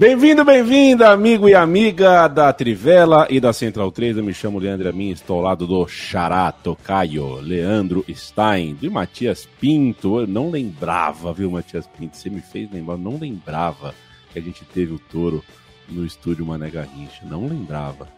Bem-vindo, 0.00 0.42
bem-vinda, 0.46 1.10
amigo 1.10 1.46
e 1.46 1.54
amiga 1.54 2.26
da 2.26 2.50
Trivela 2.54 3.26
e 3.28 3.38
da 3.38 3.52
Central 3.52 3.92
3. 3.92 4.16
Eu 4.16 4.24
me 4.24 4.32
chamo 4.32 4.58
Leandro 4.58 4.88
Amin, 4.88 5.10
estou 5.10 5.36
ao 5.36 5.42
lado 5.42 5.66
do 5.66 5.86
Xará 5.86 6.50
Tocaio, 6.50 7.34
Leandro 7.34 8.02
Stein, 8.08 8.74
de 8.76 8.88
Matias 8.88 9.46
Pinto. 9.60 10.20
Eu 10.20 10.26
não 10.26 10.48
lembrava, 10.48 11.34
viu, 11.34 11.50
Matias 11.50 11.86
Pinto? 11.86 12.16
Você 12.16 12.30
me 12.30 12.40
fez 12.40 12.72
lembrar, 12.72 12.96
não 12.96 13.18
lembrava 13.18 13.94
que 14.32 14.38
a 14.38 14.42
gente 14.42 14.64
teve 14.64 14.94
o 14.94 14.98
touro 14.98 15.44
no 15.86 16.06
estúdio 16.06 16.46
Mané 16.46 16.70
Garrincha. 16.70 17.20
Não 17.24 17.46
lembrava. 17.46 18.08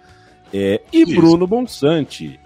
É, 0.55 0.81
e 0.93 1.03
Isso. 1.03 1.17
Bruno 1.17 1.49
Bonsante, 1.49 2.39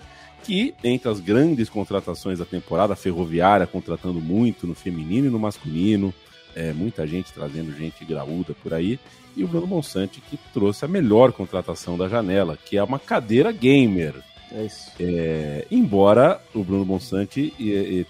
que 0.45 0.75
entre 0.83 1.11
as 1.11 1.21
grandes 1.21 1.69
contratações 1.69 2.39
da 2.39 2.47
temporada, 2.47 2.97
Ferroviária 2.97 3.67
contratando 3.67 4.19
muito 4.19 4.67
no 4.67 4.75
feminino 4.75 5.27
e 5.27 5.31
no 5.31 5.39
masculino. 5.39 6.15
É, 6.57 6.73
muita 6.73 7.07
gente 7.07 7.33
trazendo 7.33 7.77
gente 7.77 8.03
graúda 8.05 8.55
por 8.63 8.73
aí 8.73 8.99
e 9.37 9.45
o 9.45 9.49
Bruno 9.49 9.67
Monsante 9.67 10.23
que 10.23 10.39
trouxe 10.55 10.87
a 10.87 10.89
melhor 10.89 11.31
contratação 11.31 11.99
da 11.99 12.09
janela, 12.09 12.57
que 12.57 12.79
é 12.79 12.83
uma 12.83 12.99
cadeira 12.99 13.53
gamer. 13.53 14.15
É 14.51 14.65
isso. 14.65 14.91
É, 14.99 15.67
embora 15.71 16.41
o 16.55 16.65
Bruno 16.65 16.87
Monsante 16.87 17.53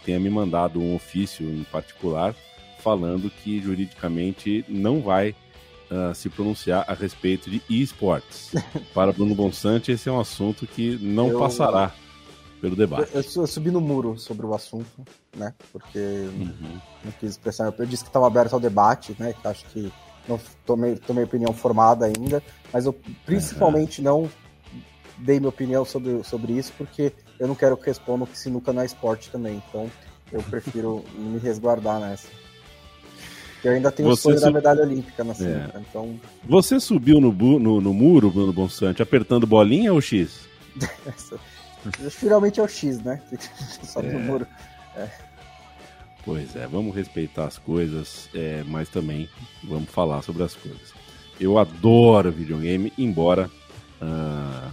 tenha 0.04 0.20
me 0.20 0.30
mandado 0.30 0.80
um 0.80 0.94
ofício 0.94 1.44
em 1.44 1.64
particular 1.64 2.34
falando 2.86 3.28
que 3.28 3.60
juridicamente 3.60 4.64
não 4.68 5.00
vai 5.00 5.34
uh, 5.90 6.14
se 6.14 6.28
pronunciar 6.28 6.84
a 6.86 6.94
respeito 6.94 7.50
de 7.50 7.60
esportes. 7.68 8.52
Para 8.94 9.12
Bruno 9.12 9.34
Monsante, 9.34 9.90
esse 9.90 10.08
é 10.08 10.12
um 10.12 10.20
assunto 10.20 10.68
que 10.68 10.96
não 11.02 11.30
eu, 11.30 11.38
passará 11.40 11.92
pelo 12.60 12.76
debate. 12.76 13.10
Eu, 13.14 13.22
eu, 13.22 13.46
subi 13.46 13.70
no 13.70 13.80
muro 13.80 14.18
sobre 14.18 14.46
o 14.46 14.54
assunto, 14.54 15.04
né? 15.36 15.54
Porque 15.72 15.98
uhum. 15.98 16.80
não 17.04 17.12
quis 17.12 17.30
expressar. 17.30 17.72
Eu 17.78 17.86
disse 17.86 18.02
que 18.02 18.08
estava 18.08 18.26
aberto 18.26 18.54
ao 18.54 18.60
debate, 18.60 19.14
né? 19.18 19.32
Que 19.32 19.46
acho 19.46 19.64
que 19.66 19.92
não 20.28 20.40
tomei, 20.64 20.96
tomei 20.96 21.24
opinião 21.24 21.52
formada 21.52 22.06
ainda, 22.06 22.42
mas 22.72 22.86
eu 22.86 22.94
principalmente 23.24 24.00
uhum. 24.00 24.04
não 24.04 24.30
dei 25.18 25.38
minha 25.38 25.48
opinião 25.48 25.84
sobre, 25.84 26.22
sobre 26.24 26.52
isso, 26.52 26.72
porque 26.76 27.12
eu 27.38 27.46
não 27.46 27.54
quero 27.54 27.76
que 27.76 27.86
respondam 27.86 28.26
que 28.26 28.38
sinuca 28.38 28.72
não 28.72 28.82
é 28.82 28.86
esporte 28.86 29.30
também, 29.30 29.62
então 29.68 29.90
eu 30.32 30.42
prefiro 30.50 31.04
me 31.16 31.38
resguardar 31.38 32.00
nessa. 32.00 32.28
Eu 33.64 33.72
ainda 33.72 33.90
tenho 33.90 34.08
Você 34.08 34.20
o 34.20 34.22
sonho 34.22 34.38
sub... 34.38 34.46
da 34.46 34.54
medalha 34.54 34.82
olímpica 34.82 35.24
na 35.24 35.34
sinuca, 35.34 35.78
é. 35.78 35.80
então... 35.80 36.20
Você 36.46 36.78
subiu 36.78 37.20
no, 37.20 37.32
no, 37.32 37.80
no 37.80 37.94
muro, 37.94 38.30
Bruno 38.30 38.52
Bonsante, 38.52 39.02
apertando 39.02 39.46
bolinha 39.46 39.92
ou 39.92 40.00
X? 40.00 40.40
Geralmente 42.20 42.60
é 42.60 42.62
o 42.62 42.68
X, 42.68 43.00
né? 43.02 43.20
Sobe 43.82 44.08
é. 44.08 44.12
no 44.12 44.20
muro. 44.20 44.46
É. 44.96 45.08
Pois 46.24 46.56
é, 46.56 46.66
vamos 46.66 46.94
respeitar 46.94 47.44
as 47.44 47.56
coisas, 47.56 48.28
é, 48.34 48.64
mas 48.66 48.88
também 48.88 49.28
vamos 49.62 49.88
falar 49.88 50.22
sobre 50.22 50.42
as 50.42 50.54
coisas. 50.54 50.92
Eu 51.38 51.58
adoro 51.58 52.32
videogame, 52.32 52.92
embora 52.98 53.48
uh, 54.02 54.72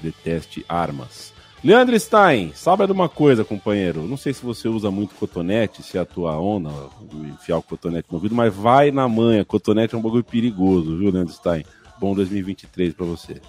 deteste 0.00 0.64
armas. 0.66 1.34
Leandro 1.62 1.98
Stein, 1.98 2.52
sabe 2.54 2.86
de 2.86 2.92
uma 2.92 3.08
coisa, 3.08 3.44
companheiro? 3.44 4.02
Não 4.02 4.16
sei 4.16 4.32
se 4.32 4.42
você 4.42 4.68
usa 4.68 4.90
muito 4.90 5.14
cotonete, 5.16 5.82
se 5.82 5.98
é 5.98 6.00
a 6.00 6.06
tua 6.06 6.38
onda, 6.38 6.70
enfiar 7.12 7.58
o 7.58 7.62
cotonete 7.62 8.08
no 8.08 8.16
ouvido, 8.16 8.34
mas 8.34 8.54
vai 8.54 8.90
na 8.90 9.08
manha. 9.08 9.44
Cotonete 9.44 9.94
é 9.94 9.98
um 9.98 10.02
bagulho 10.02 10.22
perigoso, 10.22 10.96
viu, 10.96 11.10
Leandro 11.10 11.34
Stein? 11.34 11.64
Bom 11.98 12.14
2023 12.14 12.94
para 12.94 13.06
você. 13.06 13.40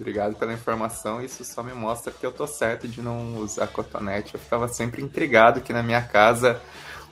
Obrigado 0.00 0.36
pela 0.36 0.52
informação. 0.52 1.20
Isso 1.20 1.44
só 1.44 1.60
me 1.62 1.74
mostra 1.74 2.12
que 2.12 2.24
eu 2.24 2.30
tô 2.30 2.46
certo 2.46 2.86
de 2.86 3.02
não 3.02 3.38
usar 3.38 3.66
cotonete. 3.66 4.34
Eu 4.34 4.40
ficava 4.40 4.68
sempre 4.68 5.02
intrigado 5.02 5.60
que 5.60 5.72
na 5.72 5.82
minha 5.82 6.00
casa 6.00 6.60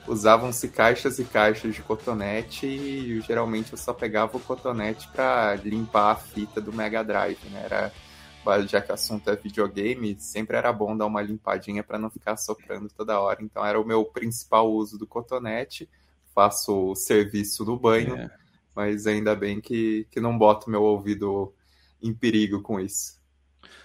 usavam-se 0.07 0.69
caixas 0.69 1.19
e 1.19 1.25
caixas 1.25 1.75
de 1.75 1.81
cotonete 1.81 2.65
e 2.65 3.19
geralmente 3.21 3.73
eu 3.73 3.77
só 3.77 3.93
pegava 3.93 4.37
o 4.37 4.39
cotonete 4.39 5.07
para 5.09 5.55
limpar 5.55 6.11
a 6.11 6.15
fita 6.15 6.61
do 6.61 6.71
Mega 6.71 7.03
Drive, 7.03 7.43
né? 7.49 7.63
Era 7.65 7.91
já 8.65 8.81
que 8.81 8.89
o 8.89 8.93
assunto 8.93 9.29
é 9.29 9.35
videogame, 9.35 10.15
sempre 10.17 10.55
era 10.55 10.71
bom 10.71 10.95
dar 10.95 11.05
uma 11.05 11.21
limpadinha 11.21 11.83
para 11.83 11.99
não 11.99 12.09
ficar 12.09 12.37
soprando 12.37 12.87
toda 12.87 13.19
hora. 13.19 13.43
Então 13.43 13.65
era 13.65 13.79
o 13.79 13.85
meu 13.85 14.05
principal 14.05 14.71
uso 14.71 14.97
do 14.97 15.05
cotonete. 15.05 15.89
Faço 16.33 16.91
o 16.91 16.95
serviço 16.95 17.65
no 17.65 17.77
banho, 17.77 18.15
é. 18.15 18.29
mas 18.73 19.05
ainda 19.05 19.35
bem 19.35 19.59
que, 19.59 20.07
que 20.09 20.21
não 20.21 20.37
boto 20.37 20.69
meu 20.69 20.83
ouvido 20.83 21.53
em 22.01 22.13
perigo 22.13 22.61
com 22.61 22.79
isso. 22.79 23.17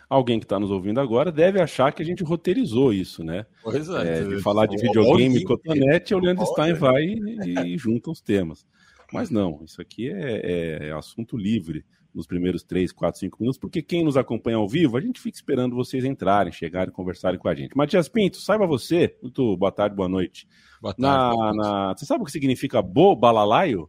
Alguém 0.09 0.39
que 0.39 0.45
está 0.45 0.61
nos 0.61 0.71
ouvindo 0.71 1.01
agora 1.01 1.33
deve 1.33 1.61
achar 1.61 1.91
que 1.93 2.03
a 2.03 2.05
gente 2.05 2.23
roteirizou 2.23 2.93
isso, 2.93 3.25
né? 3.25 3.47
Pois 3.63 3.89
é. 3.89 4.19
é 4.19 4.25
de 4.25 4.43
falar 4.43 4.67
de 4.67 4.77
videogame 4.77 5.39
e 5.39 5.45
cotonete, 5.45 6.15
o 6.15 6.19
Leandro 6.19 6.45
Stein 6.47 6.75
vai 6.75 7.05
e, 7.05 7.59
e 7.67 7.79
junta 7.79 8.11
os 8.11 8.21
temas. 8.21 8.67
Mas 9.13 9.31
não, 9.31 9.63
isso 9.65 9.81
aqui 9.81 10.11
é, 10.11 10.41
é, 10.85 10.89
é, 10.89 10.93
assunto 10.93 11.37
livre 11.37 11.85
nos 12.15 12.27
primeiros 12.27 12.63
3, 12.63 12.93
4, 12.93 13.21
5 13.21 13.39
minutos, 13.41 13.59
porque 13.59 13.81
quem 13.81 14.05
nos 14.05 14.19
acompanha 14.19 14.59
ao 14.59 14.69
vivo, 14.69 14.99
a 14.99 15.01
gente 15.01 15.21
fica 15.21 15.35
esperando 15.35 15.75
vocês 15.75 16.05
entrarem, 16.05 16.53
chegarem, 16.53 16.93
conversarem 16.93 17.39
com 17.39 17.49
a 17.49 17.55
gente. 17.55 17.75
Matias 17.75 18.09
Pinto, 18.09 18.39
saiba 18.39 18.67
você, 18.67 19.17
muito 19.23 19.57
boa 19.57 19.73
tarde, 19.73 19.97
boa 19.97 20.09
noite. 20.09 20.47
Boa 20.81 20.93
tarde. 20.93 21.03
Na, 21.03 21.31
boa 21.31 21.55
na, 21.55 21.95
você 21.97 22.05
sabe 22.05 22.23
o 22.23 22.27
que 22.27 22.33
significa 22.33 22.83
bo 22.83 23.17
balalaio? 23.17 23.89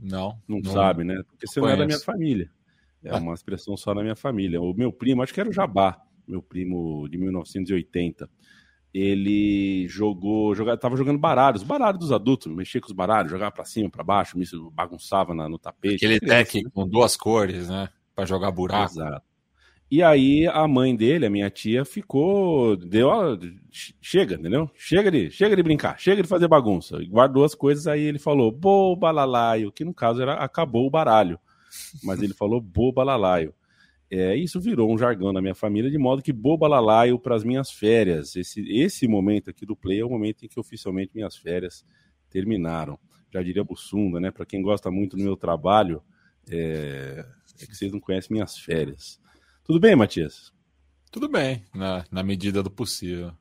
Não. 0.00 0.36
Não, 0.48 0.60
não 0.60 0.72
sabe, 0.72 1.04
né? 1.04 1.22
Porque 1.28 1.46
você 1.46 1.60
conheço. 1.60 1.76
não 1.76 1.84
é 1.84 1.86
da 1.86 1.86
minha 1.86 2.04
família. 2.04 2.50
É 3.02 3.16
uma 3.16 3.34
expressão 3.34 3.76
só 3.76 3.94
na 3.94 4.02
minha 4.02 4.16
família. 4.16 4.60
O 4.60 4.74
meu 4.74 4.92
primo, 4.92 5.22
acho 5.22 5.32
que 5.32 5.40
era 5.40 5.48
o 5.48 5.52
Jabá, 5.52 6.00
meu 6.26 6.42
primo 6.42 7.08
de 7.08 7.16
1980. 7.16 8.28
Ele 8.92 9.86
jogou, 9.88 10.54
jogava, 10.54 10.76
tava 10.76 10.96
jogando 10.96 11.18
baralhos, 11.18 11.62
baralhos 11.62 12.00
dos 12.00 12.12
adultos, 12.12 12.52
mexia 12.52 12.80
com 12.80 12.88
os 12.88 12.92
baralhos, 12.92 13.30
jogava 13.30 13.52
para 13.52 13.64
cima, 13.64 13.88
para 13.88 14.02
baixo, 14.02 14.36
bagunçava 14.72 15.32
na, 15.32 15.48
no 15.48 15.58
tapete. 15.58 16.04
Aquele 16.04 16.18
deck 16.18 16.64
com 16.70 16.86
duas 16.86 17.16
cores, 17.16 17.68
né? 17.68 17.88
Para 18.14 18.26
jogar 18.26 18.50
buraco. 18.50 18.92
Exato. 18.92 19.22
E 19.88 20.02
aí 20.02 20.46
a 20.46 20.68
mãe 20.68 20.94
dele, 20.94 21.26
a 21.26 21.30
minha 21.30 21.50
tia, 21.50 21.84
ficou, 21.84 22.76
deu, 22.76 23.10
chega, 24.00 24.34
entendeu? 24.34 24.70
Chega 24.74 25.10
de, 25.10 25.30
chega 25.30 25.56
de 25.56 25.62
brincar, 25.62 25.98
chega 25.98 26.22
de 26.22 26.28
fazer 26.28 26.46
bagunça. 26.48 26.98
Guardou 27.04 27.44
as 27.44 27.54
coisas, 27.54 27.86
aí 27.86 28.02
ele 28.02 28.18
falou, 28.18 28.52
bo 28.52 28.94
balalaio, 28.94 29.72
que 29.72 29.84
no 29.84 29.94
caso 29.94 30.20
era 30.20 30.34
acabou 30.34 30.86
o 30.86 30.90
baralho 30.90 31.40
mas 32.02 32.22
ele 32.22 32.34
falou 32.34 32.60
bobalalaio. 32.60 33.54
É, 34.10 34.34
isso 34.34 34.60
virou 34.60 34.92
um 34.92 34.98
jargão 34.98 35.32
na 35.32 35.40
minha 35.40 35.54
família, 35.54 35.88
de 35.88 35.96
modo 35.96 36.20
que 36.20 36.32
bobalalaio 36.32 37.16
para 37.16 37.36
as 37.36 37.44
minhas 37.44 37.70
férias. 37.70 38.34
Esse, 38.34 38.60
esse 38.68 39.06
momento 39.06 39.50
aqui 39.50 39.64
do 39.64 39.76
play 39.76 40.00
é 40.00 40.04
o 40.04 40.10
momento 40.10 40.44
em 40.44 40.48
que 40.48 40.58
oficialmente 40.58 41.12
minhas 41.14 41.36
férias 41.36 41.84
terminaram. 42.28 42.98
Já 43.32 43.40
diria 43.40 43.62
Bussunda, 43.62 44.18
né? 44.18 44.32
Para 44.32 44.44
quem 44.44 44.60
gosta 44.60 44.90
muito 44.90 45.16
do 45.16 45.22
meu 45.22 45.36
trabalho, 45.36 46.02
é, 46.50 47.24
é, 47.60 47.66
que 47.66 47.76
vocês 47.76 47.92
não 47.92 48.00
conhecem 48.00 48.34
minhas 48.34 48.58
férias. 48.58 49.20
Tudo 49.62 49.78
bem, 49.78 49.94
Matias? 49.94 50.52
Tudo 51.12 51.28
bem, 51.28 51.62
na, 51.72 52.04
na 52.10 52.24
medida 52.24 52.64
do 52.64 52.70
possível. 52.70 53.32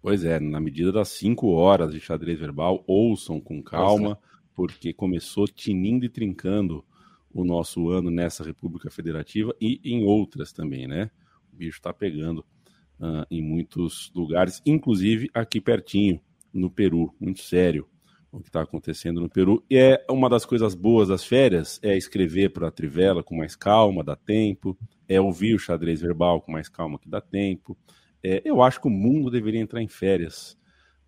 Pois 0.00 0.24
é, 0.24 0.40
na 0.40 0.60
medida 0.60 0.90
das 0.90 1.08
cinco 1.08 1.48
horas 1.48 1.92
de 1.92 2.00
xadrez 2.00 2.38
verbal, 2.38 2.82
ouçam 2.86 3.38
com 3.38 3.62
calma 3.62 4.18
porque 4.60 4.92
começou 4.92 5.48
tinindo 5.48 6.04
e 6.04 6.08
trincando 6.10 6.84
o 7.32 7.44
nosso 7.44 7.88
ano 7.88 8.10
nessa 8.10 8.44
República 8.44 8.90
Federativa 8.90 9.56
e 9.58 9.80
em 9.82 10.04
outras 10.04 10.52
também, 10.52 10.86
né? 10.86 11.10
O 11.50 11.56
bicho 11.56 11.78
está 11.78 11.94
pegando 11.94 12.40
uh, 13.00 13.24
em 13.30 13.40
muitos 13.40 14.12
lugares, 14.14 14.60
inclusive 14.66 15.30
aqui 15.32 15.62
pertinho, 15.62 16.20
no 16.52 16.70
Peru, 16.70 17.14
muito 17.18 17.40
sério 17.40 17.88
o 18.30 18.38
que 18.38 18.48
está 18.48 18.60
acontecendo 18.60 19.18
no 19.18 19.30
Peru. 19.30 19.64
E 19.68 19.76
é 19.78 20.04
uma 20.10 20.28
das 20.28 20.44
coisas 20.44 20.74
boas 20.74 21.08
das 21.08 21.24
férias 21.24 21.80
é 21.82 21.96
escrever 21.96 22.50
para 22.50 22.68
a 22.68 22.70
Trivela 22.70 23.22
com 23.22 23.34
mais 23.34 23.56
calma, 23.56 24.04
dá 24.04 24.14
tempo, 24.14 24.76
é 25.08 25.18
ouvir 25.18 25.54
o 25.54 25.58
xadrez 25.58 26.02
verbal 26.02 26.42
com 26.42 26.52
mais 26.52 26.68
calma, 26.68 26.98
que 26.98 27.08
dá 27.08 27.20
tempo. 27.20 27.76
É, 28.22 28.42
eu 28.44 28.62
acho 28.62 28.78
que 28.78 28.86
o 28.86 28.90
mundo 28.90 29.30
deveria 29.30 29.60
entrar 29.60 29.80
em 29.80 29.88
férias 29.88 30.59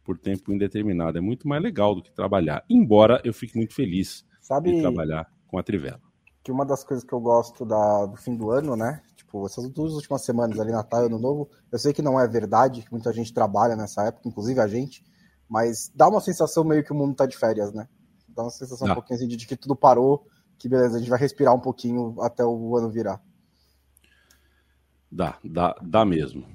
por 0.04 0.18
tempo 0.18 0.52
indeterminado. 0.52 1.18
É 1.18 1.20
muito 1.20 1.46
mais 1.46 1.62
legal 1.62 1.94
do 1.94 2.02
que 2.02 2.12
trabalhar. 2.12 2.64
Embora 2.68 3.20
eu 3.24 3.32
fique 3.32 3.56
muito 3.56 3.74
feliz 3.74 4.24
Sabe... 4.40 4.72
de 4.72 4.80
trabalhar 4.80 5.30
com 5.46 5.58
a 5.58 5.62
Trivela. 5.62 6.00
que 6.42 6.50
uma 6.50 6.64
das 6.64 6.82
coisas 6.82 7.04
que 7.04 7.12
eu 7.12 7.20
gosto 7.20 7.64
da, 7.64 8.06
do 8.06 8.16
fim 8.16 8.36
do 8.36 8.50
ano, 8.50 8.74
né? 8.74 9.00
Tipo, 9.14 9.46
essas 9.46 9.68
duas 9.70 9.92
últimas 9.92 10.22
semanas 10.22 10.58
ali, 10.58 10.72
Natal 10.72 11.02
e 11.02 11.06
Ano 11.06 11.18
Novo, 11.18 11.48
eu 11.70 11.78
sei 11.78 11.92
que 11.92 12.02
não 12.02 12.18
é 12.18 12.26
verdade, 12.26 12.82
que 12.82 12.92
muita 12.92 13.12
gente 13.12 13.32
trabalha 13.32 13.76
nessa 13.76 14.02
época, 14.04 14.28
inclusive 14.28 14.58
a 14.60 14.66
gente, 14.66 15.04
mas 15.48 15.90
dá 15.94 16.08
uma 16.08 16.20
sensação 16.20 16.64
meio 16.64 16.82
que 16.82 16.92
o 16.92 16.94
mundo 16.94 17.14
tá 17.14 17.26
de 17.26 17.36
férias, 17.36 17.72
né? 17.72 17.86
Dá 18.28 18.42
uma 18.42 18.50
sensação 18.50 18.88
um 18.88 18.94
pouquinho 18.94 19.18
assim 19.18 19.28
de 19.28 19.46
que 19.46 19.56
tudo 19.56 19.76
parou, 19.76 20.26
que 20.58 20.68
beleza, 20.68 20.96
a 20.96 20.98
gente 20.98 21.10
vai 21.10 21.18
respirar 21.18 21.54
um 21.54 21.60
pouquinho 21.60 22.20
até 22.20 22.44
o 22.44 22.76
ano 22.76 22.90
virar. 22.90 23.20
Dá, 25.10 25.38
dá, 25.44 25.76
dá 25.82 26.04
mesmo. 26.04 26.46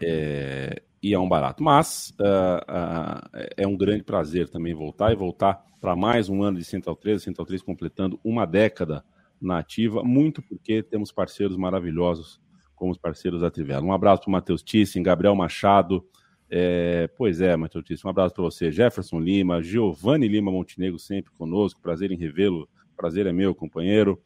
É, 0.00 0.82
e 1.02 1.14
é 1.14 1.18
um 1.18 1.28
barato. 1.28 1.62
Mas 1.62 2.12
uh, 2.20 2.22
uh, 2.22 3.46
é 3.56 3.66
um 3.66 3.76
grande 3.76 4.02
prazer 4.02 4.48
também 4.48 4.74
voltar 4.74 5.12
e 5.12 5.16
voltar 5.16 5.64
para 5.80 5.94
mais 5.94 6.28
um 6.28 6.42
ano 6.42 6.58
de 6.58 6.64
Central 6.64 6.96
3, 6.96 7.22
Central 7.22 7.46
3 7.46 7.62
completando 7.62 8.18
uma 8.24 8.44
década 8.44 9.04
na 9.40 9.58
ativa, 9.58 10.02
muito 10.02 10.42
porque 10.42 10.82
temos 10.82 11.12
parceiros 11.12 11.56
maravilhosos 11.56 12.40
como 12.74 12.92
os 12.92 12.98
parceiros 12.98 13.40
da 13.40 13.50
Trivela. 13.50 13.84
Um 13.84 13.92
abraço 13.92 14.22
para 14.22 14.28
o 14.28 14.32
Matheus 14.32 14.62
Thyssen, 14.62 15.02
Gabriel 15.02 15.34
Machado. 15.34 16.04
É, 16.50 17.08
pois 17.16 17.40
é, 17.40 17.56
Matheus 17.56 17.84
Thyssen, 17.84 18.06
um 18.06 18.10
abraço 18.10 18.34
para 18.34 18.44
você. 18.44 18.70
Jefferson 18.70 19.20
Lima, 19.20 19.62
Giovanni 19.62 20.28
Lima 20.28 20.50
Montenegro, 20.50 20.98
sempre 20.98 21.32
conosco. 21.32 21.80
Prazer 21.80 22.10
em 22.10 22.16
revê-lo. 22.16 22.68
Prazer 22.96 23.26
é 23.26 23.32
meu, 23.32 23.54
companheiro. 23.54 24.20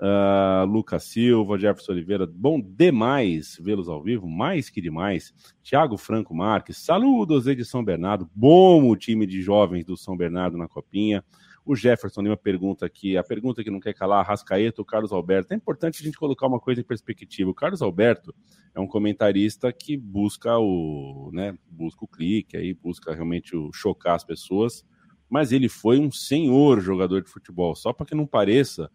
Uh, 0.00 0.64
Lucas 0.64 1.02
Silva, 1.02 1.58
Jefferson 1.58 1.90
Oliveira, 1.90 2.24
bom 2.24 2.60
demais 2.60 3.58
vê-los 3.60 3.88
ao 3.88 4.00
vivo, 4.00 4.28
mais 4.28 4.70
que 4.70 4.80
demais. 4.80 5.34
Tiago 5.60 5.96
Franco 5.96 6.32
Marques, 6.32 6.76
saludos 6.76 7.44
de 7.44 7.64
São 7.64 7.84
Bernardo, 7.84 8.30
bom 8.32 8.88
o 8.88 8.96
time 8.96 9.26
de 9.26 9.42
jovens 9.42 9.84
do 9.84 9.96
São 9.96 10.16
Bernardo 10.16 10.56
na 10.56 10.68
Copinha. 10.68 11.24
O 11.64 11.74
Jefferson 11.74 12.22
Lima 12.22 12.36
pergunta 12.36 12.86
aqui, 12.86 13.16
a 13.16 13.24
pergunta 13.24 13.62
que 13.62 13.70
não 13.70 13.80
quer 13.80 13.92
calar, 13.92 14.24
Rascaeta 14.24 14.80
ou 14.80 14.84
Carlos 14.84 15.12
Alberto. 15.12 15.52
É 15.52 15.56
importante 15.56 16.00
a 16.00 16.04
gente 16.04 16.16
colocar 16.16 16.46
uma 16.46 16.60
coisa 16.60 16.80
em 16.80 16.84
perspectiva. 16.84 17.50
O 17.50 17.54
Carlos 17.54 17.82
Alberto 17.82 18.32
é 18.74 18.80
um 18.80 18.86
comentarista 18.86 19.72
que 19.72 19.96
busca 19.96 20.56
o, 20.58 21.30
né, 21.32 21.58
busca 21.68 22.04
o 22.04 22.08
clique, 22.08 22.56
aí 22.56 22.72
busca 22.72 23.12
realmente 23.12 23.56
o, 23.56 23.72
chocar 23.72 24.14
as 24.14 24.24
pessoas, 24.24 24.82
mas 25.28 25.50
ele 25.50 25.68
foi 25.68 25.98
um 25.98 26.10
senhor 26.10 26.80
jogador 26.80 27.20
de 27.20 27.28
futebol, 27.28 27.74
só 27.74 27.92
para 27.92 28.06
que 28.06 28.14
não 28.14 28.26
pareça 28.26 28.88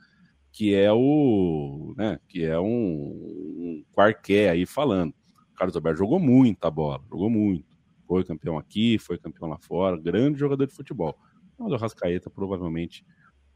que 0.53 0.75
é 0.75 0.93
o, 0.93 1.95
né, 1.97 2.19
que 2.29 2.45
é 2.45 2.59
um, 2.59 2.65
um 2.67 3.83
quarqué 3.91 4.51
aí 4.51 4.67
falando. 4.67 5.11
O 5.51 5.55
Carlos 5.55 5.75
Alberto 5.75 5.97
jogou 5.97 6.19
muita 6.19 6.69
bola, 6.69 7.03
jogou 7.09 7.29
muito. 7.29 7.75
Foi 8.07 8.23
campeão 8.23 8.57
aqui, 8.57 8.99
foi 8.99 9.17
campeão 9.17 9.49
lá 9.49 9.57
fora, 9.57 9.97
grande 9.97 10.39
jogador 10.39 10.67
de 10.67 10.73
futebol. 10.73 11.17
Mas 11.57 11.71
o 11.71 11.75
Rascaeta 11.75 12.29
provavelmente 12.29 13.03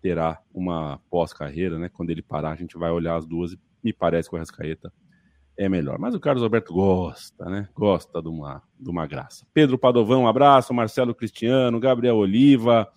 terá 0.02 0.42
uma 0.52 1.00
pós-carreira, 1.10 1.78
né? 1.78 1.88
Quando 1.88 2.10
ele 2.10 2.24
parar, 2.24 2.52
a 2.52 2.56
gente 2.56 2.78
vai 2.78 2.90
olhar 2.90 3.16
as 3.16 3.28
duas 3.28 3.54
e 3.54 3.60
me 3.84 3.94
parece 3.94 4.28
que 4.28 4.36
o 4.36 4.40
Rascaeta 4.40 4.92
é 5.56 5.70
melhor. 5.70 6.00
Mas 6.00 6.16
o 6.16 6.20
Carlos 6.20 6.44
Alberto 6.44 6.74
gosta, 6.74 7.46
né? 7.46 7.70
Gosta 7.76 8.22
de 8.24 8.30
uma, 8.30 8.64
de 8.80 8.90
uma 8.90 9.06
graça. 9.06 9.46
Pedro 9.54 9.78
Padovão, 9.78 10.24
um 10.24 10.28
abraço. 10.28 10.74
Marcelo 10.74 11.14
Cristiano, 11.14 11.80
Gabriel 11.80 12.16
Oliva. 12.16 12.92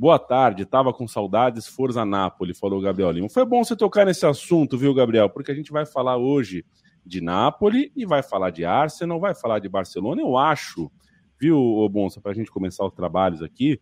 Boa 0.00 0.18
tarde, 0.18 0.64
tava 0.64 0.94
com 0.94 1.06
saudades, 1.06 1.66
Forza 1.66 2.06
Nápoles, 2.06 2.58
falou 2.58 2.80
Gabriel 2.80 3.10
Lima. 3.10 3.28
Foi 3.28 3.44
bom 3.44 3.62
você 3.62 3.76
tocar 3.76 4.06
nesse 4.06 4.24
assunto, 4.24 4.78
viu, 4.78 4.94
Gabriel? 4.94 5.28
Porque 5.28 5.52
a 5.52 5.54
gente 5.54 5.70
vai 5.70 5.84
falar 5.84 6.16
hoje 6.16 6.64
de 7.04 7.20
Nápoles 7.20 7.90
e 7.94 8.06
vai 8.06 8.22
falar 8.22 8.48
de 8.48 8.64
Arsenal, 8.64 9.20
vai 9.20 9.34
falar 9.34 9.58
de 9.58 9.68
Barcelona. 9.68 10.22
Eu 10.22 10.38
acho, 10.38 10.90
viu, 11.38 11.86
Bonsa, 11.90 12.18
para 12.18 12.32
a 12.32 12.34
gente 12.34 12.50
começar 12.50 12.86
os 12.86 12.94
trabalhos 12.94 13.42
aqui, 13.42 13.78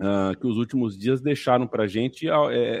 uh, 0.00 0.40
que 0.40 0.46
os 0.46 0.56
últimos 0.56 0.96
dias 0.96 1.20
deixaram 1.20 1.66
para 1.66 1.82
a 1.82 1.86
gente 1.86 2.26
uh, 2.26 2.32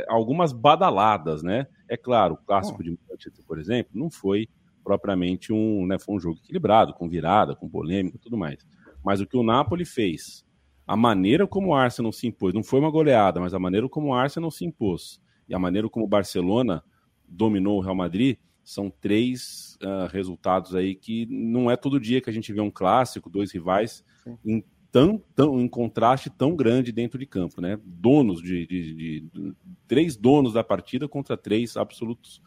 algumas 0.08 0.50
badaladas, 0.50 1.42
né? 1.42 1.66
É 1.86 1.94
claro, 1.94 2.36
o 2.36 2.38
clássico 2.38 2.82
de 2.82 2.98
Manchester, 3.06 3.44
por 3.46 3.58
exemplo, 3.58 3.92
não 3.94 4.08
foi 4.08 4.48
propriamente 4.82 5.52
um, 5.52 5.84
né, 5.86 5.98
foi 5.98 6.14
um 6.14 6.20
jogo 6.20 6.38
equilibrado, 6.42 6.94
com 6.94 7.06
virada, 7.06 7.54
com 7.54 7.68
polêmica, 7.68 8.18
tudo 8.18 8.38
mais. 8.38 8.66
Mas 9.04 9.20
o 9.20 9.26
que 9.26 9.36
o 9.36 9.42
Napoli 9.42 9.84
fez, 9.84 10.42
a 10.86 10.96
maneira 10.96 11.46
como 11.46 11.68
o 11.68 11.74
Arsenal 11.74 12.12
se 12.12 12.26
impôs, 12.26 12.52
não 12.52 12.62
foi 12.62 12.80
uma 12.80 12.90
goleada, 12.90 13.40
mas 13.40 13.54
a 13.54 13.58
maneira 13.58 13.88
como 13.88 14.08
o 14.08 14.14
Arsenal 14.14 14.50
se 14.50 14.64
impôs 14.64 15.20
e 15.48 15.54
a 15.54 15.58
maneira 15.58 15.88
como 15.88 16.04
o 16.04 16.08
Barcelona 16.08 16.82
dominou 17.26 17.78
o 17.78 17.80
Real 17.80 17.94
Madrid, 17.94 18.36
são 18.62 18.90
três 18.90 19.76
uh, 19.82 20.06
resultados 20.10 20.74
aí 20.74 20.94
que 20.94 21.26
não 21.26 21.70
é 21.70 21.76
todo 21.76 22.00
dia 22.00 22.20
que 22.20 22.30
a 22.30 22.32
gente 22.32 22.52
vê 22.52 22.60
um 22.60 22.70
clássico, 22.70 23.28
dois 23.28 23.52
rivais 23.52 24.02
em 24.44 24.64
tão, 24.90 25.18
tão, 25.34 25.60
em 25.60 25.68
contraste 25.68 26.30
tão 26.30 26.54
grande 26.54 26.92
dentro 26.92 27.18
de 27.18 27.26
campo, 27.26 27.60
né? 27.60 27.78
Donos 27.84 28.40
de, 28.40 28.66
de, 28.66 28.94
de, 28.94 29.20
de 29.20 29.54
três 29.86 30.16
donos 30.16 30.52
da 30.52 30.64
partida 30.64 31.08
contra 31.08 31.36
três 31.36 31.76
absolutos 31.76 32.40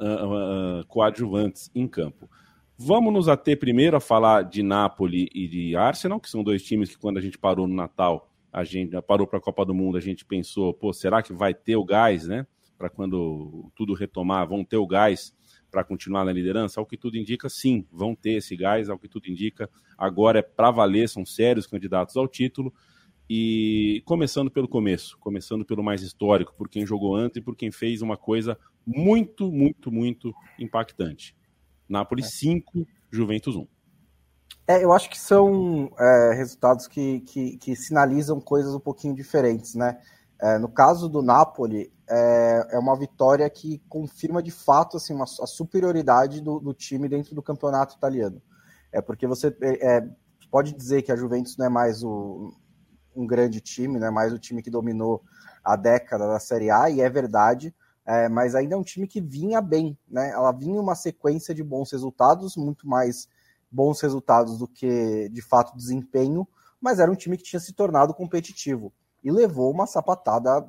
uh, 0.00 0.80
uh, 0.80 0.86
coadjuvantes 0.86 1.70
em 1.74 1.86
campo. 1.86 2.30
Vamos 2.80 3.12
nos 3.12 3.26
ater 3.26 3.58
primeiro 3.58 3.96
a 3.96 4.00
falar 4.00 4.42
de 4.42 4.62
Napoli 4.62 5.28
e 5.34 5.48
de 5.48 5.74
Arsenal, 5.74 6.20
que 6.20 6.30
são 6.30 6.44
dois 6.44 6.62
times 6.62 6.88
que 6.88 6.96
quando 6.96 7.18
a 7.18 7.20
gente 7.20 7.36
parou 7.36 7.66
no 7.66 7.74
Natal, 7.74 8.30
a 8.52 8.62
gente 8.62 8.92
parou 9.02 9.26
para 9.26 9.40
a 9.40 9.42
Copa 9.42 9.64
do 9.64 9.74
Mundo, 9.74 9.98
a 9.98 10.00
gente 10.00 10.24
pensou, 10.24 10.72
pô, 10.72 10.92
será 10.92 11.20
que 11.20 11.32
vai 11.32 11.52
ter 11.52 11.74
o 11.74 11.84
gás, 11.84 12.28
né? 12.28 12.46
Para 12.78 12.88
quando 12.88 13.68
tudo 13.74 13.94
retomar, 13.94 14.46
vão 14.46 14.64
ter 14.64 14.76
o 14.76 14.86
gás 14.86 15.34
para 15.72 15.82
continuar 15.82 16.24
na 16.24 16.32
liderança? 16.32 16.78
Ao 16.78 16.86
que 16.86 16.96
tudo 16.96 17.16
indica, 17.16 17.48
sim, 17.48 17.84
vão 17.90 18.14
ter 18.14 18.34
esse 18.34 18.54
gás, 18.56 18.88
ao 18.88 18.96
que 18.96 19.08
tudo 19.08 19.28
indica. 19.28 19.68
Agora 19.98 20.38
é 20.38 20.42
para 20.42 20.70
valer, 20.70 21.08
são 21.08 21.26
sérios 21.26 21.66
candidatos 21.66 22.16
ao 22.16 22.28
título. 22.28 22.72
E 23.28 24.02
começando 24.04 24.52
pelo 24.52 24.68
começo, 24.68 25.18
começando 25.18 25.64
pelo 25.64 25.82
mais 25.82 26.00
histórico, 26.00 26.54
por 26.56 26.68
quem 26.68 26.86
jogou 26.86 27.16
antes 27.16 27.38
e 27.38 27.40
por 27.40 27.56
quem 27.56 27.72
fez 27.72 28.02
uma 28.02 28.16
coisa 28.16 28.56
muito, 28.86 29.50
muito, 29.50 29.90
muito 29.90 30.32
impactante. 30.60 31.36
Nápoles 31.88 32.34
5, 32.34 32.86
Juventus 33.10 33.56
1. 33.56 33.66
É, 34.66 34.84
eu 34.84 34.92
acho 34.92 35.08
que 35.08 35.18
são 35.18 35.90
é, 35.98 36.34
resultados 36.34 36.86
que, 36.86 37.20
que, 37.20 37.56
que, 37.56 37.74
sinalizam 37.74 38.38
coisas 38.38 38.74
um 38.74 38.80
pouquinho 38.80 39.14
diferentes, 39.14 39.74
né? 39.74 39.98
É, 40.40 40.58
no 40.58 40.68
caso 40.68 41.08
do 41.08 41.22
Napoli, 41.22 41.90
é, 42.08 42.68
é, 42.72 42.78
uma 42.78 42.96
vitória 42.96 43.48
que 43.48 43.82
confirma 43.88 44.42
de 44.42 44.50
fato 44.50 44.98
assim, 44.98 45.14
uma, 45.14 45.24
a 45.24 45.46
superioridade 45.46 46.40
do, 46.40 46.60
do, 46.60 46.74
time 46.74 47.08
dentro 47.08 47.34
do 47.34 47.42
campeonato 47.42 47.96
italiano. 47.96 48.40
É 48.92 49.00
porque 49.00 49.26
você 49.26 49.48
é, 49.62 49.96
é, 49.96 50.08
pode 50.50 50.74
dizer 50.74 51.02
que 51.02 51.10
a 51.10 51.16
Juventus 51.16 51.56
não 51.56 51.66
é 51.66 51.68
mais 51.70 52.04
o, 52.04 52.52
um 53.16 53.26
grande 53.26 53.60
time, 53.60 53.98
não 53.98 54.06
é 54.06 54.10
mais 54.10 54.32
o 54.32 54.38
time 54.38 54.62
que 54.62 54.70
dominou 54.70 55.22
a 55.64 55.76
década 55.76 56.26
da 56.26 56.38
Série 56.38 56.70
A, 56.70 56.88
e 56.88 57.00
é 57.00 57.08
verdade, 57.08 57.74
é, 58.08 58.26
mas 58.26 58.54
ainda 58.54 58.74
é 58.74 58.78
um 58.78 58.82
time 58.82 59.06
que 59.06 59.20
vinha 59.20 59.60
bem, 59.60 59.94
né? 60.08 60.30
Ela 60.30 60.50
vinha 60.50 60.80
uma 60.80 60.94
sequência 60.94 61.54
de 61.54 61.62
bons 61.62 61.92
resultados, 61.92 62.56
muito 62.56 62.88
mais 62.88 63.28
bons 63.70 64.00
resultados 64.00 64.56
do 64.56 64.66
que 64.66 65.28
de 65.28 65.42
fato 65.42 65.76
desempenho, 65.76 66.48
mas 66.80 67.00
era 67.00 67.12
um 67.12 67.14
time 67.14 67.36
que 67.36 67.42
tinha 67.42 67.60
se 67.60 67.74
tornado 67.74 68.14
competitivo 68.14 68.90
e 69.22 69.30
levou 69.30 69.70
uma 69.70 69.86
sapatada 69.86 70.66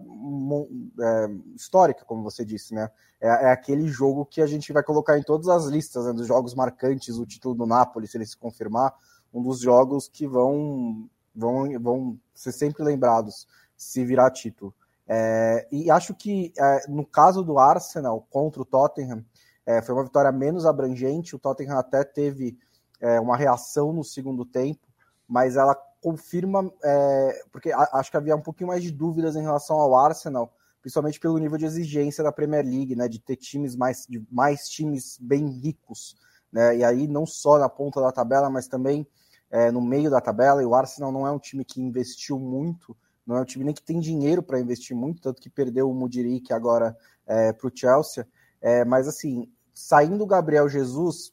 é, 0.99 1.27
histórica, 1.55 2.03
como 2.03 2.23
você 2.23 2.43
disse, 2.43 2.73
né? 2.73 2.91
É, 3.21 3.27
é, 3.27 3.51
aquele 3.51 3.87
jogo 3.87 4.25
que 4.25 4.41
a 4.41 4.47
gente 4.47 4.73
vai 4.73 4.83
colocar 4.83 5.17
em 5.17 5.23
todas 5.23 5.47
as 5.47 5.63
listas 5.67 6.07
né, 6.07 6.11
dos 6.11 6.27
jogos 6.27 6.53
marcantes, 6.53 7.17
o 7.17 7.25
título 7.25 7.55
do 7.55 7.65
Napoli, 7.65 8.05
se 8.05 8.17
ele 8.17 8.25
se 8.25 8.35
confirmar, 8.35 8.93
um 9.33 9.41
dos 9.41 9.61
jogos 9.61 10.09
que 10.09 10.27
vão, 10.27 11.09
vão, 11.33 11.79
vão 11.79 12.19
ser 12.33 12.51
sempre 12.51 12.83
lembrados 12.83 13.47
se 13.77 14.03
virar 14.03 14.29
título. 14.31 14.73
É, 15.11 15.67
e 15.71 15.89
acho 15.89 16.13
que 16.13 16.53
é, 16.55 16.87
no 16.87 17.03
caso 17.03 17.43
do 17.43 17.57
Arsenal 17.57 18.27
contra 18.29 18.61
o 18.61 18.65
Tottenham, 18.65 19.25
é, 19.65 19.81
foi 19.81 19.95
uma 19.95 20.03
vitória 20.03 20.31
menos 20.31 20.67
abrangente. 20.67 21.35
O 21.35 21.39
Tottenham 21.39 21.79
até 21.79 22.03
teve 22.03 22.59
é, 23.01 23.19
uma 23.19 23.35
reação 23.35 23.91
no 23.91 24.03
segundo 24.03 24.45
tempo, 24.45 24.87
mas 25.27 25.55
ela 25.55 25.75
confirma, 25.99 26.71
é, 26.83 27.43
porque 27.51 27.71
acho 27.73 28.11
que 28.11 28.17
havia 28.17 28.35
um 28.35 28.41
pouquinho 28.41 28.67
mais 28.67 28.83
de 28.83 28.91
dúvidas 28.91 29.35
em 29.35 29.41
relação 29.41 29.77
ao 29.77 29.95
Arsenal, 29.95 30.53
principalmente 30.79 31.19
pelo 31.19 31.37
nível 31.37 31.57
de 31.57 31.65
exigência 31.65 32.23
da 32.23 32.31
Premier 32.31 32.63
League, 32.63 32.95
né, 32.95 33.07
de 33.07 33.19
ter 33.19 33.35
times 33.35 33.75
mais, 33.75 34.05
de 34.07 34.25
mais 34.31 34.69
times 34.69 35.17
bem 35.19 35.47
ricos, 35.47 36.15
né, 36.51 36.77
e 36.77 36.83
aí 36.83 37.07
não 37.07 37.25
só 37.25 37.57
na 37.57 37.67
ponta 37.67 37.99
da 37.99 38.11
tabela, 38.11 38.49
mas 38.49 38.67
também 38.67 39.05
é, 39.51 39.71
no 39.71 39.81
meio 39.81 40.09
da 40.09 40.21
tabela, 40.21 40.61
e 40.61 40.65
o 40.65 40.73
Arsenal 40.73 41.11
não 41.11 41.27
é 41.27 41.31
um 41.31 41.39
time 41.39 41.65
que 41.65 41.81
investiu 41.81 42.39
muito, 42.39 42.95
não 43.29 43.37
é 43.37 43.41
um 43.41 43.45
time 43.45 43.63
nem 43.63 43.75
que 43.75 43.83
tem 43.83 43.99
dinheiro 43.99 44.41
para 44.41 44.59
investir 44.59 44.97
muito, 44.97 45.21
tanto 45.21 45.39
que 45.39 45.51
perdeu 45.51 45.87
o 45.87 45.93
Mudiric 45.93 46.51
agora 46.51 46.97
é, 47.27 47.53
para 47.53 47.67
o 47.67 47.71
Chelsea, 47.71 48.27
é, 48.59 48.83
mas 48.83 49.07
assim, 49.07 49.47
saindo 49.71 50.23
o 50.23 50.27
Gabriel 50.27 50.67
Jesus, 50.67 51.31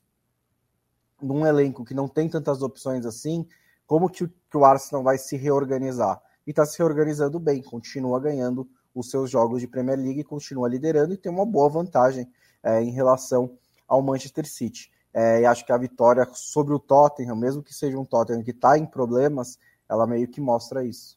num 1.22 1.46
elenco 1.46 1.86
que 1.86 1.94
não 1.94 2.06
tem 2.06 2.28
tantas 2.28 2.60
opções 2.60 3.06
assim, 3.06 3.48
como 3.86 4.10
que 4.10 4.24
o, 4.24 4.28
que 4.28 4.56
o 4.58 4.64
Arsenal 4.66 5.02
vai 5.02 5.16
se 5.16 5.38
reorganizar? 5.38 6.20
E 6.46 6.50
está 6.50 6.66
se 6.66 6.76
reorganizando 6.76 7.40
bem, 7.40 7.62
continua 7.62 8.20
ganhando 8.20 8.68
os 8.94 9.08
seus 9.08 9.30
jogos 9.30 9.62
de 9.62 9.66
Premier 9.66 9.98
League, 9.98 10.22
continua 10.22 10.68
liderando 10.68 11.14
e 11.14 11.16
tem 11.16 11.32
uma 11.32 11.46
boa 11.46 11.70
vantagem 11.70 12.30
é, 12.62 12.82
em 12.82 12.90
relação 12.90 13.56
ao 13.88 14.02
Manchester 14.02 14.46
City. 14.46 14.92
É, 15.14 15.40
e 15.40 15.46
acho 15.46 15.64
que 15.64 15.72
a 15.72 15.78
vitória 15.78 16.28
sobre 16.34 16.74
o 16.74 16.78
Tottenham, 16.78 17.36
mesmo 17.36 17.62
que 17.62 17.72
seja 17.72 17.98
um 17.98 18.04
Tottenham 18.04 18.42
que 18.42 18.50
está 18.50 18.76
em 18.76 18.84
problemas, 18.84 19.58
ela 19.88 20.06
meio 20.06 20.28
que 20.28 20.42
mostra 20.42 20.84
isso. 20.84 21.15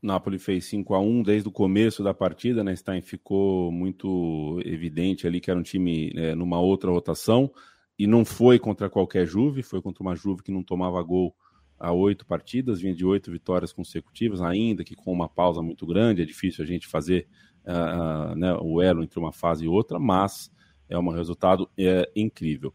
Napoli 0.00 0.38
fez 0.38 0.64
5 0.66 0.94
a 0.94 1.00
1 1.00 1.22
desde 1.22 1.48
o 1.48 1.52
começo 1.52 2.02
da 2.02 2.14
partida, 2.14 2.62
né? 2.62 2.74
Stein 2.74 3.02
ficou 3.02 3.72
muito 3.72 4.60
evidente 4.64 5.26
ali 5.26 5.40
que 5.40 5.50
era 5.50 5.58
um 5.58 5.62
time 5.62 6.12
é, 6.14 6.34
numa 6.34 6.60
outra 6.60 6.90
rotação 6.90 7.50
e 7.98 8.06
não 8.06 8.24
foi 8.24 8.58
contra 8.58 8.88
qualquer 8.88 9.26
Juve, 9.26 9.62
foi 9.62 9.82
contra 9.82 10.02
uma 10.02 10.14
Juve 10.14 10.42
que 10.42 10.52
não 10.52 10.62
tomava 10.62 11.02
gol 11.02 11.34
há 11.78 11.92
oito 11.92 12.24
partidas, 12.26 12.80
vinha 12.80 12.94
de 12.94 13.04
oito 13.04 13.30
vitórias 13.30 13.72
consecutivas, 13.72 14.40
ainda 14.40 14.84
que 14.84 14.94
com 14.94 15.12
uma 15.12 15.28
pausa 15.28 15.62
muito 15.62 15.86
grande, 15.86 16.22
é 16.22 16.24
difícil 16.24 16.64
a 16.64 16.66
gente 16.66 16.86
fazer 16.86 17.26
uh, 17.64 18.34
né, 18.36 18.56
o 18.60 18.80
elo 18.80 19.02
entre 19.02 19.18
uma 19.18 19.32
fase 19.32 19.64
e 19.64 19.68
outra, 19.68 19.98
mas 19.98 20.50
é 20.88 20.98
um 20.98 21.08
resultado 21.10 21.68
é, 21.76 22.10
incrível. 22.14 22.72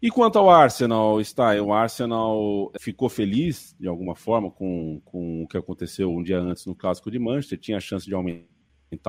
E 0.00 0.10
quanto 0.10 0.38
ao 0.38 0.48
Arsenal, 0.48 1.20
está 1.20 1.60
o 1.60 1.72
Arsenal 1.72 2.70
ficou 2.78 3.08
feliz 3.08 3.74
de 3.80 3.88
alguma 3.88 4.14
forma 4.14 4.48
com, 4.48 5.02
com 5.04 5.42
o 5.42 5.48
que 5.48 5.58
aconteceu 5.58 6.08
um 6.08 6.22
dia 6.22 6.38
antes 6.38 6.64
no 6.66 6.74
clássico 6.74 7.10
de 7.10 7.18
Manchester, 7.18 7.58
tinha 7.58 7.78
a 7.78 7.80
chance 7.80 8.06
de 8.06 8.14
aumentar 8.14 8.46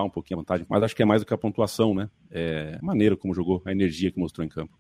um 0.04 0.10
pouquinho 0.10 0.40
a 0.40 0.42
vantagem, 0.42 0.66
mas 0.68 0.82
acho 0.82 0.96
que 0.96 1.04
é 1.04 1.06
mais 1.06 1.22
do 1.22 1.28
que 1.28 1.34
a 1.34 1.38
pontuação, 1.38 1.94
né? 1.94 2.10
É 2.32 2.80
maneira 2.82 3.16
como 3.16 3.36
jogou, 3.36 3.62
a 3.66 3.72
energia 3.72 4.12
que 4.12 4.20
mostrou 4.20 4.44
em 4.44 4.50
campo. 4.50 4.74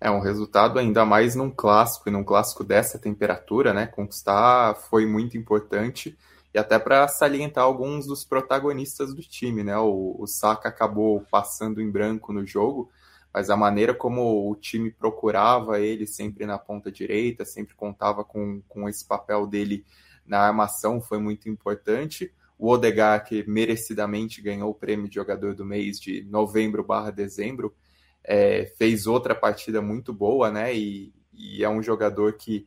É 0.00 0.10
um 0.10 0.20
resultado 0.20 0.78
ainda 0.78 1.04
mais 1.04 1.34
num 1.34 1.50
clássico, 1.50 2.08
e 2.08 2.12
num 2.12 2.24
clássico 2.24 2.64
dessa 2.64 2.98
temperatura, 2.98 3.74
né? 3.74 3.86
Conquistar 3.86 4.74
foi 4.74 5.04
muito 5.04 5.36
importante 5.36 6.16
e 6.54 6.58
até 6.58 6.78
para 6.78 7.06
salientar 7.06 7.64
alguns 7.64 8.06
dos 8.06 8.24
protagonistas 8.24 9.12
do 9.12 9.20
time, 9.20 9.62
né? 9.62 9.76
O, 9.76 10.16
o 10.18 10.26
Saka 10.26 10.70
acabou 10.70 11.20
passando 11.30 11.82
em 11.82 11.90
branco 11.90 12.32
no 12.32 12.46
jogo, 12.46 12.90
mas 13.34 13.50
a 13.50 13.56
maneira 13.56 13.92
como 13.92 14.48
o 14.48 14.54
time 14.54 14.92
procurava 14.92 15.80
ele 15.80 16.06
sempre 16.06 16.46
na 16.46 16.56
ponta 16.56 16.92
direita, 16.92 17.44
sempre 17.44 17.74
contava 17.74 18.24
com, 18.24 18.62
com 18.68 18.88
esse 18.88 19.04
papel 19.04 19.44
dele 19.44 19.84
na 20.24 20.38
armação 20.38 21.00
foi 21.00 21.18
muito 21.18 21.48
importante. 21.48 22.32
O 22.56 22.70
Odegaard, 22.70 23.28
que 23.28 23.44
merecidamente 23.50 24.40
ganhou 24.40 24.70
o 24.70 24.74
prêmio 24.74 25.08
de 25.08 25.16
jogador 25.16 25.52
do 25.52 25.64
mês 25.64 25.98
de 25.98 26.22
novembro 26.22 26.84
barra 26.84 27.10
dezembro, 27.10 27.74
é, 28.22 28.72
fez 28.78 29.04
outra 29.04 29.34
partida 29.34 29.82
muito 29.82 30.12
boa, 30.12 30.52
né? 30.52 30.72
E, 30.72 31.12
e, 31.32 31.64
é 31.64 31.68
um 31.68 31.82
jogador 31.82 32.34
que 32.34 32.66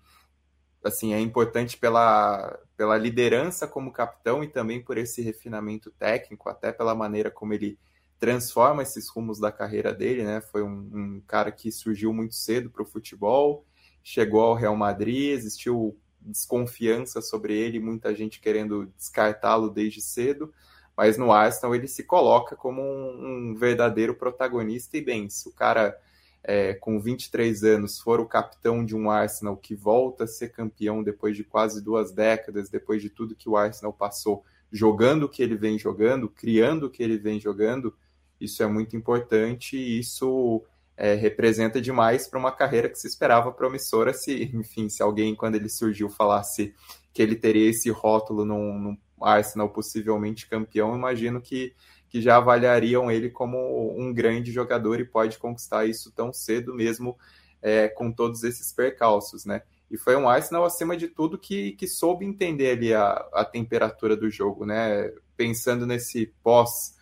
assim 0.83 1.13
é 1.13 1.19
importante 1.19 1.77
pela, 1.77 2.59
pela 2.75 2.97
liderança 2.97 3.67
como 3.67 3.91
capitão 3.91 4.43
e 4.43 4.47
também 4.47 4.83
por 4.83 4.97
esse 4.97 5.21
refinamento 5.21 5.91
técnico, 5.91 6.50
até 6.50 6.74
pela 6.74 6.93
maneira 6.93 7.31
como 7.31 7.53
ele 7.53 7.79
transforma 8.19 8.83
esses 8.83 9.07
rumos 9.09 9.39
da 9.39 9.51
carreira 9.51 9.93
dele, 9.93 10.24
né? 10.24 10.41
Foi 10.41 10.63
um, 10.63 10.89
um 10.93 11.21
cara 11.27 11.51
que 11.51 11.71
surgiu 11.71 12.12
muito 12.13 12.36
cedo 12.36 12.69
para 12.69 12.81
o 12.81 12.86
futebol, 12.86 13.65
chegou 14.03 14.41
ao 14.41 14.55
Real 14.55 14.75
Madrid, 14.75 15.31
existiu 15.31 15.97
desconfiança 16.21 17.21
sobre 17.21 17.55
ele, 17.55 17.79
muita 17.79 18.13
gente 18.13 18.39
querendo 18.39 18.91
descartá-lo 18.97 19.69
desde 19.69 20.01
cedo, 20.01 20.53
mas 20.95 21.17
no 21.17 21.31
Arsenal 21.31 21.75
ele 21.75 21.88
se 21.88 22.03
coloca 22.03 22.55
como 22.55 22.81
um, 22.81 23.51
um 23.51 23.55
verdadeiro 23.55 24.15
protagonista 24.15 24.97
e 24.97 25.01
bem, 25.01 25.29
se 25.29 25.47
o 25.47 25.51
cara 25.51 25.97
é, 26.43 26.74
com 26.74 27.00
23 27.00 27.63
anos 27.63 28.00
for 28.00 28.19
o 28.19 28.25
capitão 28.25 28.83
de 28.83 28.95
um 28.95 29.12
Arsenal 29.12 29.55
que 29.55 29.75
volta 29.75 30.24
a 30.24 30.27
ser 30.27 30.50
campeão 30.50 31.03
depois 31.03 31.36
de 31.36 31.43
quase 31.43 31.83
duas 31.83 32.12
décadas, 32.12 32.69
depois 32.69 33.01
de 33.01 33.09
tudo 33.09 33.36
que 33.36 33.50
o 33.50 33.57
Arsenal 33.57 33.93
passou, 33.93 34.43
jogando 34.71 35.24
o 35.24 35.29
que 35.29 35.43
ele 35.43 35.55
vem 35.55 35.77
jogando, 35.77 36.29
criando 36.29 36.88
o 36.88 36.89
que 36.89 37.03
ele 37.03 37.17
vem 37.17 37.39
jogando, 37.39 37.93
isso 38.39 38.62
é 38.62 38.67
muito 38.67 38.96
importante 38.96 39.77
e 39.77 40.00
isso 40.00 40.63
é, 40.96 41.13
representa 41.13 41.79
demais 41.79 42.27
para 42.27 42.39
uma 42.39 42.51
carreira 42.51 42.89
que 42.89 42.98
se 42.98 43.08
esperava 43.08 43.51
promissora 43.51 44.13
se, 44.13 44.51
enfim, 44.53 44.89
se 44.89 45.01
alguém, 45.03 45.36
quando 45.36 45.56
ele 45.56 45.70
surgiu, 45.70 46.10
falasse 46.10 46.74
que 47.13 47.22
ele 47.22 47.36
teria 47.36 47.70
esse 47.70 47.89
rótulo 47.89 48.46
num, 48.46 48.79
num 48.79 48.98
Arsenal 49.22 49.70
possivelmente 49.70 50.48
campeão, 50.48 50.96
imagino 50.96 51.41
que, 51.41 51.74
que 52.10 52.22
já 52.22 52.38
avaliariam 52.38 53.12
ele 53.12 53.29
como 53.29 53.96
um 54.00 54.13
grande 54.13 54.51
jogador 54.51 55.00
e 55.00 55.06
pode 55.06 55.38
conquistar 55.38 55.86
isso 55.86 56.12
tão 56.12 56.32
cedo 56.32 56.74
mesmo 56.74 57.17
é, 57.62 57.88
com 57.88 58.12
todos 58.12 58.44
esses 58.44 58.72
percalços, 58.72 59.46
né? 59.46 59.63
E 59.89 59.98
foi 59.98 60.15
um 60.17 60.27
Arsenal, 60.27 60.65
acima 60.65 60.98
de 60.98 61.08
tudo, 61.08 61.38
que, 61.38 61.72
que 61.74 61.88
soube 61.88 62.25
entender 62.25 62.72
ali 62.72 62.94
a, 62.94 63.12
a 63.34 63.46
temperatura 63.46 64.17
do 64.17 64.29
jogo, 64.29 64.65
né? 64.65 65.12
Pensando 65.36 65.88
nesse 65.88 66.27
pós 66.44 66.96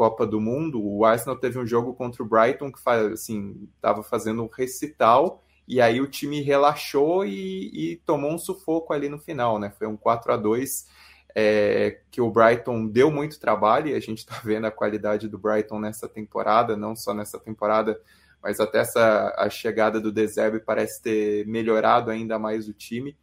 Copa 0.00 0.26
do 0.26 0.40
Mundo, 0.40 0.82
o 0.82 1.04
Arsenal 1.04 1.36
teve 1.36 1.58
um 1.58 1.66
jogo 1.66 1.92
contra 1.92 2.22
o 2.22 2.26
Brighton 2.26 2.72
que 2.72 2.80
assim, 3.12 3.68
estava 3.76 4.02
fazendo 4.02 4.42
um 4.42 4.48
recital 4.48 5.44
e 5.68 5.78
aí 5.78 6.00
o 6.00 6.06
time 6.06 6.40
relaxou 6.40 7.22
e, 7.22 7.92
e, 7.92 7.96
tomou 7.96 8.32
um 8.32 8.38
sufoco 8.38 8.94
ali 8.94 9.10
no 9.10 9.18
final, 9.18 9.58
né? 9.58 9.68
Foi 9.78 9.86
um 9.86 9.98
4 9.98 10.32
a 10.32 10.36
2 10.38 10.86
é, 11.34 12.00
que 12.10 12.18
o 12.18 12.30
Brighton 12.30 12.86
deu 12.86 13.10
muito 13.10 13.38
trabalho 13.38 13.88
e 13.88 13.94
a 13.94 14.00
gente 14.00 14.20
está 14.20 14.40
vendo 14.42 14.64
a 14.64 14.70
qualidade 14.70 15.28
do 15.28 15.36
Brighton 15.36 15.78
nessa 15.78 16.08
temporada, 16.08 16.78
não 16.78 16.96
só 16.96 17.12
nessa 17.12 17.38
temporada, 17.38 18.00
mas 18.42 18.58
até 18.58 18.78
essa 18.78 19.34
a 19.36 19.50
chegada 19.50 20.00
do 20.00 20.10
Deserve 20.10 20.60
parece 20.60 21.02
ter 21.02 21.46
melhorado 21.46 22.10
ainda 22.10 22.38
mais 22.38 22.66
o 22.66 22.72
time. 22.72 23.14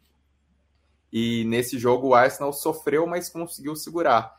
E 1.12 1.44
nesse 1.46 1.80
jogo 1.80 2.10
o 2.10 2.14
Arsenal 2.14 2.54
sofreu, 2.54 3.08
mas 3.08 3.30
conseguiu 3.30 3.76
segurar 3.76 4.38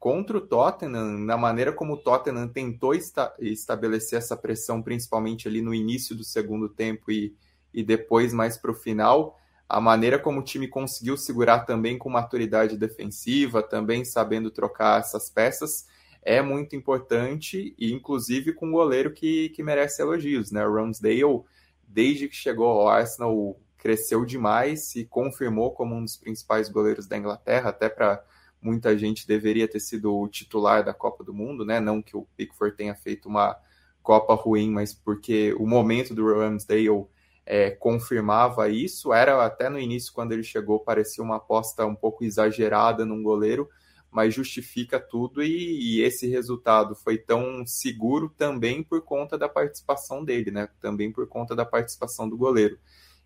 contra 0.00 0.38
o 0.38 0.40
Tottenham, 0.40 1.18
na 1.18 1.36
maneira 1.36 1.74
como 1.74 1.92
o 1.92 1.96
Tottenham 1.98 2.48
tentou 2.48 2.94
esta 2.94 3.34
estabelecer 3.38 4.18
essa 4.18 4.34
pressão, 4.34 4.82
principalmente 4.82 5.46
ali 5.46 5.60
no 5.60 5.74
início 5.74 6.16
do 6.16 6.24
segundo 6.24 6.70
tempo 6.70 7.12
e, 7.12 7.36
e 7.72 7.84
depois 7.84 8.32
mais 8.32 8.56
para 8.56 8.70
o 8.70 8.74
final, 8.74 9.38
a 9.68 9.78
maneira 9.78 10.18
como 10.18 10.40
o 10.40 10.42
time 10.42 10.66
conseguiu 10.66 11.18
segurar 11.18 11.60
também 11.60 11.98
com 11.98 12.08
maturidade 12.08 12.78
defensiva, 12.78 13.62
também 13.62 14.02
sabendo 14.02 14.50
trocar 14.50 15.00
essas 15.00 15.28
peças, 15.28 15.86
é 16.22 16.40
muito 16.40 16.74
importante, 16.74 17.74
e 17.78 17.92
inclusive 17.92 18.54
com 18.54 18.68
um 18.68 18.72
goleiro 18.72 19.12
que, 19.12 19.50
que 19.50 19.62
merece 19.62 20.00
elogios, 20.00 20.50
né? 20.50 20.66
O 20.66 20.74
Ramsdale, 20.74 21.44
desde 21.86 22.26
que 22.26 22.34
chegou 22.34 22.66
ao 22.66 22.88
Arsenal, 22.88 23.58
cresceu 23.76 24.24
demais, 24.24 24.88
se 24.88 25.04
confirmou 25.04 25.72
como 25.72 25.94
um 25.94 26.04
dos 26.04 26.16
principais 26.16 26.68
goleiros 26.68 27.06
da 27.06 27.16
Inglaterra, 27.16 27.70
até 27.70 27.88
para 27.88 28.22
muita 28.60 28.96
gente 28.96 29.26
deveria 29.26 29.68
ter 29.68 29.80
sido 29.80 30.14
o 30.14 30.28
titular 30.28 30.84
da 30.84 30.92
Copa 30.92 31.24
do 31.24 31.32
Mundo, 31.32 31.64
né? 31.64 31.80
Não 31.80 32.02
que 32.02 32.16
o 32.16 32.26
Pickford 32.36 32.76
tenha 32.76 32.94
feito 32.94 33.28
uma 33.28 33.56
Copa 34.02 34.34
ruim, 34.34 34.70
mas 34.70 34.94
porque 34.94 35.54
o 35.54 35.66
momento 35.66 36.14
do 36.14 36.26
Ramsdale 36.26 37.06
é, 37.44 37.70
confirmava 37.70 38.68
isso. 38.68 39.12
Era 39.12 39.44
até 39.44 39.68
no 39.68 39.78
início, 39.78 40.12
quando 40.12 40.32
ele 40.32 40.42
chegou, 40.42 40.80
parecia 40.80 41.22
uma 41.22 41.36
aposta 41.36 41.84
um 41.84 41.94
pouco 41.94 42.24
exagerada 42.24 43.04
num 43.04 43.22
goleiro, 43.22 43.68
mas 44.10 44.34
justifica 44.34 44.98
tudo 44.98 45.42
e, 45.42 45.98
e, 45.98 46.02
esse 46.02 46.26
resultado 46.28 46.94
foi 46.94 47.18
tão 47.18 47.64
seguro 47.66 48.28
também 48.36 48.82
por 48.82 49.02
conta 49.02 49.36
da 49.38 49.48
participação 49.48 50.24
dele, 50.24 50.50
né? 50.50 50.68
Também 50.80 51.12
por 51.12 51.26
conta 51.28 51.54
da 51.54 51.64
participação 51.64 52.28
do 52.28 52.36
goleiro. 52.36 52.78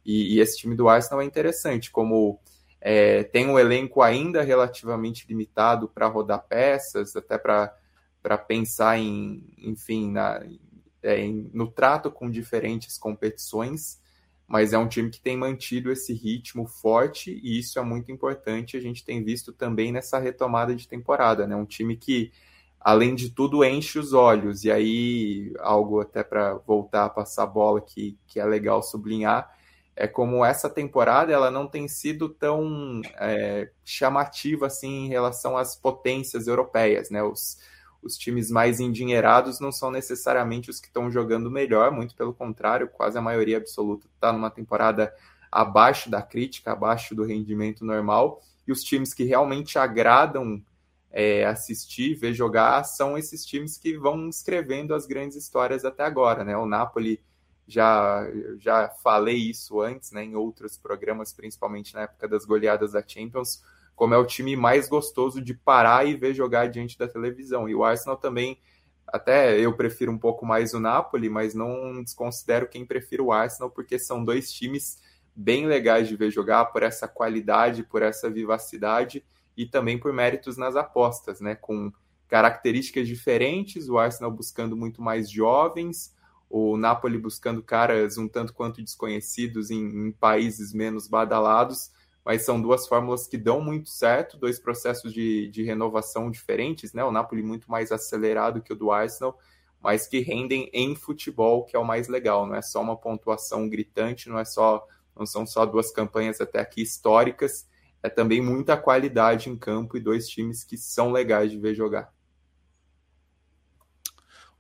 E, 0.05 0.35
e 0.35 0.41
esse 0.41 0.59
time 0.59 0.75
do 0.75 0.89
Arsenal 0.89 1.23
é 1.23 1.25
interessante, 1.25 1.91
como 1.91 2.41
é, 2.87 3.25
tem 3.25 3.49
um 3.49 3.59
elenco 3.59 4.03
ainda 4.03 4.43
relativamente 4.43 5.25
limitado 5.27 5.89
para 5.89 6.07
rodar 6.07 6.45
peças, 6.47 7.17
até 7.17 7.39
para 7.39 8.39
pensar 8.47 8.99
em, 8.99 9.43
enfim, 9.57 10.13
na, 10.13 10.45
é, 11.03 11.19
em, 11.19 11.51
no 11.55 11.67
trato 11.67 12.11
com 12.11 12.31
diferentes 12.31 12.99
competições, 12.99 13.99
mas 14.47 14.75
é 14.75 14.79
um 14.79 14.87
time 14.87 15.09
que 15.09 15.19
tem 15.19 15.35
mantido 15.35 15.91
esse 15.91 16.13
ritmo 16.13 16.67
forte 16.67 17.41
e 17.43 17.59
isso 17.59 17.79
é 17.79 17.83
muito 17.83 18.13
importante. 18.13 18.77
A 18.77 18.81
gente 18.81 19.03
tem 19.03 19.25
visto 19.25 19.51
também 19.51 19.91
nessa 19.91 20.19
retomada 20.19 20.77
de 20.77 20.87
temporada, 20.87 21.47
né? 21.47 21.57
Um 21.57 21.65
time 21.65 21.97
que, 21.97 22.31
além 22.79 23.15
de 23.15 23.31
tudo, 23.31 23.65
enche 23.65 23.99
os 23.99 24.13
olhos. 24.13 24.63
E 24.63 24.71
aí, 24.71 25.55
algo 25.61 26.01
até 26.01 26.23
para 26.23 26.53
voltar 26.57 27.07
a 27.07 27.11
passar 27.11 27.45
a 27.45 27.47
bola 27.47 27.81
que, 27.81 28.19
que 28.27 28.39
é 28.39 28.45
legal 28.45 28.83
sublinhar 28.83 29.51
é 29.97 30.09
como 30.09 30.45
essa 30.45 30.69
temporada 30.69 31.33
ela 31.33 31.51
não 31.51 31.67
tem 31.67 31.87
sido 31.87 32.29
tão 32.29 33.01
é, 33.19 33.71
chamativa 33.85 34.67
assim 34.67 35.07
em 35.07 35.09
relação 35.09 35.57
às 35.57 35.77
potências 35.77 36.47
europeias, 36.47 37.11
né? 37.11 37.23
Os, 37.23 37.59
os 38.03 38.19
times 38.19 38.51
mais 38.51 38.81
endinheirados 38.81 39.61
não 39.61 39.73
são 39.73 39.91
necessariamente 39.91 40.69
os 40.69 40.81
que 40.81 40.89
estão 40.89 41.11
jogando 41.11 41.51
melhor, 41.51 41.91
muito 41.91 42.15
pelo 42.15 42.35
contrário, 42.35 42.89
quase 42.89 43.17
a 43.17 43.23
maioria 43.23 43.57
absoluta 43.57 44.07
está 44.15 44.33
numa 44.33 44.51
temporada 44.51 45.15
abaixo 45.51 46.11
da 46.11 46.21
crítica, 46.21 46.73
abaixo 46.73 47.15
do 47.15 47.25
rendimento 47.25 47.85
normal, 47.85 48.43
e 48.67 48.73
os 48.73 48.83
times 48.83 49.15
que 49.15 49.25
realmente 49.25 49.79
agradam 49.79 50.63
é, 51.11 51.45
assistir, 51.45 52.15
ver 52.17 52.35
jogar, 52.35 52.83
são 52.83 53.17
esses 53.17 53.47
times 53.47 53.79
que 53.79 53.97
vão 53.97 54.29
escrevendo 54.29 54.95
as 54.95 55.07
grandes 55.07 55.37
histórias 55.37 55.85
até 55.85 56.03
agora, 56.03 56.45
né? 56.45 56.57
O 56.57 56.67
Napoli 56.67 57.23
já, 57.67 58.27
já 58.59 58.89
falei 59.03 59.37
isso 59.37 59.81
antes, 59.81 60.13
né, 60.13 60.25
em 60.25 60.35
outros 60.35 60.77
programas, 60.77 61.33
principalmente 61.33 61.95
na 61.95 62.03
época 62.03 62.29
das 62.29 62.45
goleadas 62.45 62.93
da 62.93 63.03
Champions, 63.07 63.63
como 63.97 64.15
é 64.15 64.19
o 64.19 64.27
time 64.27 64.57
mais 64.57 64.89
gostoso 64.89 65.41
de 65.41 65.55
parar 65.55 66.07
e 66.07 66.15
ver 66.17 66.35
jogar 66.35 66.69
diante 66.69 66.99
da 66.99 67.09
televisão. 67.09 67.69
E 67.69 67.75
o 67.75 67.85
Arsenal 67.85 68.17
também, 68.17 68.59
até 69.07 69.59
eu 69.59 69.75
prefiro 69.77 70.11
um 70.13 70.19
pouco 70.19 70.45
mais 70.45 70.75
o 70.75 70.81
Napoli, 70.81 71.29
mas 71.29 71.55
não 71.55 72.03
desconsidero 72.03 72.69
quem 72.69 72.85
prefere 72.85 73.23
o 73.23 73.33
Arsenal, 73.33 73.71
porque 73.71 73.99
são 73.99 74.25
dois 74.25 74.53
times 74.53 75.01
bem 75.35 75.67
legais 75.67 76.09
de 76.09 76.17
ver 76.17 76.31
jogar 76.31 76.67
por 76.67 76.83
essa 76.83 77.09
qualidade, 77.09 77.83
por 77.83 78.03
essa 78.03 78.31
vivacidade 78.31 79.25
e 79.57 79.67
também 79.67 79.99
por 79.99 80.13
méritos 80.13 80.57
nas 80.57 80.77
apostas, 80.77 81.41
né? 81.41 81.55
Com 81.55 81.93
características 82.29 83.07
diferentes, 83.07 83.89
o 83.89 83.99
Arsenal 83.99 84.31
buscando 84.31 84.77
muito 84.77 85.01
mais 85.01 85.31
jovens, 85.31 86.15
o 86.57 86.77
Napoli 86.77 87.19
buscando 87.19 87.61
caras 87.61 88.17
um 88.17 88.29
tanto 88.29 88.55
quanto 88.55 88.81
desconhecidos 88.81 89.73
em, 89.73 90.07
em 90.07 90.13
países 90.13 90.73
menos 90.73 91.09
badalados, 91.09 91.91
mas 92.25 92.43
são 92.43 92.63
duas 92.63 92.87
fórmulas 92.87 93.27
que 93.27 93.37
dão 93.37 93.61
muito 93.61 93.89
certo, 93.89 94.37
dois 94.37 94.61
processos 94.61 95.13
de, 95.13 95.49
de 95.49 95.65
renovação 95.65 96.31
diferentes, 96.31 96.93
né? 96.93 97.03
O 97.03 97.11
Napoli 97.11 97.43
muito 97.43 97.69
mais 97.69 97.91
acelerado 97.91 98.63
que 98.63 98.73
o 98.73 98.77
do 98.77 98.93
Arsenal, 98.93 99.37
mas 99.83 100.07
que 100.07 100.21
rendem 100.21 100.71
em 100.73 100.95
futebol, 100.95 101.65
que 101.65 101.75
é 101.75 101.79
o 101.79 101.85
mais 101.85 102.07
legal, 102.07 102.47
não 102.47 102.55
é 102.55 102.63
só 102.63 102.81
uma 102.81 102.97
pontuação 102.97 103.69
gritante, 103.69 104.29
não 104.29 104.39
é 104.39 104.45
só 104.45 104.87
não 105.17 105.27
são 105.27 105.45
só 105.45 105.67
duas 105.67 105.91
campanhas 105.91 106.41
até 106.41 106.61
aqui 106.61 106.83
históricas, 106.83 107.69
é 108.01 108.09
também 108.09 108.41
muita 108.41 108.77
qualidade 108.77 109.51
em 109.51 109.57
campo 109.57 109.97
e 109.97 110.01
dois 110.01 110.29
times 110.29 110.63
que 110.63 110.77
são 110.77 111.11
legais 111.11 111.51
de 111.51 111.59
ver 111.59 111.75
jogar. 111.75 112.15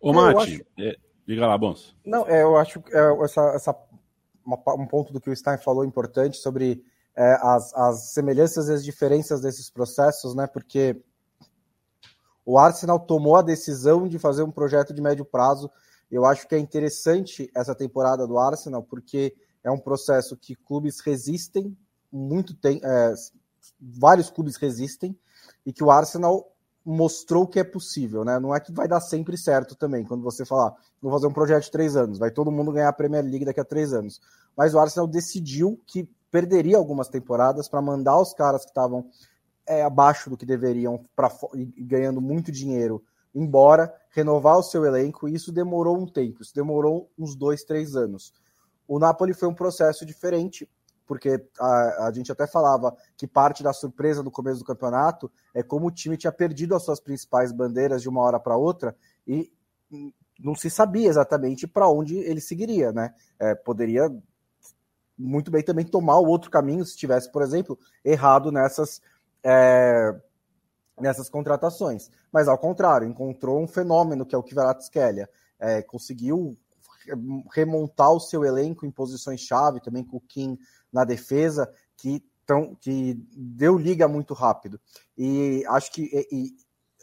Ô, 0.01 0.13
Mate, 0.13 0.55
acho... 0.55 0.63
é, 0.77 0.97
diga 1.27 1.47
lá, 1.47 1.57
Bons. 1.57 1.97
Não, 2.05 2.27
é, 2.29 2.43
eu 2.43 2.57
acho 2.57 2.81
que 2.81 2.95
é, 2.95 3.25
essa, 3.25 3.43
essa, 3.55 3.77
um 4.47 4.87
ponto 4.87 5.13
do 5.13 5.21
que 5.21 5.31
o 5.31 5.37
Stein 5.37 5.59
falou 5.59 5.85
importante 5.85 6.37
sobre 6.37 6.85
é, 7.17 7.39
as, 7.41 7.73
as 7.75 8.13
semelhanças 8.13 8.69
e 8.69 8.73
as 8.73 8.85
diferenças 8.85 9.41
desses 9.41 9.71
processos, 9.71 10.35
né? 10.35 10.47
Porque 10.47 11.01
o 12.45 12.59
Arsenal 12.59 13.01
tomou 13.01 13.37
a 13.37 13.43
decisão 13.43 14.07
de 14.07 14.19
fazer 14.19 14.43
um 14.43 14.51
projeto 14.51 14.93
de 14.93 15.01
médio 15.01 15.25
prazo. 15.25 15.71
Eu 16.11 16.25
acho 16.25 16.47
que 16.47 16.55
é 16.55 16.59
interessante 16.59 17.51
essa 17.55 17.75
temporada 17.75 18.27
do 18.27 18.39
Arsenal, 18.39 18.83
porque 18.83 19.35
é 19.63 19.71
um 19.71 19.79
processo 19.79 20.37
que 20.37 20.55
clubes 20.55 21.01
resistem 21.01 21.77
muito 22.13 22.55
tempo, 22.55 22.87
é, 22.87 23.15
vários 23.81 24.31
clubes 24.31 24.57
resistem, 24.57 25.19
e 25.67 25.73
que 25.73 25.83
o 25.83 25.91
Arsenal 25.91 26.54
mostrou 26.85 27.47
que 27.47 27.59
é 27.59 27.65
possível, 27.65 28.25
né? 28.25 28.39
Não 28.39 28.55
é 28.55 28.61
que 28.61 28.73
vai 28.73 28.87
dar 28.87 29.01
sempre 29.01 29.39
certo 29.39 29.75
também, 29.75 30.05
quando 30.05 30.23
você 30.23 30.45
falar, 30.45 30.75
vou 31.01 31.11
fazer 31.11 31.27
um 31.27 31.33
projeto 31.33 31.65
de 31.65 31.71
três 31.71 31.97
anos, 31.97 32.19
vai 32.19 32.31
todo 32.31 32.53
mundo 32.53 32.73
ganhar 32.73 32.89
a 32.89 32.93
Premier 32.93 33.25
League 33.25 33.45
daqui 33.45 33.61
a 33.61 33.65
três 33.65 33.93
anos. 33.93 34.21
Mas 34.57 34.75
o 34.75 34.79
Arsenal 34.79 35.07
decidiu 35.07 35.81
que 35.87 36.09
perderia 36.31 36.77
algumas 36.77 37.09
temporadas 37.09 37.69
para 37.69 37.81
mandar 37.81 38.21
os 38.21 38.35
caras 38.35 38.65
que 38.65 38.71
estavam 38.71 39.07
é, 39.67 39.83
abaixo 39.83 40.29
do 40.29 40.37
que 40.37 40.45
deveriam 40.45 41.03
pra, 41.17 41.31
ganhando 41.79 42.21
muito 42.21 42.53
dinheiro 42.53 43.03
embora, 43.35 43.93
renovar 44.11 44.57
o 44.59 44.63
seu 44.63 44.85
elenco, 44.85 45.29
e 45.29 45.35
isso 45.35 45.51
demorou 45.51 45.99
um 45.99 46.07
tempo, 46.07 46.41
isso 46.41 46.55
demorou 46.55 47.11
uns 47.19 47.35
dois, 47.35 47.65
três 47.65 47.97
anos. 47.97 48.33
O 48.87 48.99
Napoli 48.99 49.35
foi 49.35 49.49
um 49.49 49.55
processo 49.55 50.07
diferente, 50.07 50.69
porque 51.07 51.45
a, 51.59 52.07
a 52.07 52.13
gente 52.13 52.33
até 52.33 52.47
falava 52.47 52.97
que 53.17 53.27
parte 53.27 53.63
da 53.63 53.73
surpresa 53.73 54.23
do 54.23 54.31
começo 54.31 54.61
do 54.61 54.65
campeonato 54.65 55.31
é 55.53 55.63
como 55.63 55.87
o 55.87 55.91
time 55.91 56.17
tinha 56.17 56.33
perdido 56.33 56.75
as 56.75 56.83
suas 56.83 57.01
principais 57.01 57.53
bandeiras 57.53 58.03
de 58.03 58.09
uma 58.09 58.23
hora 58.23 58.41
para 58.41 58.57
outra 58.57 58.97
e 59.27 59.53
não 60.39 60.55
se 60.55 60.69
sabia 60.69 61.09
exatamente 61.09 61.67
para 61.67 61.89
onde 61.89 62.17
ele 62.17 62.41
seguiria, 62.41 62.93
né? 62.93 63.15
É, 63.39 63.55
poderia 63.55 64.11
muito 65.17 65.51
bem 65.51 65.63
também 65.63 65.85
tomar 65.85 66.19
o 66.19 66.27
outro 66.27 66.51
caminho 66.51 66.85
se 66.85 66.97
tivesse, 66.97 67.31
por 67.31 67.43
exemplo, 67.43 67.79
errado 68.05 68.51
nessas 68.51 69.01
é, 69.43 70.13
nessas 71.01 71.29
contratações. 71.29 72.11
Mas 72.33 72.49
ao 72.49 72.59
contrário, 72.59 73.07
encontrou 73.07 73.63
um 73.63 73.69
fenômeno 73.69 74.27
que 74.27 74.35
é 74.35 74.39
o 74.39 74.43
Kvaratskhelia, 74.43 75.29
é, 75.59 75.83
conseguiu 75.83 76.57
remontar 77.53 78.13
o 78.13 78.21
seu 78.21 78.45
elenco 78.45 78.87
em 78.87 78.91
posições-chave, 78.91 79.81
também 79.81 80.03
com 80.03 80.17
o 80.17 80.21
Kim 80.21 80.59
na 80.95 81.05
defesa, 81.05 81.69
que, 81.97 82.25
tão, 82.47 82.77
que 82.77 83.21
deu 83.37 83.77
liga 83.77 84.07
muito 84.07 84.33
rápido. 84.33 84.81
E 85.19 85.65
acho 85.67 85.93
que, 85.93 86.09
e, 86.31 86.55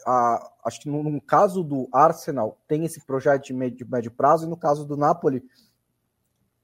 a, 0.06 0.50
acho 0.64 0.80
que 0.80 0.88
no, 0.88 1.02
no, 1.02 1.20
caso 1.20 1.62
do 1.62 1.88
Arsenal 1.92 2.58
tem 2.66 2.86
esse 2.86 3.04
projeto 3.04 3.44
de 3.44 3.52
médio, 3.52 3.86
médio 3.86 4.10
prazo, 4.10 4.46
e 4.46 4.48
no 4.48 4.56
caso 4.56 4.86
do 4.86 4.96
Napoli 4.96 5.44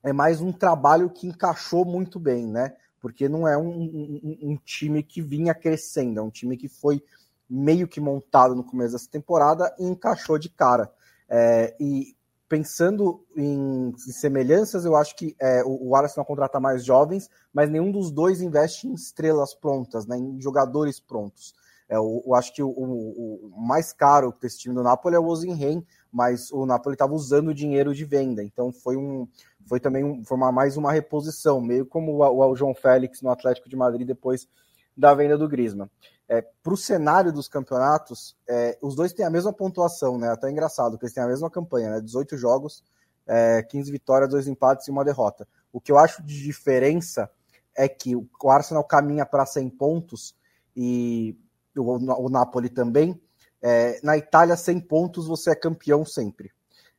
é 0.03 0.13
mais 0.13 0.41
um 0.41 0.53
trabalho 0.53 1.11
que 1.11 1.27
encaixou 1.27 1.85
muito 1.85 2.19
bem, 2.19 2.47
né? 2.47 2.75
Porque 2.99 3.29
não 3.29 3.47
é 3.47 3.57
um, 3.57 3.69
um, 3.69 4.39
um 4.43 4.57
time 4.57 5.03
que 5.03 5.21
vinha 5.21 5.55
crescendo, 5.55 6.19
é 6.19 6.23
um 6.23 6.31
time 6.31 6.57
que 6.57 6.69
foi 6.69 7.03
meio 7.49 7.87
que 7.87 8.01
montado 8.01 8.55
no 8.55 8.65
começo 8.65 8.93
dessa 8.93 9.11
temporada 9.11 9.75
e 9.79 9.85
encaixou 9.85 10.39
de 10.39 10.49
cara. 10.49 10.91
É, 11.29 11.77
e 11.79 12.17
pensando 12.49 13.25
em, 13.37 13.91
em, 13.91 13.99
semelhanças, 13.99 14.85
eu 14.85 14.97
acho 14.97 15.15
que 15.15 15.37
é, 15.41 15.63
o, 15.65 15.95
Arsenal 15.95 16.25
contrata 16.25 16.59
mais 16.59 16.85
jovens, 16.85 17.29
mas 17.53 17.71
nenhum 17.71 17.93
dos 17.93 18.11
dois 18.11 18.41
investe 18.41 18.89
em 18.89 18.95
estrelas 18.95 19.55
prontas, 19.55 20.07
né, 20.07 20.17
em 20.17 20.41
jogadores 20.41 20.99
prontos. 20.99 21.55
É, 21.89 21.97
eu, 21.97 22.23
eu 22.27 22.35
acho 22.35 22.53
que 22.55 22.63
o, 22.63 22.69
o, 22.69 23.51
o, 23.55 23.61
mais 23.61 23.93
caro 23.93 24.35
desse 24.41 24.59
time 24.59 24.75
do 24.75 24.83
Napoli 24.83 25.15
é 25.15 25.19
o 25.19 25.27
Ozenhen, 25.27 25.87
mas 26.11 26.51
o 26.51 26.65
Napoli 26.65 26.95
estava 26.95 27.13
usando 27.13 27.55
dinheiro 27.55 27.95
de 27.95 28.05
venda, 28.05 28.43
então 28.43 28.73
foi 28.73 28.97
um 28.97 29.29
foi 29.67 29.79
também 29.79 30.03
um, 30.03 30.25
foi 30.25 30.37
uma, 30.39 30.51
mais 30.51 30.79
uma 30.79 30.91
reposição, 30.91 31.61
meio 31.61 31.85
como 31.85 32.13
o, 32.13 32.51
o 32.51 32.57
João 32.57 32.75
Félix 32.75 33.21
no 33.21 33.29
Atlético 33.29 33.69
de 33.69 33.77
Madrid 33.77 34.07
depois 34.07 34.49
da 34.97 35.13
venda 35.15 35.37
do 35.37 35.47
Griezmann. 35.47 35.91
É, 36.29 36.43
para 36.63 36.75
o 36.75 36.77
cenário 36.77 37.33
dos 37.33 37.49
campeonatos, 37.49 38.37
é, 38.47 38.79
os 38.83 38.95
dois 38.95 39.15
têm 39.15 39.25
a 39.25 39.31
mesma 39.31 39.53
pontuação, 39.53 40.19
né? 40.19 40.29
Até 40.31 40.51
engraçado, 40.51 40.93
porque 40.93 41.07
eles 41.07 41.15
têm 41.15 41.25
a 41.25 41.29
mesma 41.29 41.51
campanha, 41.51 41.91
né? 41.91 42.01
18 42.01 42.37
jogos, 42.37 42.85
é, 43.27 43.63
15 43.63 43.91
vitórias, 43.91 44.29
2 44.29 44.47
empates 44.47 44.87
e 44.87 44.91
uma 44.91 45.05
derrota. 45.05 45.49
O 45.73 45.81
que 45.81 45.91
eu 45.91 45.97
acho 45.99 46.23
de 46.23 46.43
diferença 46.43 47.31
é 47.75 47.89
que 47.89 48.15
o 48.15 48.29
Arsenal 48.51 48.85
caminha 48.85 49.25
para 49.25 49.47
100 49.47 49.71
pontos 49.71 50.35
e 50.77 51.39
o, 51.75 52.25
o 52.25 52.29
Napoli 52.29 52.69
também. 52.69 53.21
É, 53.63 53.99
na 54.03 54.17
Itália, 54.17 54.57
100 54.57 54.81
pontos 54.81 55.27
você 55.27 55.51
é 55.51 55.55
campeão 55.55 56.05
sempre. 56.05 56.51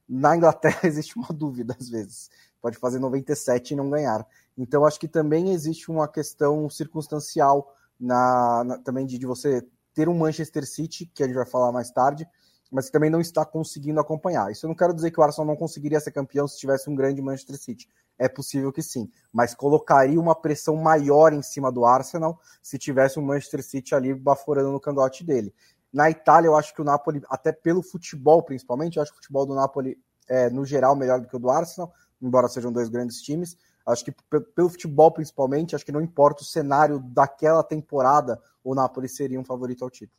Na 0.08 0.36
Inglaterra 0.36 0.80
existe 0.88 1.16
uma 1.18 1.30
dúvida 1.30 1.76
às 1.80 1.90
vezes. 1.90 2.32
Pode 2.62 2.78
fazer 2.78 3.00
97 3.00 3.74
e 3.74 3.78
não 3.78 3.90
ganhar. 3.90 4.26
Então 4.58 4.86
acho 4.86 5.00
que 5.00 5.08
também 5.08 5.52
existe 5.52 5.92
uma 5.92 6.08
questão 6.08 6.70
circunstancial 6.70 7.76
na, 8.00 8.64
na 8.64 8.78
também 8.80 9.06
de, 9.06 9.18
de, 9.18 9.26
você 9.26 9.66
ter 9.94 10.08
um 10.08 10.18
Manchester 10.18 10.66
City, 10.66 11.06
que 11.14 11.24
a 11.24 11.28
gente 11.28 11.36
vai 11.36 11.46
falar 11.46 11.72
mais 11.72 11.92
tarde, 11.92 12.28
mas 12.72 12.86
que 12.86 12.92
também 12.92 13.10
não 13.10 13.20
está 13.20 13.44
conseguindo 13.46 14.00
acompanhar. 14.00 14.52
Isso 14.52 14.66
eu 14.66 14.70
não 14.70 14.76
quero 14.76 14.94
dizer 14.94 15.12
que 15.12 15.20
o 15.20 15.24
Arsenal 15.24 15.48
não 15.48 15.56
conseguiria 15.56 16.00
ser 16.00 16.12
campeão 16.12 16.48
se 16.48 16.58
tivesse 16.58 16.90
um 16.90 16.96
grande 16.96 17.22
Manchester 17.22 17.58
City. 17.58 17.90
É 18.18 18.30
possível 18.30 18.72
que 18.72 18.82
sim, 18.82 19.10
mas 19.34 19.56
colocaria 19.56 20.20
uma 20.20 20.36
pressão 20.36 20.76
maior 20.76 21.34
em 21.34 21.42
cima 21.42 21.72
do 21.72 21.86
Arsenal 21.86 22.40
se 22.62 22.78
tivesse 22.78 23.20
um 23.20 23.24
Manchester 23.24 23.64
City 23.64 23.96
ali 23.96 24.14
baforando 24.14 24.72
no 24.72 24.80
cangote 24.80 25.24
dele. 25.24 25.54
Na 25.92 26.10
Itália, 26.10 26.48
eu 26.48 26.56
acho 26.56 26.74
que 26.74 26.82
o 26.82 26.86
Napoli, 26.86 27.22
até 27.30 27.52
pelo 27.52 27.82
futebol 27.82 28.44
principalmente, 28.44 28.98
eu 28.98 29.04
acho 29.04 29.12
que 29.12 29.18
o 29.18 29.22
futebol 29.22 29.46
do 29.46 29.56
Napoli 29.56 29.98
é, 30.28 30.50
no 30.50 30.64
geral, 30.64 30.96
melhor 30.96 31.20
do 31.20 31.28
que 31.28 31.36
o 31.36 31.40
do 31.40 31.50
Arsenal, 31.50 31.92
embora 32.22 32.48
sejam 32.48 32.72
dois 32.72 32.88
grandes 32.88 33.22
times. 33.22 33.58
Acho 33.90 34.06
que 34.06 34.12
pelo 34.56 34.70
futebol, 34.70 35.12
principalmente, 35.12 35.76
acho 35.76 35.84
que 35.84 35.92
não 35.92 36.02
importa 36.02 36.44
o 36.44 36.46
cenário 36.46 37.00
daquela 37.00 37.64
temporada, 37.64 38.40
o 38.64 38.76
Napoli 38.76 39.10
seria 39.10 39.40
um 39.40 39.44
favorito 39.44 39.84
ao 39.84 39.90
título. 39.90 40.18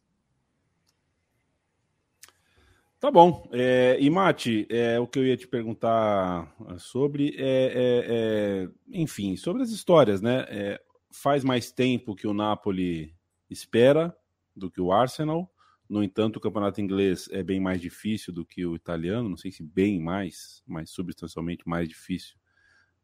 Tá 2.99 3.11
bom. 3.13 3.49
É, 3.53 3.97
e 4.01 4.11
Mate, 4.11 4.67
é, 4.69 4.99
o 4.99 5.07
que 5.07 5.21
eu 5.21 5.25
ia 5.25 5.37
te 5.37 5.47
perguntar 5.47 6.53
sobre 6.79 7.35
é, 7.39 7.43
é, 7.43 8.67
é 8.67 8.69
enfim, 8.89 9.37
sobre 9.37 9.63
as 9.63 9.71
histórias, 9.71 10.21
né? 10.21 10.45
É, 10.49 10.83
faz 11.13 11.45
mais 11.45 11.71
tempo 11.71 12.17
que 12.17 12.27
o 12.27 12.35
Napoli 12.35 13.15
espera 13.49 14.15
do 14.55 14.69
que 14.69 14.81
o 14.81 14.93
Arsenal. 14.93 15.49
No 15.89 16.03
entanto, 16.03 16.37
o 16.37 16.41
campeonato 16.41 16.81
inglês 16.81 17.29
é 17.31 17.43
bem 17.43 17.61
mais 17.61 17.81
difícil 17.81 18.33
do 18.33 18.45
que 18.45 18.67
o 18.67 18.75
italiano. 18.75 19.29
Não 19.29 19.37
sei 19.37 19.53
se 19.53 19.63
bem 19.63 20.01
mais, 20.01 20.63
mas 20.67 20.91
substancialmente 20.91 21.69
mais 21.69 21.89
difícil 21.89 22.40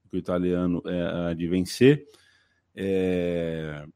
que 0.07 0.17
o 0.17 0.19
italiano 0.19 0.83
é, 0.87 1.35
de 1.35 1.47
vencer. 1.47 2.07
É... 2.75 3.87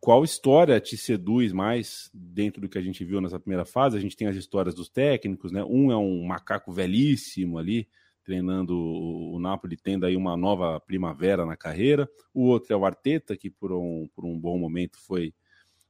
Qual 0.00 0.22
história 0.22 0.80
te 0.80 0.96
seduz 0.96 1.52
mais 1.52 2.08
dentro 2.14 2.60
do 2.60 2.68
que 2.68 2.78
a 2.78 2.82
gente 2.82 3.04
viu 3.04 3.20
nessa 3.20 3.40
primeira 3.40 3.64
fase? 3.64 3.96
A 3.96 4.00
gente 4.00 4.16
tem 4.16 4.28
as 4.28 4.36
histórias 4.36 4.74
dos 4.74 4.88
técnicos, 4.88 5.50
né? 5.50 5.64
Um 5.64 5.90
é 5.90 5.96
um 5.96 6.24
macaco 6.24 6.72
velhíssimo 6.72 7.58
ali, 7.58 7.88
treinando 8.22 8.78
o 8.78 9.38
Napoli, 9.40 9.76
tendo 9.76 10.06
aí 10.06 10.16
uma 10.16 10.36
nova 10.36 10.78
primavera 10.78 11.44
na 11.44 11.56
carreira. 11.56 12.08
O 12.32 12.44
outro 12.44 12.72
é 12.72 12.76
o 12.76 12.84
Arteta, 12.84 13.36
que 13.36 13.50
por 13.50 13.72
um, 13.72 14.08
por 14.14 14.24
um 14.24 14.38
bom 14.38 14.56
momento 14.56 14.98
foi, 15.00 15.34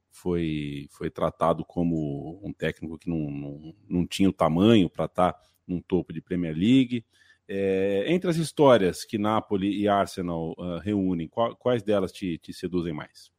foi, 0.09 0.87
foi 0.89 1.11
tratado 1.11 1.63
como 1.63 2.41
um 2.43 2.51
técnico 2.51 2.97
que 2.97 3.09
não, 3.09 3.29
não, 3.29 3.75
não 3.87 4.07
tinha 4.07 4.29
o 4.29 4.33
tamanho 4.33 4.89
para 4.89 5.05
estar 5.05 5.33
tá 5.33 5.39
num 5.67 5.81
topo 5.81 6.11
de 6.11 6.19
Premier 6.19 6.55
League. 6.55 7.05
É, 7.51 8.05
entre 8.07 8.29
as 8.29 8.37
histórias 8.37 9.03
que 9.03 9.17
Napoli 9.17 9.81
e 9.81 9.87
Arsenal 9.87 10.53
uh, 10.55 10.77
reúnem, 10.77 11.27
qual, 11.27 11.55
quais 11.55 11.81
delas 11.81 12.11
te, 12.11 12.37
te 12.37 12.53
seduzem 12.53 12.93
mais? 12.93 13.31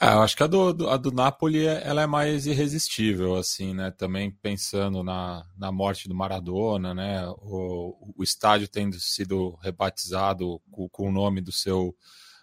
É, 0.00 0.12
eu 0.12 0.22
acho 0.22 0.36
que 0.36 0.42
a 0.44 0.46
do, 0.46 0.88
a 0.88 0.96
do 0.96 1.10
Napoli 1.10 1.66
ela 1.66 2.02
é 2.02 2.06
mais 2.06 2.46
irresistível, 2.46 3.34
assim, 3.36 3.74
né? 3.74 3.90
Também 3.90 4.30
pensando 4.30 5.02
na, 5.02 5.44
na 5.56 5.72
morte 5.72 6.08
do 6.08 6.14
Maradona, 6.14 6.94
né? 6.94 7.26
O, 7.38 8.12
o 8.16 8.22
estádio 8.22 8.68
tendo 8.68 9.00
sido 9.00 9.58
rebatizado 9.62 10.60
com, 10.70 10.88
com 10.88 11.08
o 11.08 11.12
nome 11.12 11.40
do 11.40 11.50
seu 11.50 11.92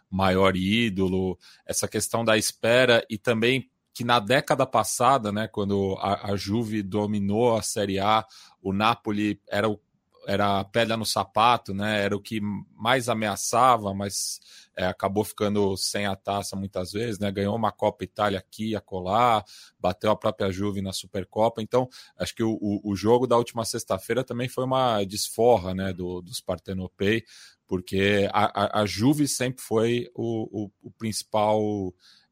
maior 0.09 0.57
ídolo, 0.57 1.37
essa 1.65 1.87
questão 1.87 2.25
da 2.25 2.37
espera 2.37 3.05
e 3.09 3.17
também 3.17 3.69
que 3.93 4.03
na 4.03 4.19
década 4.19 4.65
passada, 4.65 5.31
né, 5.31 5.47
quando 5.47 5.97
a, 5.99 6.31
a 6.31 6.35
Juve 6.35 6.81
dominou 6.81 7.55
a 7.55 7.61
Série 7.61 7.99
A, 7.99 8.25
o 8.61 8.73
Napoli 8.73 9.39
era 9.49 9.69
o 9.69 9.79
era 10.31 10.61
a 10.61 10.63
pedra 10.63 10.95
no 10.95 11.05
sapato, 11.05 11.73
né? 11.73 12.03
Era 12.03 12.15
o 12.15 12.21
que 12.21 12.39
mais 12.75 13.09
ameaçava, 13.09 13.93
mas 13.93 14.39
é, 14.77 14.85
acabou 14.85 15.25
ficando 15.25 15.75
sem 15.75 16.05
a 16.05 16.15
taça 16.15 16.55
muitas 16.55 16.93
vezes, 16.93 17.19
né? 17.19 17.29
Ganhou 17.29 17.53
uma 17.53 17.71
Copa 17.71 18.05
Itália 18.05 18.39
aqui, 18.39 18.73
acolá, 18.73 19.43
bateu 19.77 20.09
a 20.09 20.15
própria 20.15 20.49
Juve 20.49 20.81
na 20.81 20.93
Supercopa. 20.93 21.61
Então, 21.61 21.89
acho 22.17 22.33
que 22.33 22.43
o, 22.43 22.57
o, 22.81 22.95
jogo 22.95 23.27
da 23.27 23.37
última 23.37 23.65
sexta-feira 23.65 24.23
também 24.23 24.47
foi 24.47 24.63
uma 24.63 25.03
desforra, 25.03 25.73
né? 25.75 25.91
Do, 25.91 26.21
dos 26.21 26.39
Partenopei, 26.39 27.25
porque 27.67 28.29
a, 28.31 28.79
a, 28.79 28.81
a 28.81 28.85
Juve 28.85 29.27
sempre 29.27 29.61
foi 29.61 30.09
o, 30.15 30.65
o, 30.65 30.71
o 30.81 30.91
principal 30.91 31.61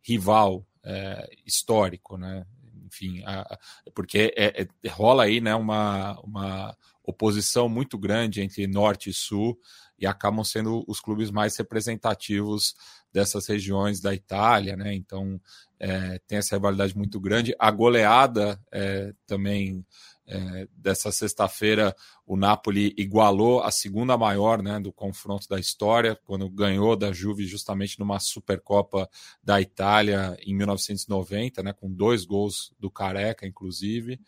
rival 0.02 0.66
é, 0.84 1.30
histórico, 1.46 2.18
né? 2.18 2.46
Enfim, 2.86 3.22
a, 3.26 3.60
porque 3.94 4.34
é, 4.38 4.64
é, 4.64 4.90
rola 4.90 5.24
aí, 5.24 5.42
né? 5.42 5.54
Uma, 5.54 6.18
uma 6.22 6.78
oposição 7.10 7.68
muito 7.68 7.98
grande 7.98 8.42
entre 8.42 8.68
norte 8.68 9.10
e 9.10 9.14
sul 9.14 9.60
e 9.98 10.06
acabam 10.06 10.44
sendo 10.44 10.84
os 10.88 11.00
clubes 11.00 11.32
mais 11.32 11.58
representativos 11.58 12.76
dessas 13.12 13.48
regiões 13.48 14.00
da 14.00 14.14
Itália, 14.14 14.78
né? 14.78 14.94
Então 14.94 15.42
é, 15.80 16.20
tem 16.28 16.38
essa 16.38 16.56
rivalidade 16.56 16.96
muito 16.96 17.20
grande. 17.20 17.56
A 17.58 17.72
goleada 17.72 18.60
é, 18.72 19.14
também 19.26 19.86
é, 20.30 20.68
dessa 20.78 21.12
sexta-feira, 21.12 21.96
o 22.26 22.38
Napoli 22.38 22.94
igualou 22.96 23.64
a 23.64 23.72
segunda 23.72 24.16
maior 24.16 24.62
né, 24.62 24.80
do 24.80 24.94
confronto 24.94 25.50
da 25.50 25.60
história, 25.60 26.16
quando 26.24 26.48
ganhou 26.48 26.96
da 26.96 27.12
Juve 27.12 27.48
justamente 27.48 27.98
numa 27.98 28.20
Supercopa 28.20 29.10
da 29.44 29.60
Itália 29.60 30.38
em 30.46 30.56
1990, 30.56 31.64
né, 31.64 31.74
com 31.74 31.92
dois 31.92 32.26
gols 32.26 32.72
do 32.80 32.92
Careca, 32.92 33.48
inclusive. 33.48 34.20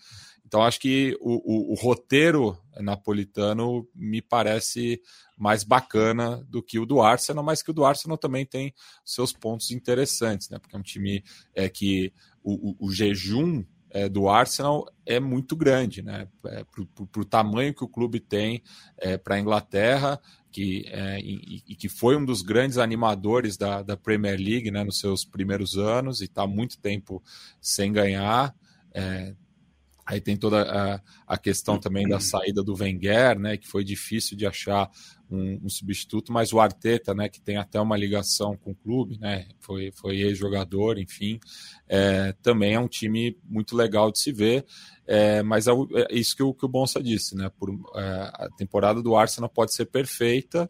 Então, 0.52 0.64
acho 0.64 0.82
que 0.82 1.18
o, 1.22 1.70
o, 1.70 1.72
o 1.72 1.76
roteiro 1.76 2.58
napolitano 2.82 3.88
me 3.96 4.22
parece 4.22 5.02
mais 5.38 5.64
bacana 5.64 6.46
do 6.50 6.62
que 6.62 6.78
o 6.78 6.86
do 6.86 7.02
Arsenal, 7.02 7.42
mas 7.42 7.64
que 7.64 7.72
o 7.72 7.74
do 7.74 7.86
Arsenal 7.86 8.18
também 8.18 8.46
tem 8.46 8.74
seus 9.06 9.32
pontos 9.32 9.72
interessantes, 9.72 10.50
né? 10.50 10.60
Porque 10.60 10.76
é 10.76 10.80
um 10.80 10.84
time 10.84 11.24
é, 11.56 11.70
que 11.70 12.12
o, 12.44 12.76
o, 12.86 12.92
jejum 12.92 13.64
é, 13.92 14.10
do 14.10 14.28
Arsenal 14.28 14.86
é 15.06 15.22
muito 15.22 15.56
grande, 15.56 16.02
né? 16.02 16.28
É, 16.46 16.66
para 16.66 17.22
o 17.22 17.26
tamanho 17.26 17.74
que 17.74 17.86
o 17.86 17.88
clube 17.88 18.20
tem 18.20 18.62
é, 18.98 19.18
para 19.18 19.36
a 19.36 19.40
Inglaterra, 19.40 20.20
que, 20.52 20.84
é, 20.90 21.18
e, 21.22 21.64
e, 21.66 21.76
que 21.78 21.88
foi 21.88 22.18
um 22.18 22.26
dos 22.26 22.42
grandes 22.42 22.78
animadores 22.78 23.56
da, 23.56 23.82
da 23.82 23.96
Premier 23.96 24.38
League 24.38 24.70
né, 24.70 24.84
nos 24.84 25.00
seus 25.00 25.24
primeiros 25.24 25.78
anos 25.78 26.20
e 26.20 26.26
está 26.26 26.46
muito 26.46 26.78
tempo 26.78 27.24
sem 27.62 27.94
ganhar. 27.94 28.54
É, 28.94 29.34
Aí 30.06 30.20
tem 30.20 30.36
toda 30.36 30.62
a, 30.64 31.02
a, 31.28 31.38
questão 31.38 31.80
também 31.80 32.08
da 32.08 32.20
saída 32.20 32.64
do 32.64 32.76
Wenger, 32.76 33.40
né, 33.40 33.58
que 33.58 33.68
foi 33.68 33.84
difícil 33.84 34.36
de 34.36 34.46
achar 34.46 34.90
um, 35.30 35.60
um, 35.64 35.70
substituto, 35.70 36.32
mas 36.34 36.52
o 36.52 36.60
Arteta, 36.60 37.14
né, 37.14 37.30
que 37.30 37.40
tem 37.40 37.58
até 37.58 37.80
uma 37.80 37.96
ligação 37.96 38.58
com 38.58 38.72
o 38.72 38.76
clube, 38.76 39.18
né, 39.20 39.48
foi, 39.60 39.92
foi 39.92 40.18
ex-jogador, 40.18 40.98
enfim, 40.98 41.40
é, 41.88 42.34
também 42.42 42.74
é 42.74 42.80
um 42.80 42.88
time 42.88 43.38
muito 43.44 43.76
legal 43.76 44.12
de 44.12 44.20
se 44.20 44.32
ver, 44.32 44.66
é, 45.08 45.44
mas 45.44 45.68
é, 45.68 45.72
é, 45.72 46.08
isso 46.16 46.36
que 46.36 46.44
o, 46.44 46.54
que 46.54 46.66
o 46.66 46.70
Bonsa 46.70 47.02
disse, 47.02 47.36
né, 47.36 47.50
por, 47.58 47.70
é, 47.96 48.02
a 48.34 48.50
temporada 48.58 49.02
do 49.02 49.16
Arsenal 49.16 49.50
pode 49.50 49.74
ser 49.74 49.86
perfeita, 49.86 50.70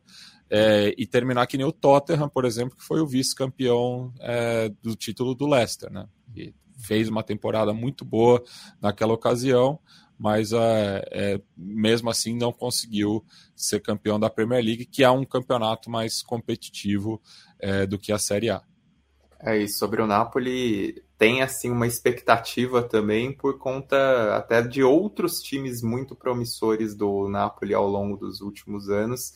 é, 0.54 0.94
e 0.98 1.08
terminar 1.08 1.48
que 1.48 1.58
nem 1.58 1.66
o 1.66 1.72
Tottenham, 1.72 2.28
por 2.28 2.44
exemplo, 2.44 2.76
que 2.76 2.84
foi 2.84 3.00
o 3.00 3.08
vice-campeão 3.08 4.14
é, 4.20 4.70
do 4.82 4.98
título 4.98 5.34
do 5.34 5.48
Leicester, 5.48 5.90
né? 5.90 6.06
E 6.36 6.54
fez 6.82 7.10
uma 7.10 7.24
temporada 7.24 7.74
muito 7.74 8.04
boa 8.04 8.44
naquela 8.82 9.14
ocasião, 9.14 9.80
mas 10.18 10.52
é, 10.52 11.04
é, 11.12 11.42
mesmo 11.58 12.10
assim 12.10 12.38
não 12.38 12.52
conseguiu 12.52 13.26
ser 13.56 13.82
campeão 13.82 14.20
da 14.20 14.30
Premier 14.30 14.64
League, 14.64 14.86
que 14.86 15.04
é 15.04 15.10
um 15.10 15.26
campeonato 15.26 15.90
mais 15.90 16.22
competitivo 16.22 17.22
é, 17.60 17.88
do 17.88 17.98
que 17.98 18.12
a 18.12 18.20
Série 18.20 18.50
A. 18.50 18.62
É, 19.44 19.58
e 19.58 19.68
sobre 19.68 20.00
o 20.00 20.06
Napoli, 20.06 21.04
tem 21.18 21.42
assim 21.42 21.72
uma 21.72 21.88
expectativa 21.88 22.84
também 22.84 23.32
por 23.32 23.58
conta 23.58 24.36
até 24.36 24.62
de 24.62 24.84
outros 24.84 25.42
times 25.42 25.82
muito 25.82 26.16
promissores 26.16 26.96
do 26.96 27.28
Napoli 27.28 27.74
ao 27.74 27.88
longo 27.88 28.16
dos 28.18 28.42
últimos 28.42 28.90
anos, 28.90 29.34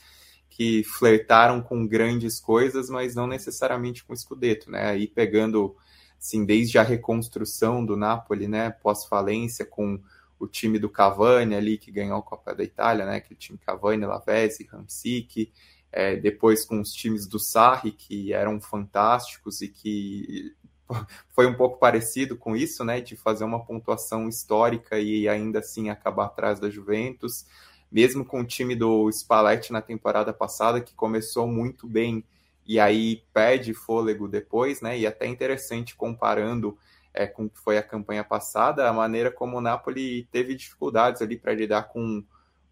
que 0.47 0.83
flertaram 0.83 1.61
com 1.61 1.87
grandes 1.87 2.39
coisas, 2.39 2.89
mas 2.89 3.15
não 3.15 3.25
necessariamente 3.25 4.05
com 4.05 4.13
escudeto, 4.13 4.69
né? 4.69 4.89
Aí 4.89 5.07
pegando 5.07 5.75
assim, 6.19 6.45
desde 6.45 6.77
a 6.77 6.83
reconstrução 6.83 7.85
do 7.85 7.95
Napoli, 7.95 8.47
né, 8.47 8.69
pós-falência, 8.69 9.65
com 9.65 9.99
o 10.39 10.47
time 10.47 10.77
do 10.77 10.89
Cavani 10.89 11.55
ali, 11.55 11.77
que 11.77 11.91
ganhou 11.91 12.17
a 12.17 12.23
Copa 12.23 12.53
da 12.53 12.63
Itália, 12.63 13.05
né, 13.05 13.17
aquele 13.17 13.39
time 13.39 13.57
Cavani, 13.57 14.05
Lavezzi, 14.05 14.65
Ramsic, 14.65 15.51
é, 15.91 16.15
depois 16.15 16.65
com 16.65 16.81
os 16.81 16.91
times 16.91 17.25
do 17.25 17.39
Sarri, 17.39 17.91
que 17.91 18.33
eram 18.33 18.59
fantásticos 18.59 19.61
e 19.61 19.69
que 19.69 20.53
foi 21.33 21.47
um 21.47 21.55
pouco 21.55 21.79
parecido 21.79 22.35
com 22.35 22.55
isso, 22.55 22.83
né, 22.83 22.99
de 22.99 23.15
fazer 23.15 23.43
uma 23.43 23.63
pontuação 23.63 24.27
histórica 24.27 24.99
e 24.99 25.27
ainda 25.27 25.59
assim 25.59 25.89
acabar 25.89 26.25
atrás 26.25 26.59
da 26.59 26.69
Juventus, 26.69 27.45
mesmo 27.91 28.25
com 28.25 28.41
o 28.41 28.45
time 28.45 28.75
do 28.75 29.09
Spalletti 29.09 29.71
na 29.71 29.81
temporada 29.81 30.33
passada, 30.33 30.81
que 30.81 30.93
começou 30.93 31.47
muito 31.47 31.87
bem 31.87 32.25
e 32.65 32.79
aí 32.79 33.23
perde 33.33 33.73
fôlego 33.73 34.27
depois, 34.27 34.81
né? 34.81 34.97
E 34.97 35.05
até 35.05 35.27
interessante 35.27 35.95
comparando 35.95 36.77
é, 37.13 37.27
com 37.27 37.45
o 37.45 37.49
que 37.49 37.59
foi 37.59 37.77
a 37.77 37.83
campanha 37.83 38.23
passada, 38.23 38.89
a 38.89 38.93
maneira 38.93 39.31
como 39.31 39.57
o 39.57 39.61
Napoli 39.61 40.27
teve 40.31 40.55
dificuldades 40.55 41.21
ali 41.21 41.37
para 41.37 41.53
lidar 41.53 41.83
com, 41.83 42.23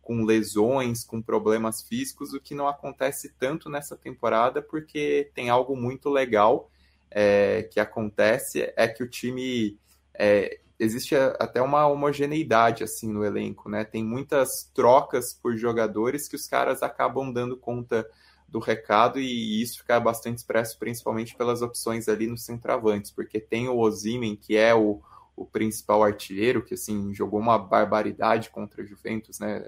com 0.01 0.23
lesões, 0.25 1.03
com 1.03 1.21
problemas 1.21 1.81
físicos, 1.81 2.33
o 2.33 2.41
que 2.41 2.53
não 2.53 2.67
acontece 2.67 3.33
tanto 3.39 3.69
nessa 3.69 3.95
temporada, 3.95 4.61
porque 4.61 5.31
tem 5.33 5.49
algo 5.49 5.75
muito 5.75 6.09
legal 6.09 6.69
é, 7.09 7.63
que 7.71 7.79
acontece, 7.79 8.73
é 8.75 8.87
que 8.87 9.03
o 9.03 9.09
time 9.09 9.77
é, 10.13 10.59
existe 10.79 11.15
até 11.15 11.61
uma 11.61 11.87
homogeneidade 11.87 12.83
assim 12.83 13.11
no 13.11 13.23
elenco, 13.23 13.69
né? 13.69 13.85
Tem 13.85 14.03
muitas 14.03 14.69
trocas 14.73 15.33
por 15.33 15.55
jogadores 15.55 16.27
que 16.27 16.35
os 16.35 16.47
caras 16.47 16.83
acabam 16.83 17.31
dando 17.31 17.55
conta 17.55 18.05
do 18.53 18.59
recado 18.59 19.19
e 19.19 19.63
isso 19.63 19.79
fica 19.79 19.99
bastante 19.99 20.37
expresso 20.37 20.77
principalmente 20.77 21.35
pelas 21.35 21.63
opções 21.63 22.07
ali 22.07 22.27
nos 22.27 22.45
centroavantes, 22.45 23.09
porque 23.09 23.39
tem 23.39 23.67
o 23.67 23.79
Ozimen, 23.79 24.35
que 24.35 24.55
é 24.55 24.75
o, 24.75 25.01
o 25.35 25.43
principal 25.43 26.03
artilheiro, 26.03 26.63
que 26.63 26.75
assim 26.75 27.11
jogou 27.15 27.39
uma 27.39 27.57
barbaridade 27.57 28.51
contra 28.51 28.83
a 28.83 28.85
Juventus, 28.85 29.39
né? 29.39 29.63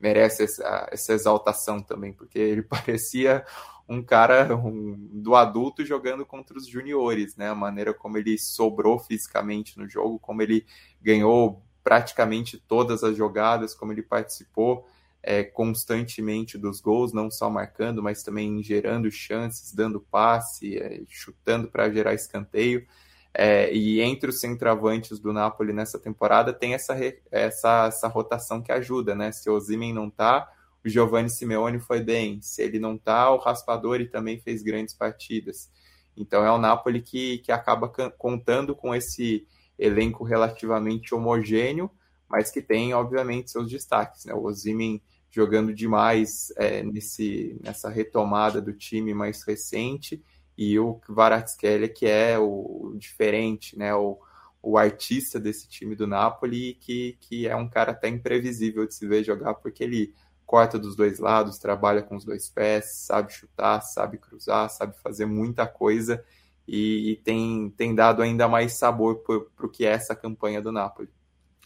Merece 0.00 0.44
essa, 0.44 0.88
essa 0.90 1.12
exaltação 1.12 1.82
também, 1.82 2.14
porque 2.14 2.38
ele 2.38 2.62
parecia 2.64 3.44
um 3.86 4.02
cara 4.02 4.56
um, 4.56 4.96
do 5.12 5.34
adulto 5.34 5.84
jogando 5.84 6.24
contra 6.24 6.56
os 6.56 6.66
juniores, 6.66 7.36
né? 7.36 7.50
A 7.50 7.54
maneira 7.54 7.92
como 7.92 8.16
ele 8.16 8.38
sobrou 8.38 8.98
fisicamente 8.98 9.78
no 9.78 9.86
jogo, 9.86 10.18
como 10.18 10.40
ele 10.40 10.64
ganhou 11.02 11.62
praticamente 11.84 12.56
todas 12.56 13.04
as 13.04 13.14
jogadas, 13.14 13.74
como 13.74 13.92
ele 13.92 14.02
participou 14.02 14.88
é, 15.28 15.44
constantemente 15.44 16.56
dos 16.56 16.80
gols, 16.80 17.12
não 17.12 17.30
só 17.30 17.50
marcando, 17.50 18.02
mas 18.02 18.22
também 18.22 18.62
gerando 18.62 19.10
chances, 19.10 19.74
dando 19.74 20.00
passe, 20.00 20.78
é, 20.78 21.02
chutando 21.06 21.68
para 21.68 21.90
gerar 21.90 22.14
escanteio. 22.14 22.86
É, 23.34 23.70
e 23.70 24.00
entre 24.00 24.30
os 24.30 24.40
centroavantes 24.40 25.18
do 25.18 25.30
Napoli 25.30 25.74
nessa 25.74 25.98
temporada 25.98 26.50
tem 26.50 26.72
essa, 26.72 26.96
essa, 27.30 27.88
essa 27.88 28.08
rotação 28.08 28.62
que 28.62 28.72
ajuda, 28.72 29.14
né? 29.14 29.30
Se 29.30 29.50
o 29.50 29.52
Ozymen 29.52 29.92
não 29.92 30.08
tá, 30.08 30.50
o 30.82 30.88
Giovanni 30.88 31.28
Simeone 31.28 31.78
foi 31.78 32.00
bem. 32.00 32.40
Se 32.40 32.62
ele 32.62 32.78
não 32.78 32.96
tá, 32.96 33.30
o 33.30 33.36
Raspadori 33.36 34.08
também 34.08 34.40
fez 34.40 34.62
grandes 34.62 34.94
partidas. 34.94 35.70
Então 36.16 36.42
é 36.42 36.50
o 36.50 36.56
Napoli 36.56 37.02
que, 37.02 37.36
que 37.40 37.52
acaba 37.52 37.90
contando 38.16 38.74
com 38.74 38.94
esse 38.94 39.46
elenco 39.78 40.24
relativamente 40.24 41.14
homogêneo, 41.14 41.90
mas 42.26 42.50
que 42.50 42.62
tem, 42.62 42.94
obviamente, 42.94 43.50
seus 43.50 43.70
destaques. 43.70 44.24
Né? 44.24 44.32
O 44.32 44.44
Ozymen 44.44 45.02
jogando 45.30 45.74
demais 45.74 46.52
é, 46.56 46.82
nesse, 46.82 47.58
nessa 47.62 47.88
retomada 47.88 48.60
do 48.60 48.72
time 48.72 49.12
mais 49.14 49.42
recente, 49.42 50.22
e 50.56 50.78
o 50.78 50.94
Kvaratskhelia, 50.94 51.88
que 51.88 52.06
é 52.06 52.38
o 52.38 52.94
diferente, 52.96 53.78
né? 53.78 53.94
o, 53.94 54.18
o 54.60 54.76
artista 54.76 55.38
desse 55.38 55.68
time 55.68 55.94
do 55.94 56.06
Napoli, 56.06 56.74
que, 56.74 57.16
que 57.20 57.46
é 57.46 57.54
um 57.54 57.68
cara 57.68 57.92
até 57.92 58.08
imprevisível 58.08 58.86
de 58.86 58.94
se 58.94 59.06
ver 59.06 59.22
jogar, 59.22 59.54
porque 59.54 59.84
ele 59.84 60.14
corta 60.44 60.78
dos 60.78 60.96
dois 60.96 61.18
lados, 61.18 61.58
trabalha 61.58 62.02
com 62.02 62.16
os 62.16 62.24
dois 62.24 62.48
pés, 62.48 62.92
sabe 62.92 63.32
chutar, 63.32 63.82
sabe 63.82 64.18
cruzar, 64.18 64.68
sabe 64.70 64.96
fazer 64.98 65.26
muita 65.26 65.66
coisa, 65.66 66.24
e, 66.66 67.12
e 67.12 67.16
tem, 67.16 67.70
tem 67.76 67.94
dado 67.94 68.22
ainda 68.22 68.48
mais 68.48 68.72
sabor 68.72 69.18
para 69.20 69.66
o 69.66 69.68
que 69.68 69.86
é 69.86 69.90
essa 69.90 70.16
campanha 70.16 70.60
do 70.60 70.72
Napoli. 70.72 71.08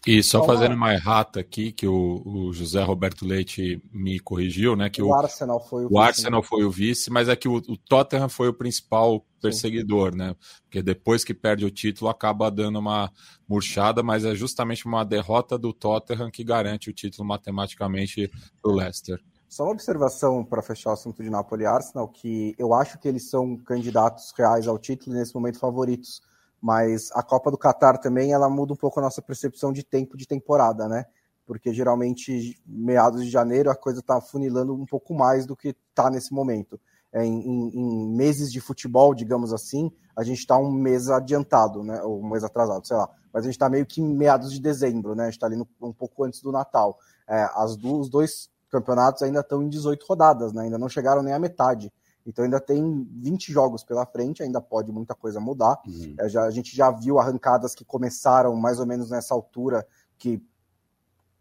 E 0.05 0.21
só 0.21 0.39
então, 0.39 0.53
fazendo 0.53 0.75
uma 0.75 0.93
errata 0.93 1.39
aqui, 1.39 1.71
que 1.71 1.87
o, 1.87 2.21
o, 2.25 2.53
José 2.53 2.83
Roberto 2.83 3.25
Leite 3.25 3.81
me 3.93 4.19
corrigiu, 4.19 4.75
né? 4.75 4.89
Que 4.89 5.01
o, 5.01 5.07
o 5.07 5.13
Arsenal 5.13 5.65
foi 5.65 5.83
o, 5.83 5.85
o 5.85 5.89
vice. 5.89 6.01
Arsenal 6.01 6.43
foi 6.43 6.63
o 6.65 6.71
vice, 6.71 7.09
mas 7.09 7.29
é 7.29 7.35
que 7.37 7.47
o, 7.47 7.55
o 7.55 7.77
Tottenham 7.77 8.27
foi 8.27 8.49
o 8.49 8.53
principal 8.53 9.25
perseguidor, 9.41 10.11
Sim. 10.11 10.17
né? 10.17 10.35
Porque 10.63 10.81
depois 10.81 11.23
que 11.23 11.33
perde 11.33 11.65
o 11.65 11.71
título 11.71 12.09
acaba 12.09 12.51
dando 12.51 12.79
uma 12.79 13.09
murchada, 13.47 14.03
mas 14.03 14.25
é 14.25 14.35
justamente 14.35 14.85
uma 14.85 15.05
derrota 15.05 15.57
do 15.57 15.71
Tottenham 15.71 16.29
que 16.29 16.43
garante 16.43 16.89
o 16.89 16.93
título 16.93 17.25
matematicamente 17.25 18.29
do 18.61 18.73
Leicester. 18.73 19.23
Só 19.47 19.63
uma 19.63 19.71
observação 19.71 20.43
para 20.43 20.61
fechar 20.61 20.89
o 20.89 20.93
assunto 20.93 21.23
de 21.23 21.29
Napoli 21.29 21.63
e 21.63 21.65
Arsenal, 21.67 22.09
que 22.09 22.55
eu 22.57 22.73
acho 22.73 22.99
que 22.99 23.07
eles 23.07 23.29
são 23.29 23.55
candidatos 23.55 24.33
reais 24.35 24.67
ao 24.67 24.77
título 24.77 25.15
e 25.15 25.19
nesse 25.19 25.33
momento 25.33 25.59
favoritos 25.59 26.21
mas 26.63 27.11
a 27.11 27.21
Copa 27.21 27.51
do 27.51 27.57
Catar 27.57 27.97
também 27.97 28.31
ela 28.31 28.49
muda 28.49 28.71
um 28.71 28.77
pouco 28.77 28.97
a 28.97 29.03
nossa 29.03 29.21
percepção 29.21 29.73
de 29.73 29.83
tempo 29.83 30.15
de 30.15 30.25
temporada, 30.25 30.87
né? 30.87 31.05
Porque 31.45 31.73
geralmente 31.73 32.57
meados 32.65 33.25
de 33.25 33.29
janeiro 33.29 33.69
a 33.69 33.75
coisa 33.75 33.99
está 33.99 34.21
funilando 34.21 34.73
um 34.73 34.85
pouco 34.85 35.13
mais 35.13 35.45
do 35.45 35.57
que 35.57 35.75
está 35.89 36.09
nesse 36.09 36.33
momento. 36.33 36.79
É, 37.11 37.25
em, 37.25 37.67
em, 37.67 38.15
meses 38.15 38.49
de 38.49 38.61
futebol, 38.61 39.13
digamos 39.13 39.51
assim, 39.51 39.91
a 40.15 40.23
gente 40.23 40.39
está 40.39 40.57
um 40.57 40.71
mês 40.71 41.09
adiantado, 41.09 41.83
né? 41.83 42.01
Ou 42.01 42.21
um 42.21 42.29
mês 42.29 42.45
atrasado, 42.45 42.87
sei 42.87 42.95
lá. 42.95 43.09
Mas 43.33 43.43
a 43.43 43.47
gente 43.47 43.55
está 43.55 43.69
meio 43.69 43.85
que 43.85 44.01
em 44.01 44.15
meados 44.15 44.49
de 44.49 44.61
dezembro, 44.61 45.15
né? 45.15 45.23
A 45.23 45.25
gente 45.25 45.33
está 45.33 45.47
ali 45.47 45.57
no, 45.57 45.67
um 45.81 45.91
pouco 45.91 46.23
antes 46.23 46.41
do 46.41 46.49
Natal. 46.49 46.97
É, 47.27 47.45
as 47.55 47.75
do, 47.75 47.99
os 47.99 48.09
dois 48.09 48.49
campeonatos 48.69 49.21
ainda 49.21 49.41
estão 49.41 49.61
em 49.61 49.67
18 49.67 50.05
rodadas, 50.07 50.53
né? 50.53 50.63
Ainda 50.63 50.77
não 50.77 50.87
chegaram 50.87 51.21
nem 51.21 51.33
à 51.33 51.39
metade. 51.39 51.91
Então 52.25 52.45
ainda 52.45 52.59
tem 52.59 53.07
20 53.11 53.51
jogos 53.51 53.83
pela 53.83 54.05
frente, 54.05 54.41
ainda 54.41 54.61
pode 54.61 54.91
muita 54.91 55.13
coisa 55.13 55.39
mudar. 55.39 55.79
Uhum. 55.85 56.15
É, 56.19 56.29
já, 56.29 56.43
a 56.43 56.51
gente 56.51 56.75
já 56.75 56.89
viu 56.89 57.19
arrancadas 57.19 57.75
que 57.75 57.83
começaram 57.83 58.55
mais 58.55 58.79
ou 58.79 58.85
menos 58.85 59.09
nessa 59.09 59.33
altura, 59.33 59.85
que 60.17 60.41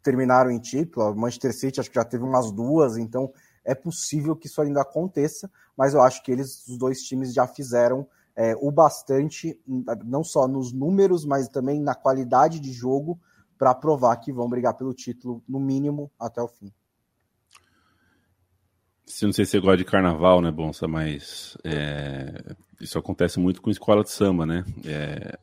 terminaram 0.03 0.51
em 0.51 0.59
título. 0.59 1.15
Manchester 1.15 1.55
City 1.55 1.81
acho 1.81 1.91
que 1.91 1.97
já 1.97 2.05
teve 2.05 2.25
umas 2.25 2.51
duas, 2.51 2.97
então 2.97 3.33
é 3.65 3.75
possível 3.75 4.35
que 4.35 4.47
isso 4.47 4.61
ainda 4.61 4.83
aconteça, 4.83 5.51
mas 5.77 5.95
eu 5.95 6.03
acho 6.03 6.23
que 6.23 6.33
eles, 6.33 6.67
os 6.67 6.77
dois 6.77 7.03
times, 7.03 7.33
já 7.33 7.47
fizeram 7.47 8.07
é, 8.35 8.57
o 8.57 8.71
bastante, 8.71 9.61
não 10.05 10.25
só 10.25 10.49
nos 10.49 10.73
números, 10.73 11.25
mas 11.25 11.49
também 11.49 11.81
na 11.81 11.95
qualidade 11.95 12.59
de 12.59 12.73
jogo, 12.73 13.21
para 13.57 13.75
provar 13.75 14.17
que 14.17 14.33
vão 14.33 14.49
brigar 14.49 14.75
pelo 14.75 14.93
título, 14.93 15.43
no 15.49 15.61
mínimo, 15.61 16.11
até 16.19 16.43
o 16.43 16.49
fim. 16.49 16.73
Se 19.05 19.25
não 19.25 19.33
sei 19.33 19.45
se 19.45 19.53
você 19.53 19.61
gosta 19.61 19.79
de 19.79 19.85
carnaval, 19.85 20.41
né, 20.41 20.51
Bonsa, 20.51 20.87
mas 20.87 21.57
é, 21.65 22.55
isso 22.81 22.99
acontece 22.99 23.39
muito 23.41 23.61
com 23.61 23.71
escola 23.71 24.03
de 24.03 24.11
samba, 24.11 24.47
né? 24.47 24.65
É, 24.85 25.39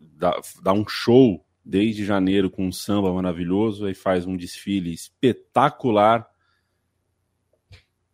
dá, 0.00 0.40
dá 0.62 0.72
um 0.72 0.86
show 0.86 1.44
desde 1.64 2.04
janeiro 2.04 2.50
com 2.50 2.66
um 2.66 2.72
samba 2.72 3.12
maravilhoso, 3.12 3.86
aí 3.86 3.94
faz 3.94 4.26
um 4.26 4.36
desfile 4.36 4.92
espetacular, 4.92 6.28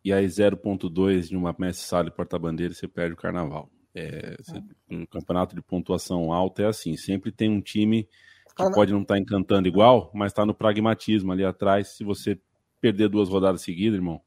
e 0.04 0.12
aí 0.12 0.26
0.2 0.26 1.28
de 1.28 1.36
uma 1.36 1.54
mestre 1.58 1.86
sala 1.86 2.08
e 2.08 2.10
porta-bandeira 2.10 2.72
você 2.72 2.88
perde 2.88 3.14
o 3.14 3.16
carnaval. 3.16 3.70
É, 3.94 4.36
você, 4.40 4.62
um 4.88 5.04
campeonato 5.04 5.54
de 5.54 5.60
pontuação 5.60 6.32
alta 6.32 6.62
é 6.62 6.66
assim, 6.66 6.96
sempre 6.96 7.30
tem 7.30 7.50
um 7.50 7.60
time 7.60 8.08
que 8.56 8.70
pode 8.72 8.92
não 8.92 9.02
estar 9.02 9.14
tá 9.14 9.20
encantando 9.20 9.68
igual, 9.68 10.10
mas 10.14 10.32
está 10.32 10.46
no 10.46 10.54
pragmatismo 10.54 11.32
ali 11.32 11.44
atrás. 11.44 11.88
Se 11.88 12.04
você 12.04 12.38
perder 12.80 13.08
duas 13.08 13.28
rodadas 13.28 13.62
seguidas, 13.62 13.96
irmão, 13.96 14.20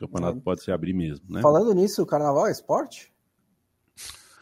campeonato 0.00 0.38
é. 0.38 0.40
pode 0.40 0.62
se 0.62 0.72
abrir 0.72 0.92
mesmo, 0.92 1.26
né? 1.28 1.40
Falando 1.40 1.72
nisso, 1.74 2.02
o 2.02 2.06
carnaval 2.06 2.46
é 2.46 2.50
esporte? 2.50 3.12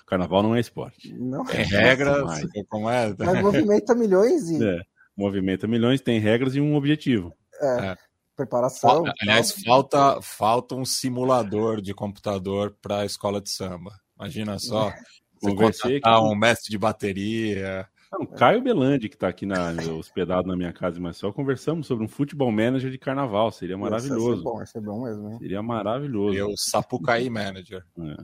Carnaval 0.06 0.42
não 0.42 0.56
é 0.56 0.60
esporte. 0.60 1.12
Não. 1.12 1.44
Tem 1.44 1.64
regras, 1.64 2.42
como 2.68 2.88
é? 2.88 3.14
Mas 3.18 3.42
movimenta 3.42 3.94
milhões 3.94 4.48
e... 4.48 4.64
É, 4.64 4.80
movimenta 5.16 5.66
milhões, 5.66 6.00
tem 6.00 6.18
regras 6.18 6.54
e 6.54 6.60
um 6.60 6.74
objetivo. 6.74 7.34
É, 7.60 7.86
é. 7.88 7.96
preparação. 8.34 9.04
Aliás, 9.20 9.52
falta, 9.52 10.22
falta 10.22 10.74
um 10.74 10.84
simulador 10.84 11.82
de 11.82 11.92
computador 11.92 12.74
para 12.80 13.00
a 13.00 13.04
escola 13.04 13.40
de 13.40 13.50
samba. 13.50 13.92
Imagina 14.18 14.58
só, 14.58 14.92
você 15.40 15.54
contratar 15.54 16.22
um 16.22 16.34
mestre 16.34 16.70
de 16.70 16.78
bateria, 16.78 17.86
não, 18.10 18.26
Caio 18.26 18.62
Belandi, 18.62 19.08
que 19.08 19.14
está 19.16 19.28
aqui 19.28 19.44
na, 19.44 19.72
hospedado 19.98 20.48
na 20.48 20.56
minha 20.56 20.72
casa, 20.72 20.98
mas 20.98 21.16
só 21.16 21.30
conversamos 21.30 21.86
sobre 21.86 22.04
um 22.04 22.08
futebol 22.08 22.50
manager 22.50 22.90
de 22.90 22.98
carnaval. 22.98 23.50
Seria 23.50 23.76
maravilhoso. 23.76 24.30
Ia 24.30 24.36
ser 24.36 24.42
bom, 24.42 24.60
ia 24.60 24.66
ser 24.66 24.80
bom 24.80 25.04
mesmo. 25.04 25.30
Hein? 25.30 25.38
Seria 25.38 25.62
maravilhoso. 25.62 26.36
Eu, 26.36 26.54
Sapucaí 26.56 27.28
Manager. 27.28 27.84
É. 27.98 28.16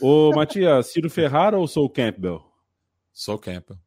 Ô, 0.00 0.32
Matias, 0.34 0.92
Ciro 0.92 1.08
Ferrara 1.08 1.58
ou 1.58 1.68
sou 1.68 1.88
Campbell? 1.88 2.42
Sou 3.12 3.38
Campbell. 3.38 3.78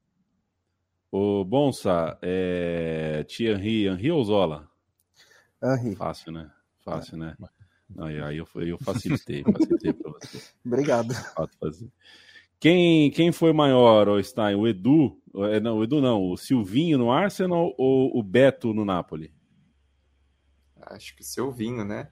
Ô, 1.11 1.43
Bonsa, 1.43 2.17
é... 2.21 3.23
Tia 3.27 3.53
Henri, 3.53 3.87
Henri 3.87 4.11
ou 4.11 4.23
Zola? 4.23 4.69
Henri. 5.61 5.95
Fácil, 5.95 6.31
né? 6.31 6.49
Fácil, 6.83 7.17
né? 7.17 7.35
Não, 7.89 8.05
aí 8.05 8.37
eu, 8.37 8.47
eu 8.55 8.77
facilitei, 8.79 9.43
facilitei 9.43 9.93
para 9.93 10.11
você. 10.11 10.41
Obrigado. 10.65 11.13
Fazer. 11.59 11.89
Quem, 12.63 13.11
quem 13.11 13.33
foi 13.33 13.51
maior, 13.51 14.07
o 14.07 14.23
Stein? 14.23 14.55
O 14.55 14.65
Edu? 14.65 15.21
É, 15.51 15.59
não, 15.59 15.79
o 15.79 15.83
Edu 15.83 15.99
não. 15.99 16.31
O 16.31 16.37
Silvinho 16.37 16.97
no 16.97 17.11
Arsenal 17.11 17.75
ou 17.77 18.17
o 18.17 18.23
Beto 18.23 18.73
no 18.73 18.85
Napoli? 18.85 19.33
Acho 20.79 21.13
que 21.13 21.23
o 21.23 21.25
Silvinho, 21.25 21.83
né? 21.83 22.07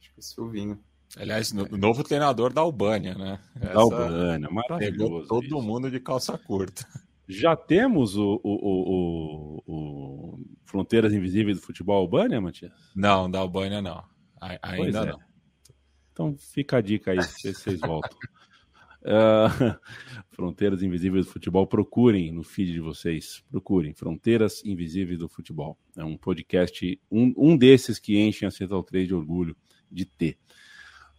Acho 0.00 0.12
que 0.12 0.18
o 0.18 0.22
Silvinho. 0.22 0.82
Aliás, 1.16 1.52
o 1.52 1.76
novo 1.76 2.02
treinador 2.02 2.52
da 2.52 2.62
Albânia, 2.62 3.14
né? 3.14 3.38
Essa... 3.54 3.74
Da 3.74 3.80
Albânia, 3.80 4.50
maravilhoso. 4.50 4.92
Pegou 4.92 5.26
todo 5.28 5.44
isso. 5.44 5.62
mundo 5.62 5.88
de 5.88 6.00
calça 6.00 6.36
curta. 6.36 6.84
Já 7.28 7.54
temos 7.54 8.16
o, 8.16 8.40
o, 8.42 8.50
o, 8.52 9.62
o, 9.68 10.40
Fronteiras 10.64 11.12
Invisíveis 11.12 11.58
do 11.58 11.62
Futebol 11.62 11.98
Albânia, 11.98 12.40
Matias? 12.40 12.72
Não, 12.96 13.30
da 13.30 13.38
Albânia 13.38 13.80
não. 13.80 14.02
ainda 14.60 15.02
é. 15.02 15.12
não. 15.12 15.20
Então 16.10 16.36
fica 16.36 16.78
a 16.78 16.80
dica 16.80 17.12
aí, 17.12 17.22
se 17.22 17.54
vocês 17.54 17.78
voltam. 17.78 18.18
Uh, 19.02 19.76
Fronteiras 20.30 20.82
Invisíveis 20.82 21.26
do 21.26 21.32
Futebol, 21.32 21.66
procurem 21.66 22.32
no 22.32 22.42
feed 22.42 22.72
de 22.72 22.80
vocês, 22.80 23.44
procurem 23.50 23.92
Fronteiras 23.92 24.64
Invisíveis 24.64 25.18
do 25.18 25.28
Futebol. 25.28 25.76
É 25.96 26.04
um 26.04 26.16
podcast, 26.16 27.00
um, 27.10 27.34
um 27.36 27.56
desses 27.56 27.98
que 27.98 28.18
enchem 28.18 28.46
a 28.46 28.50
Central 28.50 28.82
3 28.82 29.08
de 29.08 29.14
orgulho 29.14 29.56
de 29.90 30.04
ter. 30.04 30.38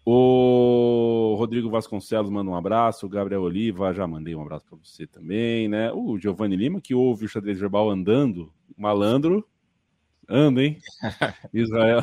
O 0.05 1.35
Rodrigo 1.37 1.69
Vasconcelos 1.69 2.29
manda 2.29 2.51
um 2.51 2.55
abraço, 2.55 3.05
o 3.05 3.09
Gabriel 3.09 3.41
Oliva, 3.41 3.93
já 3.93 4.05
mandei 4.05 4.35
um 4.35 4.41
abraço 4.41 4.65
para 4.65 4.77
você 4.77 5.07
também, 5.07 5.69
né? 5.69 5.91
O 5.93 6.17
Giovanni 6.17 6.57
Lima, 6.57 6.81
que 6.81 6.93
ouve 6.93 7.25
o 7.25 7.29
xadrez 7.29 7.57
verbal 7.57 7.89
andando, 7.89 8.51
malandro, 8.77 9.47
anda, 10.27 10.61
hein? 10.61 10.77
Israel. 11.53 12.01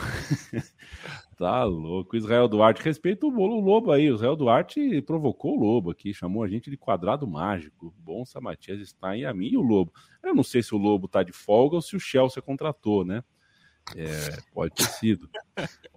Tá 1.40 1.64
louco. 1.64 2.18
Israel 2.18 2.46
Duarte, 2.46 2.82
respeita 2.82 3.24
o 3.24 3.30
Lobo 3.30 3.90
aí. 3.90 4.10
O 4.10 4.14
Israel 4.14 4.36
Duarte 4.36 5.00
provocou 5.00 5.56
o 5.56 5.58
Lobo 5.58 5.90
aqui, 5.90 6.12
chamou 6.12 6.42
a 6.42 6.48
gente 6.48 6.68
de 6.68 6.76
quadrado 6.76 7.26
mágico. 7.26 7.94
Bom, 7.96 8.26
Samatias 8.26 8.78
está 8.78 9.16
em 9.16 9.24
a 9.24 9.32
mim 9.32 9.48
e 9.52 9.56
o 9.56 9.62
Lobo. 9.62 9.90
Eu 10.22 10.34
não 10.34 10.42
sei 10.42 10.62
se 10.62 10.74
o 10.74 10.78
Lobo 10.78 11.08
tá 11.08 11.22
de 11.22 11.32
folga 11.32 11.76
ou 11.76 11.80
se 11.80 11.96
o 11.96 11.98
Chelsea 11.98 12.42
contratou, 12.42 13.06
né? 13.06 13.24
É, 13.96 14.36
pode 14.52 14.74
ter 14.74 14.84
sido. 14.84 15.30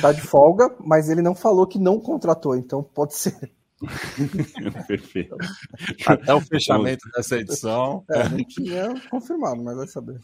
Tá 0.00 0.10
de 0.10 0.20
folga, 0.20 0.74
mas 0.80 1.08
ele 1.08 1.22
não 1.22 1.32
falou 1.32 1.64
que 1.64 1.78
não 1.78 2.00
contratou, 2.00 2.56
então 2.56 2.82
pode 2.82 3.14
ser. 3.14 3.52
Perfeito. 4.88 5.36
Até 6.04 6.34
o 6.34 6.40
fechamento 6.40 7.08
dessa 7.14 7.36
edição. 7.36 8.04
É, 8.10 8.28
não 8.28 8.44
tinha 8.44 8.92
confirmado, 9.08 9.62
mas 9.62 9.76
vai 9.76 9.86
saber. 9.86 10.18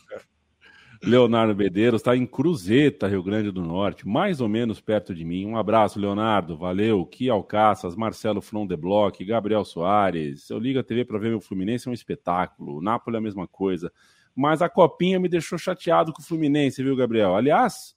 Leonardo 1.05 1.57
Medeiros 1.57 2.01
está 2.01 2.17
em 2.17 2.25
Cruzeta, 2.25 3.09
Rio 3.09 3.25
Grande 3.25 3.51
do 3.51 3.61
Norte, 3.61 4.07
mais 4.07 4.41
ou 4.41 4.49
menos 4.49 4.81
perto 4.81 5.13
de 5.13 5.25
mim. 5.25 5.45
Um 5.45 5.57
abraço, 5.57 5.99
Leonardo. 5.99 6.57
Valeu. 6.57 7.05
Que 7.05 7.29
Alcaças, 7.29 7.97
Marcelo 7.97 8.41
From 8.41 8.69
de 8.69 8.77
Block, 8.77 9.25
Gabriel 9.25 9.65
Soares. 9.65 10.49
Eu 10.49 10.61
ligo 10.61 10.79
a 10.79 10.83
TV 10.85 11.05
para 11.05 11.19
ver 11.19 11.31
meu 11.31 11.41
Fluminense, 11.41 11.89
é 11.89 11.91
um 11.91 11.95
espetáculo. 11.95 12.77
O 12.77 12.81
Napoli 12.81 13.17
é 13.17 13.19
a 13.19 13.23
mesma 13.23 13.49
coisa. 13.49 13.93
Mas 14.35 14.63
a 14.63 14.69
copinha 14.69 15.19
me 15.19 15.29
deixou 15.29 15.59
chateado 15.59 16.13
com 16.13 16.23
o 16.23 16.25
Fluminense, 16.25 16.83
viu, 16.85 16.95
Gabriel? 16.95 17.35
Aliás, 17.35 17.97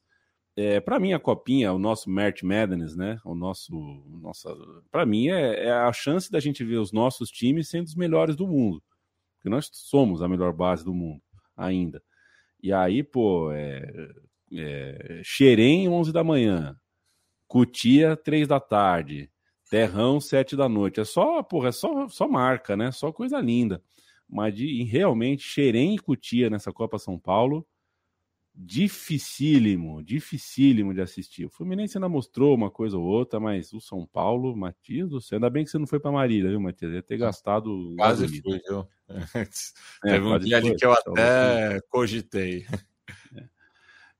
é, 0.57 0.79
para 0.79 0.99
mim 0.99 1.13
a 1.13 1.19
copinha, 1.19 1.71
o 1.73 1.79
nosso 1.79 2.09
Mert 2.09 2.41
Madness, 2.43 2.95
né? 2.95 3.19
O 3.23 3.35
nosso, 3.35 3.75
nossa, 4.21 4.49
para 4.91 5.05
mim 5.05 5.29
é, 5.29 5.65
é 5.65 5.71
a 5.71 5.93
chance 5.93 6.31
da 6.31 6.39
gente 6.39 6.63
ver 6.63 6.77
os 6.77 6.91
nossos 6.91 7.29
times 7.29 7.69
sendo 7.69 7.85
os 7.85 7.95
melhores 7.95 8.35
do 8.35 8.47
mundo, 8.47 8.81
porque 9.37 9.49
nós 9.49 9.69
somos 9.71 10.21
a 10.21 10.27
melhor 10.27 10.51
base 10.53 10.83
do 10.83 10.93
mundo 10.93 11.21
ainda. 11.55 12.01
E 12.65 12.73
aí, 12.73 13.03
pô, 13.03 13.51
é, 13.51 14.09
é, 14.51 15.21
Xerém, 15.23 15.87
11 15.87 16.11
da 16.11 16.23
manhã. 16.23 16.75
Cutia, 17.47 18.17
3 18.17 18.47
da 18.47 18.59
tarde. 18.59 19.29
Terrão, 19.69 20.19
7 20.19 20.55
da 20.55 20.67
noite. 20.67 20.99
É 20.99 21.05
só, 21.05 21.43
porra, 21.43 21.69
é 21.69 21.71
só, 21.71 22.07
só 22.07 22.27
marca, 22.27 22.75
né? 22.75 22.91
Só 22.91 23.11
coisa 23.11 23.39
linda. 23.39 23.83
Mas 24.27 24.55
de, 24.55 24.81
realmente, 24.81 25.43
Xerém 25.43 25.93
e 25.93 25.99
Cutia 25.99 26.49
nessa 26.49 26.73
Copa 26.73 26.97
São 26.97 27.19
Paulo, 27.19 27.63
dificílimo, 28.57 30.01
dificílimo 30.01 30.93
de 30.93 31.01
assistir. 31.01 31.45
O 31.45 31.49
Fluminense 31.49 31.97
ainda 31.97 32.07
mostrou 32.07 32.55
uma 32.55 32.71
coisa 32.71 32.97
ou 32.97 33.03
outra, 33.03 33.39
mas 33.39 33.73
o 33.73 33.81
São 33.81 34.05
Paulo, 34.05 34.55
Matias 34.55 35.09
do 35.09 35.19
céu, 35.19 35.37
ainda 35.37 35.49
bem 35.49 35.65
que 35.65 35.69
você 35.69 35.77
não 35.77 35.87
foi 35.87 35.99
para 35.99 36.11
Marília, 36.11 36.49
viu, 36.49 36.59
Matias? 36.59 36.93
Ia 36.93 37.01
ter 37.01 37.17
gastado. 37.17 37.93
Quase 37.97 38.27
fui, 38.41 38.61
viu? 38.67 38.87
É, 40.03 40.13
Teve 40.13 40.25
um 40.25 40.39
dia 40.39 40.57
ali 40.57 40.75
que 40.75 40.85
eu 40.85 40.91
até 40.91 41.79
cogitei. 41.89 42.65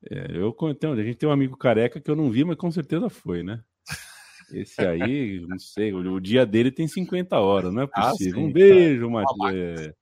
É, 0.07 0.37
eu, 0.37 0.55
então, 0.69 0.93
a 0.93 1.03
gente 1.03 1.15
tem 1.15 1.27
um 1.27 1.31
amigo 1.31 1.57
careca 1.57 1.99
que 1.99 2.11
eu 2.11 2.15
não 2.15 2.29
vi, 2.29 2.43
mas 2.43 2.57
com 2.57 2.69
certeza 2.69 3.09
foi, 3.09 3.41
né? 3.41 3.63
Esse 4.51 4.81
aí, 4.81 5.43
não 5.47 5.57
sei, 5.57 5.91
o 5.91 6.19
dia 6.19 6.45
dele 6.45 6.69
tem 6.69 6.87
50 6.87 7.39
horas, 7.39 7.73
não 7.73 7.81
é 7.81 7.87
ah, 7.91 8.11
possível. 8.11 8.41
Ah, 8.41 8.43
um 8.43 8.51
beijo, 8.51 9.09
Matias. 9.09 9.93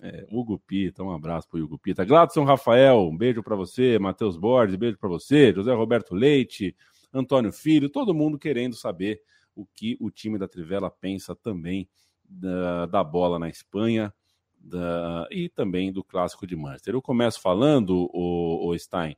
É, 0.00 0.26
Hugo 0.30 0.58
Pita, 0.58 1.02
um 1.02 1.10
abraço 1.10 1.48
pro 1.48 1.62
Hugo 1.62 1.78
Pita. 1.78 2.04
Gladson 2.04 2.44
Rafael, 2.44 3.08
um 3.08 3.16
beijo 3.16 3.42
para 3.42 3.54
você. 3.54 3.98
Matheus 3.98 4.36
Borges, 4.36 4.76
beijo 4.76 4.98
para 4.98 5.08
você. 5.08 5.52
José 5.52 5.72
Roberto 5.74 6.14
Leite, 6.14 6.76
Antônio 7.12 7.52
Filho, 7.52 7.90
todo 7.90 8.14
mundo 8.14 8.38
querendo 8.38 8.74
saber 8.74 9.20
o 9.54 9.66
que 9.66 9.96
o 10.00 10.10
time 10.10 10.38
da 10.38 10.48
Trivela 10.48 10.90
pensa 10.90 11.34
também 11.34 11.88
da, 12.24 12.86
da 12.86 13.04
bola 13.04 13.38
na 13.38 13.48
Espanha 13.48 14.12
da, 14.58 15.26
e 15.30 15.48
também 15.48 15.92
do 15.92 16.04
clássico 16.04 16.46
de 16.46 16.54
Manchester. 16.54 16.94
Eu 16.94 17.02
começo 17.02 17.40
falando, 17.40 18.08
o, 18.12 18.68
o 18.68 18.78
Stein, 18.78 19.16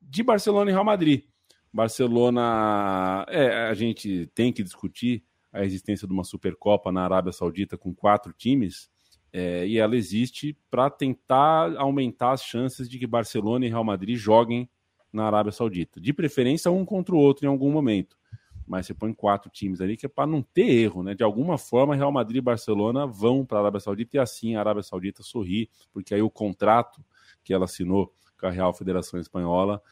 de 0.00 0.22
Barcelona 0.22 0.70
e 0.70 0.72
Real 0.72 0.84
Madrid. 0.84 1.24
Barcelona, 1.72 3.24
é, 3.28 3.68
a 3.68 3.74
gente 3.74 4.26
tem 4.34 4.52
que 4.52 4.62
discutir 4.62 5.24
a 5.52 5.64
existência 5.64 6.06
de 6.06 6.12
uma 6.12 6.24
Supercopa 6.24 6.90
na 6.90 7.04
Arábia 7.04 7.32
Saudita 7.32 7.78
com 7.78 7.94
quatro 7.94 8.32
times 8.32 8.90
é, 9.32 9.66
e 9.66 9.78
ela 9.78 9.96
existe 9.96 10.56
para 10.70 10.90
tentar 10.90 11.76
aumentar 11.76 12.32
as 12.32 12.42
chances 12.42 12.88
de 12.88 12.98
que 12.98 13.06
Barcelona 13.06 13.64
e 13.64 13.68
Real 13.68 13.84
Madrid 13.84 14.16
joguem 14.16 14.68
na 15.12 15.26
Arábia 15.26 15.52
Saudita. 15.52 16.00
De 16.00 16.12
preferência, 16.12 16.70
um 16.70 16.84
contra 16.84 17.14
o 17.14 17.18
outro 17.18 17.44
em 17.44 17.48
algum 17.48 17.70
momento. 17.70 18.18
Mas 18.66 18.86
você 18.86 18.94
põe 18.94 19.12
quatro 19.12 19.50
times 19.50 19.80
ali 19.80 19.96
que 19.96 20.06
é 20.06 20.08
para 20.08 20.26
não 20.26 20.42
ter 20.42 20.70
erro, 20.70 21.02
né? 21.02 21.14
De 21.14 21.24
alguma 21.24 21.58
forma, 21.58 21.96
Real 21.96 22.12
Madrid 22.12 22.38
e 22.38 22.40
Barcelona 22.40 23.06
vão 23.06 23.44
para 23.44 23.58
a 23.58 23.60
Arábia 23.62 23.80
Saudita 23.80 24.16
e 24.16 24.20
assim 24.20 24.54
a 24.54 24.60
Arábia 24.60 24.82
Saudita 24.82 25.22
sorri, 25.22 25.68
porque 25.92 26.14
aí 26.14 26.22
o 26.22 26.30
contrato 26.30 27.04
que 27.42 27.52
ela 27.52 27.64
assinou 27.64 28.14
com 28.38 28.46
a 28.46 28.50
Real 28.50 28.72
Federação 28.72 29.18
Espanhola 29.18 29.82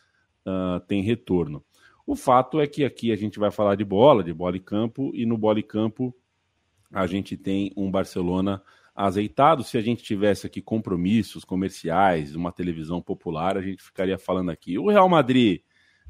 uh, 0.46 0.81
tem 0.87 1.03
retorno. 1.03 1.64
O 2.07 2.16
fato 2.16 2.61
é 2.61 2.66
que 2.66 2.85
aqui 2.85 3.12
a 3.12 3.16
gente 3.16 3.38
vai 3.38 3.51
falar 3.51 3.74
de 3.74 3.85
bola, 3.85 4.22
de 4.22 4.33
bola 4.33 4.57
e 4.57 4.61
campo, 4.61 5.11
e 5.12 5.27
no 5.27 5.37
bola 5.37 5.59
e 5.59 5.62
campo 5.62 6.14
a 6.90 7.07
gente 7.07 7.37
tem 7.37 7.72
um 7.77 7.90
Barcelona 7.90 8.62
azeitado. 8.98 9.62
Se 9.62 9.78
a 9.78 9.80
gente 9.80 10.02
tivesse 10.02 10.44
aqui 10.44 10.61
compromissos 10.61 11.44
comerciais, 11.44 12.34
uma 12.34 12.50
televisão 12.50 13.00
popular, 13.00 13.56
a 13.56 13.62
gente 13.62 13.80
ficaria 13.80 14.18
falando 14.18 14.50
aqui. 14.50 14.76
O 14.76 14.88
Real 14.88 15.08
Madrid 15.08 15.61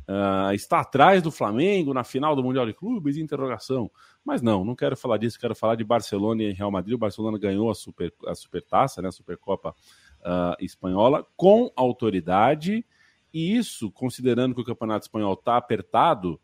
uh, 0.09 0.55
está 0.55 0.81
atrás 0.81 1.23
do 1.23 1.31
Flamengo 1.31 1.93
na 1.93 2.03
final 2.03 2.35
do 2.35 2.43
Mundial 2.43 2.65
de 2.65 2.73
Clubes? 2.73 3.19
Interrogação. 3.19 3.91
Mas 4.25 4.41
não, 4.41 4.65
não 4.65 4.75
quero 4.75 4.97
falar 4.97 5.19
disso, 5.19 5.39
quero 5.39 5.55
falar 5.55 5.75
de 5.75 5.85
Barcelona 5.85 6.43
e 6.43 6.53
Real 6.53 6.71
Madrid. 6.71 6.95
O 6.95 6.99
Barcelona 6.99 7.39
ganhou 7.39 7.71
a, 7.71 7.75
super, 7.75 8.11
a 8.27 8.35
Supertaça, 8.35 9.03
né, 9.03 9.09
a 9.09 9.13
Supercopa 9.13 9.75
uh, 10.21 10.57
Espanhola, 10.59 11.27
com 11.37 11.71
autoridade. 11.77 12.87
E 13.35 13.55
isso, 13.55 13.93
considerando 13.93 14.55
que 14.55 14.63
o 14.63 14.65
Campeonato 14.65 15.05
Espanhol 15.05 15.35
está 15.35 15.59
apertado, 15.59 16.41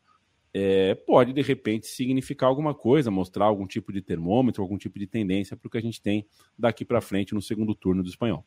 é, 0.54 0.94
pode 0.94 1.32
de 1.32 1.42
repente 1.42 1.88
significar 1.88 2.48
alguma 2.48 2.72
coisa, 2.72 3.10
mostrar 3.10 3.46
algum 3.46 3.66
tipo 3.66 3.92
de 3.92 4.00
termômetro, 4.00 4.62
algum 4.62 4.78
tipo 4.78 5.00
de 5.00 5.06
tendência 5.08 5.56
para 5.56 5.66
o 5.66 5.70
que 5.70 5.78
a 5.78 5.82
gente 5.82 6.00
tem 6.00 6.24
daqui 6.56 6.84
para 6.84 7.00
frente 7.00 7.34
no 7.34 7.42
segundo 7.42 7.74
turno 7.74 8.04
do 8.04 8.08
espanhol. 8.08 8.46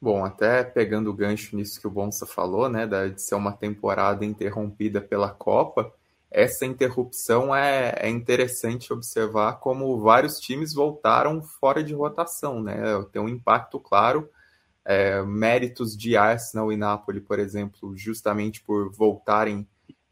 Bom, 0.00 0.24
até 0.24 0.62
pegando 0.62 1.10
o 1.10 1.14
gancho 1.14 1.56
nisso 1.56 1.80
que 1.80 1.86
o 1.86 1.90
Bonsa 1.90 2.24
falou, 2.24 2.68
né, 2.68 2.86
de 2.86 3.20
ser 3.20 3.34
uma 3.34 3.52
temporada 3.52 4.24
interrompida 4.24 5.00
pela 5.00 5.30
Copa, 5.30 5.92
essa 6.30 6.66
interrupção 6.66 7.54
é, 7.54 7.94
é 7.96 8.08
interessante 8.08 8.92
observar 8.92 9.54
como 9.54 9.98
vários 9.98 10.38
times 10.38 10.74
voltaram 10.74 11.42
fora 11.42 11.82
de 11.82 11.94
rotação, 11.94 12.62
né? 12.62 12.76
Tem 13.10 13.22
um 13.22 13.28
impacto 13.28 13.80
claro, 13.80 14.28
é, 14.84 15.22
méritos 15.22 15.96
de 15.96 16.16
Arsenal 16.16 16.70
e 16.70 16.76
Napoli, 16.76 17.20
por 17.20 17.38
exemplo, 17.38 17.96
justamente 17.96 18.62
por 18.62 18.92
voltarem 18.92 19.66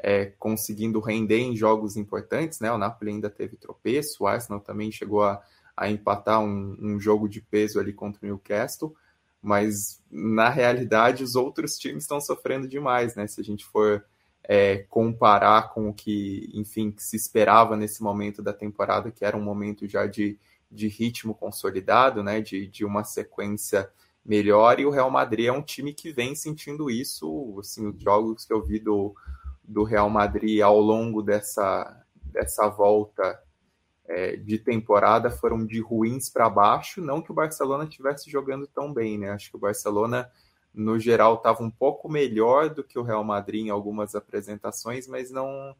é, 0.07 0.27
conseguindo 0.38 1.01
render 1.01 1.38
em 1.38 1.57
jogos 1.57 1.97
importantes, 1.97 2.61
né? 2.61 2.71
O 2.71 2.77
Napoli 2.77 3.12
ainda 3.12 3.31
teve 3.31 3.57
tropeço, 3.57 4.23
o 4.23 4.27
Arsenal 4.27 4.61
também 4.61 4.93
chegou 4.93 5.25
a, 5.25 5.43
a 5.75 5.88
empatar 5.88 6.40
um, 6.40 6.77
um, 6.79 7.01
jogo 7.01 7.27
de 7.27 7.40
peso 7.40 7.81
ali 7.81 7.90
contra 7.90 8.21
o 8.23 8.27
Newcastle, 8.27 8.95
mas 9.40 10.03
na 10.11 10.51
realidade 10.51 11.25
os 11.25 11.35
outros 11.35 11.79
times 11.79 12.05
estão 12.05 12.21
sofrendo 12.21 12.69
demais, 12.69 13.17
né? 13.17 13.27
Se 13.27 13.40
a 13.40 13.45
gente 13.45 13.64
for 13.64 14.05
é, 14.47 14.85
comparar 14.90 15.73
com 15.73 15.88
o 15.88 15.95
que, 15.95 16.51
enfim, 16.53 16.90
que 16.90 17.03
se 17.03 17.17
esperava 17.17 17.75
nesse 17.75 18.03
momento 18.03 18.43
da 18.43 18.53
temporada, 18.53 19.11
que 19.11 19.25
era 19.25 19.35
um 19.35 19.43
momento 19.43 19.88
já 19.88 20.07
de, 20.07 20.38
de 20.71 20.87
ritmo 20.87 21.35
consolidado, 21.35 22.23
né? 22.23 22.43
De, 22.43 22.67
de 22.67 22.85
uma 22.85 23.05
sequência 23.05 23.90
melhor, 24.23 24.79
e 24.79 24.85
o 24.85 24.90
Real 24.90 25.11
Madrid 25.11 25.47
é 25.47 25.53
um 25.53 25.62
time 25.62 25.95
que 25.95 26.12
vem 26.12 26.35
sentindo 26.35 26.90
isso, 26.90 27.57
assim, 27.59 27.87
os 27.87 28.03
jogos 28.03 28.45
que 28.45 28.53
eu 28.53 28.62
vi 28.62 28.79
do 28.79 29.14
do 29.66 29.83
Real 29.83 30.11
Madrid 30.11 30.61
ao 30.61 30.79
longo 30.79 31.22
dessa, 31.22 32.05
dessa 32.24 32.68
volta 32.68 33.40
é, 34.07 34.37
de 34.37 34.59
temporada 34.59 35.31
foram 35.31 35.64
de 35.64 35.81
ruins 35.81 36.29
para 36.29 36.50
baixo. 36.50 37.00
Não 37.00 37.22
que 37.22 37.33
o 37.33 37.35
Barcelona 37.35 37.85
estivesse 37.85 38.31
jogando 38.31 38.66
tão 38.66 38.92
bem, 38.92 39.18
né? 39.18 39.31
Acho 39.31 39.50
que 39.50 39.57
o 39.57 39.61
Barcelona, 39.61 40.31
no 40.72 40.98
geral, 40.98 41.37
estava 41.37 41.62
um 41.62 41.70
pouco 41.70 42.09
melhor 42.09 42.68
do 42.68 42.85
que 42.85 42.98
o 42.98 43.03
Real 43.03 43.24
Madrid 43.24 43.66
em 43.66 43.70
algumas 43.70 44.14
apresentações, 44.14 45.09
mas 45.09 45.31
não, 45.31 45.74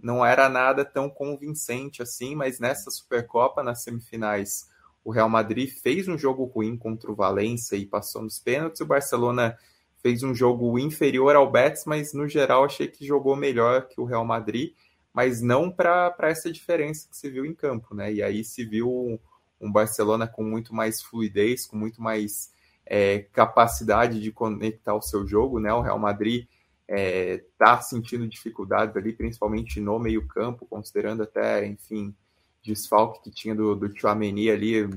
não 0.00 0.26
era 0.26 0.48
nada 0.48 0.84
tão 0.84 1.08
convincente 1.08 2.02
assim. 2.02 2.34
Mas 2.34 2.58
nessa 2.58 2.90
Supercopa, 2.90 3.62
nas 3.62 3.82
semifinais, 3.82 4.68
o 5.04 5.12
Real 5.12 5.28
Madrid 5.28 5.70
fez 5.70 6.08
um 6.08 6.18
jogo 6.18 6.44
ruim 6.44 6.76
contra 6.76 7.10
o 7.10 7.14
Valência 7.14 7.76
e 7.76 7.86
passou 7.86 8.22
nos 8.22 8.38
pênaltis. 8.40 8.80
O 8.80 8.86
Barcelona 8.86 9.56
fez 10.02 10.22
um 10.22 10.34
jogo 10.34 10.78
inferior 10.78 11.34
ao 11.36 11.50
Betis, 11.50 11.84
mas 11.86 12.12
no 12.12 12.28
geral 12.28 12.64
achei 12.64 12.88
que 12.88 13.06
jogou 13.06 13.36
melhor 13.36 13.88
que 13.88 14.00
o 14.00 14.04
Real 14.04 14.24
Madrid, 14.24 14.72
mas 15.12 15.40
não 15.40 15.70
para 15.70 16.14
essa 16.20 16.50
diferença 16.50 17.08
que 17.08 17.16
se 17.16 17.28
viu 17.28 17.44
em 17.44 17.54
campo, 17.54 17.94
né? 17.94 18.12
E 18.12 18.22
aí 18.22 18.44
se 18.44 18.64
viu 18.64 19.20
um 19.60 19.72
Barcelona 19.72 20.26
com 20.26 20.44
muito 20.44 20.74
mais 20.74 21.02
fluidez, 21.02 21.66
com 21.66 21.76
muito 21.76 22.00
mais 22.00 22.52
é, 22.86 23.20
capacidade 23.32 24.20
de 24.20 24.32
conectar 24.32 24.94
o 24.94 25.02
seu 25.02 25.26
jogo, 25.26 25.58
né? 25.58 25.72
O 25.72 25.80
Real 25.80 25.98
Madrid 25.98 26.46
está 26.88 27.74
é, 27.74 27.80
sentindo 27.82 28.26
dificuldades 28.26 28.96
ali, 28.96 29.12
principalmente 29.12 29.78
no 29.80 29.98
meio 29.98 30.26
campo, 30.26 30.66
considerando 30.66 31.22
até, 31.22 31.66
enfim, 31.66 32.14
desfalque 32.62 33.22
que 33.22 33.30
tinha 33.30 33.54
do, 33.54 33.74
do 33.74 33.94
Chouameni 33.94 34.50
ali, 34.50 34.88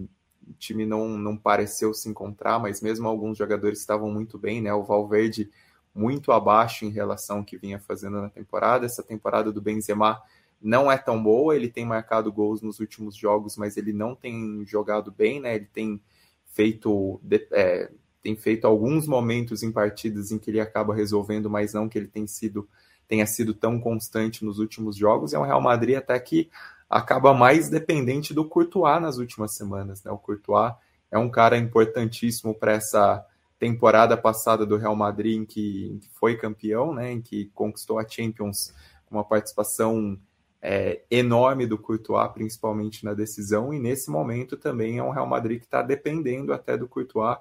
o 0.51 0.55
time 0.59 0.85
não, 0.85 1.17
não 1.17 1.35
pareceu 1.35 1.93
se 1.93 2.09
encontrar, 2.09 2.59
mas 2.59 2.81
mesmo 2.81 3.07
alguns 3.07 3.37
jogadores 3.37 3.79
estavam 3.79 4.11
muito 4.11 4.37
bem, 4.37 4.61
né? 4.61 4.73
O 4.73 4.83
Valverde 4.83 5.49
muito 5.93 6.31
abaixo 6.31 6.85
em 6.85 6.89
relação 6.89 7.39
ao 7.39 7.43
que 7.43 7.57
vinha 7.57 7.79
fazendo 7.79 8.21
na 8.21 8.29
temporada. 8.29 8.85
Essa 8.85 9.03
temporada 9.03 9.51
do 9.51 9.61
Benzema 9.61 10.21
não 10.61 10.91
é 10.91 10.97
tão 10.97 11.21
boa, 11.21 11.55
ele 11.55 11.69
tem 11.69 11.85
marcado 11.85 12.31
gols 12.31 12.61
nos 12.61 12.79
últimos 12.79 13.15
jogos, 13.15 13.57
mas 13.57 13.77
ele 13.77 13.91
não 13.91 14.15
tem 14.15 14.63
jogado 14.65 15.11
bem, 15.11 15.39
né? 15.39 15.55
Ele 15.55 15.67
tem 15.73 16.01
feito 16.45 17.19
é, 17.51 17.89
tem 18.21 18.35
feito 18.35 18.65
alguns 18.67 19.07
momentos 19.07 19.63
em 19.63 19.71
partidas 19.71 20.31
em 20.31 20.37
que 20.37 20.51
ele 20.51 20.59
acaba 20.59 20.93
resolvendo, 20.93 21.49
mas 21.49 21.73
não 21.73 21.89
que 21.89 21.97
ele 21.97 22.07
tem 22.07 22.27
sido 22.27 22.67
tenha 23.07 23.25
sido 23.25 23.53
tão 23.53 23.77
constante 23.77 24.45
nos 24.45 24.57
últimos 24.57 24.95
jogos. 24.95 25.33
É 25.33 25.39
um 25.39 25.43
Real 25.43 25.59
Madrid 25.59 25.97
até 25.97 26.17
que 26.17 26.49
acaba 26.91 27.33
mais 27.33 27.69
dependente 27.69 28.33
do 28.33 28.43
Courtois 28.43 29.01
nas 29.01 29.17
últimas 29.17 29.55
semanas. 29.55 30.03
Né? 30.03 30.11
O 30.11 30.17
Courtois 30.17 30.73
é 31.09 31.17
um 31.17 31.29
cara 31.29 31.57
importantíssimo 31.57 32.53
para 32.53 32.73
essa 32.73 33.25
temporada 33.57 34.17
passada 34.17 34.65
do 34.65 34.75
Real 34.75 34.95
Madrid, 34.95 35.37
em 35.37 35.45
que, 35.45 35.97
foi 36.19 36.35
campeão, 36.35 36.93
né? 36.93 37.13
em 37.13 37.21
que 37.21 37.45
conquistou 37.55 37.97
a 37.97 38.05
Champions 38.05 38.73
com 39.05 39.15
uma 39.15 39.23
participação 39.23 40.19
é, 40.61 41.01
enorme 41.09 41.65
do 41.65 41.77
Courtois, 41.77 42.29
principalmente 42.33 43.05
na 43.05 43.13
decisão, 43.13 43.73
e 43.73 43.79
nesse 43.79 44.11
momento 44.11 44.57
também 44.57 44.97
é 44.97 45.03
um 45.03 45.11
Real 45.11 45.27
Madrid 45.27 45.59
que 45.59 45.65
está 45.65 45.81
dependendo 45.81 46.53
até 46.53 46.77
do 46.77 46.89
Courtois 46.89 47.37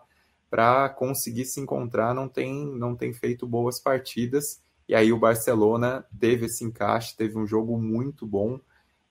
para 0.49 0.89
conseguir 0.89 1.45
se 1.45 1.61
encontrar, 1.61 2.15
não 2.15 2.29
tem, 2.29 2.67
não 2.67 2.95
tem 2.95 3.13
feito 3.13 3.47
boas 3.47 3.81
partidas, 3.81 4.61
e 4.89 4.95
aí 4.95 5.13
o 5.13 5.19
Barcelona 5.19 6.05
teve 6.19 6.47
esse 6.47 6.65
encaixe, 6.65 7.17
teve 7.17 7.39
um 7.39 7.47
jogo 7.47 7.79
muito 7.79 8.27
bom, 8.27 8.61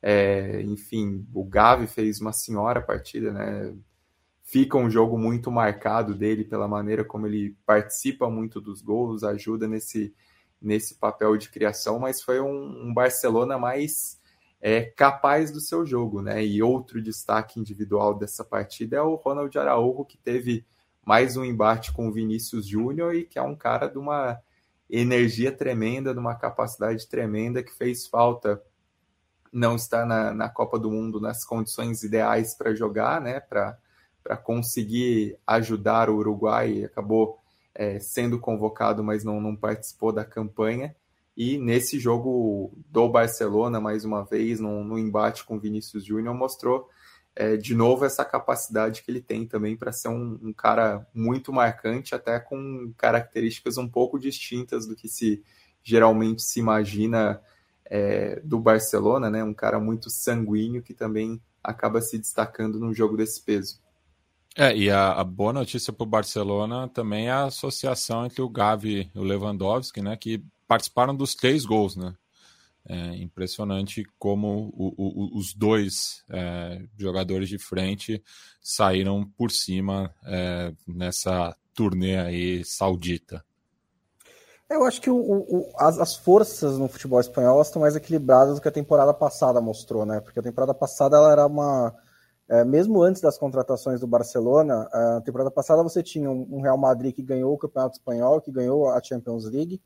é, 0.02 0.62
enfim, 0.62 1.28
o 1.34 1.44
Gavi 1.44 1.88
fez 1.88 2.21
uma 2.21 2.32
senhora 2.32 2.82
partida, 2.82 3.32
né? 3.32 3.76
Fica 4.44 4.78
um 4.78 4.90
jogo 4.90 5.17
muito 5.17 5.52
marcado 5.52 6.15
dele 6.15 6.44
pela 6.44 6.67
maneira 6.67 7.04
como 7.04 7.28
ele 7.28 7.56
participa 7.65 8.30
muito 8.30 8.60
dos 8.60 8.82
gols, 8.82 9.23
ajuda 9.23 9.67
nesse, 9.67 10.13
nesse 10.62 10.96
papel 10.96 11.38
de 11.38 11.50
criação, 11.50 12.00
mas 12.00 12.21
foi 12.21 12.40
um, 12.40 12.88
um 12.88 12.94
Barcelona 12.94 13.58
mais 13.58 14.19
é, 14.62 14.82
capaz 14.82 15.52
do 15.52 15.60
seu 15.60 15.86
jogo, 15.86 16.21
né? 16.21 16.44
E 16.44 16.63
outro 16.63 17.02
destaque 17.02 17.60
individual 17.60 18.17
dessa 18.17 18.44
partida 18.44 18.98
é 18.98 19.02
o 19.02 19.15
Ronald 19.15 19.56
Araújo, 19.58 20.06
que 20.06 20.17
teve 20.17 20.65
mais 21.06 21.38
um 21.38 21.46
embate 21.46 21.92
com 21.92 22.08
o 22.08 22.12
Vinícius 22.12 22.67
Júnior 22.67 23.15
e 23.15 23.26
que 23.26 23.38
é 23.38 23.42
um 23.42 23.56
cara 23.56 23.88
de 23.88 23.98
uma 23.98 24.40
energia 24.90 25.52
tremenda, 25.52 26.13
de 26.13 26.19
uma 26.19 26.36
capacidade 26.36 27.08
tremenda 27.08 27.62
que 27.62 27.71
fez 27.71 28.08
falta 28.08 28.62
não 29.52 29.75
estar 29.75 30.06
na, 30.06 30.33
na 30.33 30.50
Copa 30.50 30.77
do 30.77 30.91
Mundo 30.91 31.19
nas 31.19 31.43
condições 31.43 32.04
ideais 32.04 32.56
para 32.56 32.73
jogar, 32.73 33.21
né? 33.21 33.39
Para 33.39 33.77
conseguir 34.43 35.37
ajudar 35.45 36.10
o 36.10 36.17
Uruguai, 36.17 36.83
acabou 36.83 37.39
é, 37.73 38.00
sendo 38.00 38.39
convocado, 38.39 39.04
mas 39.04 39.23
não, 39.23 39.39
não 39.39 39.56
participou 39.56 40.12
da 40.12 40.25
campanha. 40.25 40.95
E 41.35 41.58
nesse 41.58 41.97
jogo 42.00 42.73
do 42.89 43.08
Barcelona, 43.08 43.79
mais 43.79 44.04
uma 44.04 44.25
vez, 44.25 44.60
no, 44.60 44.83
no 44.83 45.00
embate 45.00 45.45
com 45.45 45.58
Vinícius 45.58 46.04
Júnior, 46.04 46.35
mostrou 46.35 46.89
é, 47.35 47.56
de 47.56 47.73
novo 47.73 48.04
essa 48.04 48.25
capacidade 48.25 49.02
que 49.02 49.10
ele 49.10 49.21
tem 49.21 49.47
também 49.47 49.77
para 49.77 49.93
ser 49.93 50.10
um, 50.10 50.37
um, 50.43 50.52
cara 50.52 51.08
muito 51.13 51.54
marcante, 51.54 52.13
até 52.13 52.37
com 52.37 52.93
características 52.97 53.77
um 53.77 53.87
pouco 53.87 54.19
distintas 54.19 54.85
do 54.85 54.95
que 54.95 55.08
se 55.08 55.41
geralmente 55.81 56.41
se 56.41 56.60
imagina 56.60 57.41
é, 57.90 58.40
do 58.44 58.60
Barcelona, 58.60 59.29
né? 59.29 59.44
Um 59.44 59.54
cara 59.54 59.79
muito 59.79 60.10
sanguíneo 60.10 60.83
que 60.83 60.94
também 60.94 61.42
acaba 61.63 62.02
se 62.02 62.17
destacando 62.17 62.79
num 62.79 62.94
jogo 62.94 63.17
desse 63.17 63.44
peso. 63.44 63.79
É, 64.56 64.75
e 64.75 64.90
a, 64.90 65.13
a 65.13 65.23
boa 65.23 65.54
notícia 65.54 65.92
para 65.94 66.04
o 66.04 66.10
Barcelona 66.10 66.87
também 66.87 67.27
é 67.27 67.31
a 67.31 67.46
associação 67.46 68.25
entre 68.25 68.42
o 68.42 68.50
Gavi 68.50 69.10
e 69.13 69.19
o 69.19 69.23
Lewandowski, 69.23 70.02
né? 70.02 70.15
Que 70.15 70.44
participaram 70.67 71.15
dos 71.15 71.33
três 71.33 71.65
gols, 71.65 71.96
né? 71.96 72.13
É 72.87 73.15
impressionante 73.17 74.04
como 74.17 74.73
o, 74.75 74.94
o, 74.98 75.37
os 75.37 75.54
dois 75.54 76.23
é, 76.29 76.81
jogadores 76.98 77.50
de 77.50 77.60
frente 77.60 78.23
saíram 78.62 79.25
por 79.37 79.52
cima 79.52 80.13
é, 80.25 80.73
nessa 80.87 81.56
turnê 81.73 82.17
aí 82.17 82.65
saudita. 82.65 83.46
Eu 84.70 84.86
acho 84.86 85.02
que 85.02 85.10
o, 85.10 85.17
o, 85.17 85.70
as, 85.76 85.98
as, 85.98 86.15
forças 86.15 86.78
no 86.78 86.88
futebol 86.88 87.20
espanhol 87.20 87.60
estão 87.60 87.82
mais 87.82 87.96
equilibradas 87.96 88.56
do 88.56 88.62
que 88.62 88.67
a 88.67 88.72
temporada 88.72 89.12
passada 89.13 89.60
mostrou, 89.60 90.06
né? 90.06 90.20
Porque 90.20 90.40
a 90.40 90.44
temporada 90.44 90.76
passada 90.76 91.17
ela 91.17 91.32
era 91.32 91.48
uma. 91.48 91.96
É, 92.48 92.63
mesmo 92.63 93.02
antes 93.02 93.22
das 93.22 93.38
contratações 93.38 94.00
do 94.00 94.08
Barcelona, 94.08 94.88
a 94.92 95.22
temporada 95.22 95.50
passada 95.50 95.82
você 95.82 96.04
tinha 96.04 96.30
um, 96.30 96.62
Real 96.62 96.78
Madrid 96.78 97.15
que 97.15 97.24
ganhou 97.24 97.54
o 97.54 97.58
Campeonato 97.58 97.98
Espanhol, 97.98 98.42
que 98.42 98.52
ganhou 98.52 98.90
a 98.90 99.02
Champions 99.02 99.46
League, 99.46 99.82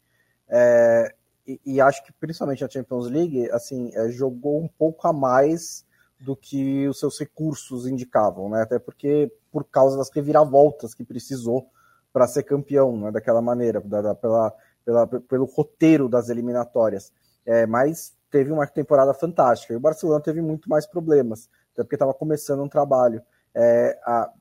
é, 0.50 1.14
e, 1.46 1.60
e, 1.66 1.82
acho 1.82 2.04
que 2.06 2.14
principalmente 2.14 2.64
a 2.64 2.70
Champions 2.70 3.08
League, 3.08 3.50
assim, 3.52 3.92
é, 3.94 4.10
jogou 4.10 4.62
um 4.62 4.68
pouco 4.68 5.08
a 5.08 5.14
mais 5.14 5.86
do 6.20 6.38
que 6.38 6.88
os 6.88 7.00
seus 7.00 7.20
recursos 7.20 7.86
indicavam, 7.86 8.50
né? 8.50 8.62
Até 8.62 8.80
porque 8.80 9.32
por 9.52 9.66
causa 9.66 9.98
das 9.98 10.10
reviravoltas 10.10 10.94
que 10.94 11.04
precisou 11.04 11.68
para 12.14 12.28
ser 12.28 12.44
campeão, 12.44 12.98
né? 12.98 13.12
Daquela 13.12 13.42
maneira, 13.42 13.82
da, 13.82 14.02
da, 14.02 14.16
pela 14.16 14.54
pela, 14.86 15.08
pelo 15.08 15.46
roteiro 15.46 16.10
das 16.10 16.30
eliminatórias. 16.30 17.12
É, 17.46 17.66
mas 17.66 18.16
teve 18.30 18.52
uma 18.52 18.66
temporada 18.66 19.14
fantástica. 19.14 19.74
E 19.74 19.78
o 19.78 19.80
Barcelona 19.80 20.22
teve 20.22 20.42
muito 20.42 20.70
mais 20.70 20.88
problemas, 20.88 21.50
até 21.74 21.84
porque 21.84 21.96
estava 21.96 22.14
começando 22.14 22.64
um 22.64 22.70
trabalho. 22.70 23.22
É, 23.54 24.00
a, 24.04 24.32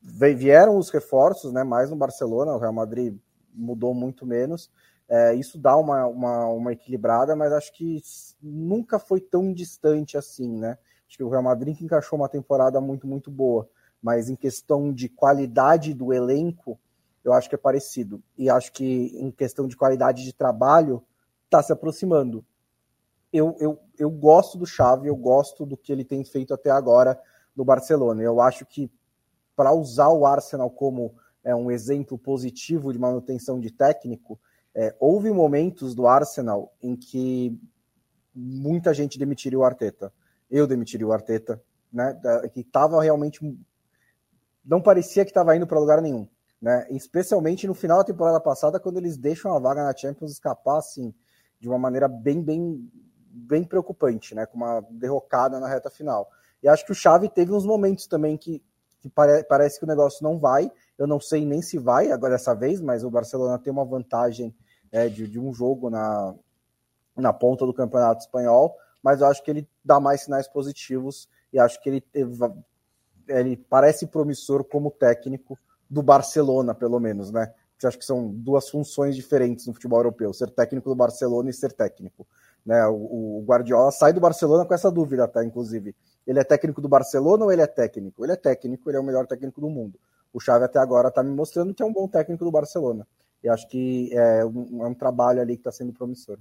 vieram 0.00 0.76
os 0.76 0.90
reforços, 0.90 1.52
né, 1.52 1.62
mais 1.62 1.90
no 1.90 1.96
Barcelona, 1.96 2.54
o 2.54 2.58
Real 2.58 2.72
Madrid 2.72 3.16
mudou 3.52 3.94
muito 3.94 4.26
menos. 4.26 4.70
É, 5.08 5.34
isso 5.34 5.58
dá 5.58 5.76
uma, 5.76 6.06
uma, 6.06 6.46
uma, 6.48 6.72
equilibrada, 6.72 7.34
mas 7.34 7.52
acho 7.52 7.72
que 7.72 8.00
nunca 8.42 8.98
foi 8.98 9.20
tão 9.20 9.52
distante 9.54 10.18
assim, 10.18 10.58
né? 10.58 10.76
Acho 11.08 11.16
que 11.16 11.24
o 11.24 11.30
Real 11.30 11.42
Madrid 11.42 11.80
encaixou 11.80 12.18
uma 12.18 12.28
temporada 12.28 12.78
muito, 12.78 13.06
muito 13.06 13.30
boa, 13.30 13.66
mas 14.02 14.28
em 14.28 14.36
questão 14.36 14.92
de 14.92 15.08
qualidade 15.08 15.94
do 15.94 16.12
elenco, 16.12 16.78
eu 17.28 17.32
acho 17.34 17.48
que 17.48 17.54
é 17.54 17.58
parecido. 17.58 18.22
E 18.36 18.48
acho 18.48 18.72
que 18.72 19.12
em 19.16 19.30
questão 19.30 19.68
de 19.68 19.76
qualidade 19.76 20.24
de 20.24 20.32
trabalho, 20.32 21.04
está 21.44 21.62
se 21.62 21.72
aproximando. 21.72 22.44
Eu, 23.32 23.56
eu, 23.60 23.78
eu 23.98 24.10
gosto 24.10 24.56
do 24.56 24.66
Xavi, 24.66 25.08
eu 25.08 25.16
gosto 25.16 25.66
do 25.66 25.76
que 25.76 25.92
ele 25.92 26.04
tem 26.04 26.24
feito 26.24 26.54
até 26.54 26.70
agora 26.70 27.20
no 27.54 27.64
Barcelona. 27.64 28.22
Eu 28.22 28.40
acho 28.40 28.64
que 28.64 28.90
para 29.54 29.72
usar 29.72 30.08
o 30.08 30.24
Arsenal 30.24 30.70
como 30.70 31.14
é, 31.44 31.54
um 31.54 31.70
exemplo 31.70 32.16
positivo 32.16 32.92
de 32.92 32.98
manutenção 32.98 33.60
de 33.60 33.70
técnico, 33.70 34.38
é, 34.74 34.94
houve 34.98 35.30
momentos 35.30 35.94
do 35.94 36.06
Arsenal 36.06 36.72
em 36.80 36.96
que 36.96 37.58
muita 38.34 38.94
gente 38.94 39.18
demitiria 39.18 39.58
o 39.58 39.64
Arteta. 39.64 40.12
Eu 40.50 40.66
demitiria 40.66 41.06
o 41.06 41.12
Arteta, 41.12 41.62
né? 41.92 42.18
Que 42.54 42.60
estava 42.60 43.02
realmente. 43.02 43.40
Não 44.64 44.80
parecia 44.80 45.24
que 45.24 45.30
estava 45.30 45.54
indo 45.56 45.66
para 45.66 45.78
lugar 45.78 46.00
nenhum 46.00 46.26
né? 46.60 46.86
Especialmente 46.90 47.66
no 47.66 47.74
final 47.74 47.98
da 47.98 48.04
temporada 48.04 48.40
passada, 48.40 48.80
quando 48.80 48.98
eles 48.98 49.16
deixam 49.16 49.54
a 49.54 49.58
vaga 49.58 49.84
na 49.84 49.96
Champions 49.96 50.32
escapar 50.32 50.78
assim 50.78 51.14
de 51.60 51.68
uma 51.68 51.78
maneira 51.78 52.08
bem, 52.08 52.42
bem, 52.42 52.90
bem 53.30 53.64
preocupante, 53.64 54.34
né? 54.34 54.46
Com 54.46 54.56
uma 54.56 54.80
derrocada 54.90 55.58
na 55.60 55.68
reta 55.68 55.90
final. 55.90 56.28
E 56.62 56.68
acho 56.68 56.84
que 56.84 56.92
o 56.92 56.94
Xavi 56.94 57.28
teve 57.28 57.52
uns 57.52 57.64
momentos 57.64 58.06
também 58.06 58.36
que, 58.36 58.62
que 59.00 59.08
pare, 59.08 59.44
parece 59.44 59.78
que 59.78 59.84
o 59.84 59.88
negócio 59.88 60.22
não 60.22 60.38
vai. 60.38 60.70
Eu 60.96 61.06
não 61.06 61.20
sei 61.20 61.46
nem 61.46 61.62
se 61.62 61.78
vai 61.78 62.10
agora 62.10 62.34
dessa 62.34 62.54
vez, 62.54 62.80
mas 62.80 63.04
o 63.04 63.10
Barcelona 63.10 63.58
tem 63.58 63.72
uma 63.72 63.84
vantagem 63.84 64.54
é, 64.90 65.08
de, 65.08 65.28
de 65.28 65.38
um 65.38 65.52
jogo 65.52 65.88
na, 65.90 66.34
na 67.16 67.32
ponta 67.32 67.64
do 67.64 67.74
campeonato 67.74 68.22
espanhol. 68.22 68.76
Mas 69.02 69.20
eu 69.20 69.28
acho 69.28 69.42
que 69.42 69.50
ele 69.50 69.68
dá 69.84 70.00
mais 70.00 70.22
sinais 70.22 70.48
positivos 70.48 71.28
e 71.52 71.58
acho 71.58 71.80
que 71.80 71.88
ele, 71.88 72.04
ele 73.28 73.56
parece 73.56 74.06
promissor 74.08 74.64
como 74.64 74.90
técnico 74.90 75.56
do 75.88 76.02
Barcelona, 76.02 76.74
pelo 76.74 76.98
menos, 77.00 77.30
né? 77.30 77.52
Eu 77.82 77.88
acho 77.88 77.98
que 77.98 78.04
são 78.04 78.28
duas 78.28 78.68
funções 78.68 79.14
diferentes 79.14 79.66
no 79.66 79.72
futebol 79.72 80.00
europeu, 80.00 80.32
ser 80.32 80.50
técnico 80.50 80.88
do 80.88 80.96
Barcelona 80.96 81.48
e 81.50 81.52
ser 81.52 81.72
técnico. 81.72 82.26
Né? 82.66 82.84
O, 82.86 83.38
o 83.38 83.44
Guardiola 83.46 83.90
sai 83.92 84.12
do 84.12 84.20
Barcelona 84.20 84.64
com 84.64 84.74
essa 84.74 84.90
dúvida, 84.90 85.24
até, 85.24 85.44
inclusive. 85.44 85.94
Ele 86.26 86.40
é 86.40 86.44
técnico 86.44 86.80
do 86.80 86.88
Barcelona 86.88 87.44
ou 87.44 87.52
ele 87.52 87.62
é 87.62 87.66
técnico? 87.66 88.24
Ele 88.24 88.32
é 88.32 88.36
técnico, 88.36 88.90
ele 88.90 88.96
é 88.96 89.00
o 89.00 89.04
melhor 89.04 89.26
técnico 89.26 89.60
do 89.60 89.70
mundo. 89.70 89.98
O 90.32 90.40
Xavi 90.40 90.64
até 90.64 90.78
agora 90.78 91.08
está 91.08 91.22
me 91.22 91.30
mostrando 91.30 91.72
que 91.72 91.82
é 91.82 91.86
um 91.86 91.92
bom 91.92 92.08
técnico 92.08 92.44
do 92.44 92.50
Barcelona. 92.50 93.06
E 93.42 93.48
acho 93.48 93.68
que 93.68 94.10
é 94.12 94.44
um, 94.44 94.84
é 94.84 94.88
um 94.88 94.94
trabalho 94.94 95.40
ali 95.40 95.54
que 95.54 95.60
está 95.60 95.72
sendo 95.72 95.92
promissor. 95.92 96.38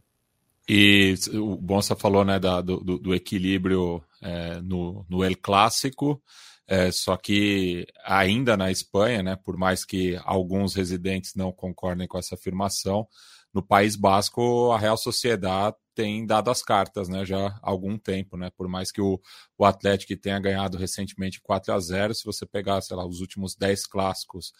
E 0.67 1.15
o 1.33 1.55
Bonsa 1.55 1.95
falou 1.95 2.25
né, 2.25 2.39
da, 2.39 2.59
do, 2.59 2.79
do, 2.79 3.15
equilíbrio 3.15 4.03
é, 4.21 4.59
no, 4.59 5.05
no 5.07 5.23
El 5.23 5.37
Clássico. 5.37 6.21
É, 6.67 6.91
só 6.91 7.15
que 7.15 7.87
ainda 8.03 8.57
na 8.57 8.69
Espanha, 8.69 9.23
né, 9.23 9.35
por 9.37 9.55
mais 9.55 9.85
que 9.85 10.19
alguns 10.25 10.75
residentes 10.75 11.33
não 11.33 11.51
concordem 11.51 12.07
com 12.07 12.17
essa 12.17 12.35
afirmação, 12.35 13.07
no 13.53 13.63
País 13.63 13.95
Basco 13.95 14.71
a 14.73 14.77
Real 14.77 14.97
Sociedade 14.97 15.77
tem 15.95 16.25
dado 16.25 16.51
as 16.51 16.61
cartas, 16.61 17.07
né, 17.07 17.25
já 17.25 17.47
há 17.47 17.59
algum 17.61 17.97
tempo, 17.97 18.35
né, 18.35 18.51
por 18.55 18.67
mais 18.67 18.91
que 18.91 19.01
o, 19.01 19.19
o 19.57 19.65
Atlético 19.65 20.15
tenha 20.17 20.39
ganhado 20.39 20.77
recentemente 20.77 21.41
4 21.41 21.73
a 21.73 21.79
0, 21.79 22.13
se 22.13 22.25
você 22.25 22.45
pegar, 22.45 22.81
sei 22.81 22.97
lá, 22.97 23.05
os 23.05 23.21
últimos 23.21 23.55
10 23.55 23.87
clássicos, 23.87 24.51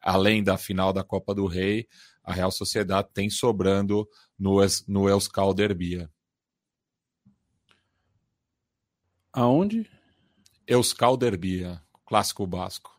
além 0.00 0.44
da 0.44 0.56
final 0.56 0.92
da 0.92 1.02
Copa 1.02 1.34
do 1.34 1.46
Rei, 1.46 1.88
a 2.22 2.32
Real 2.32 2.50
Sociedade 2.52 3.08
tem 3.12 3.28
sobrando 3.28 4.08
no, 4.38 4.60
no 4.86 5.08
Euskal 5.08 5.52
Derbia. 5.52 6.08
Aonde? 9.32 9.95
Euskal 10.68 11.16
Derbia, 11.16 11.80
clássico 12.04 12.44
basco. 12.44 12.90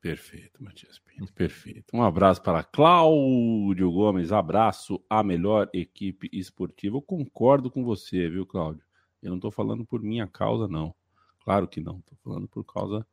Perfeito, 0.00 0.62
Matias 0.62 1.00
Pinto, 1.00 1.32
perfeito. 1.32 1.86
Um 1.92 2.00
abraço 2.00 2.40
para 2.40 2.62
Cláudio 2.62 3.90
Gomes, 3.90 4.30
abraço 4.30 5.02
à 5.10 5.24
melhor 5.24 5.68
equipe 5.72 6.30
esportiva. 6.32 6.96
Eu 6.96 7.02
concordo 7.02 7.68
com 7.68 7.82
você, 7.82 8.30
viu, 8.30 8.46
Cláudio? 8.46 8.84
Eu 9.20 9.30
não 9.30 9.38
estou 9.38 9.50
falando 9.50 9.84
por 9.84 10.00
minha 10.00 10.28
causa, 10.28 10.68
não. 10.68 10.94
Claro 11.42 11.66
que 11.66 11.80
não, 11.80 11.98
estou 11.98 12.16
falando 12.22 12.46
por 12.46 12.62
causa 12.62 13.04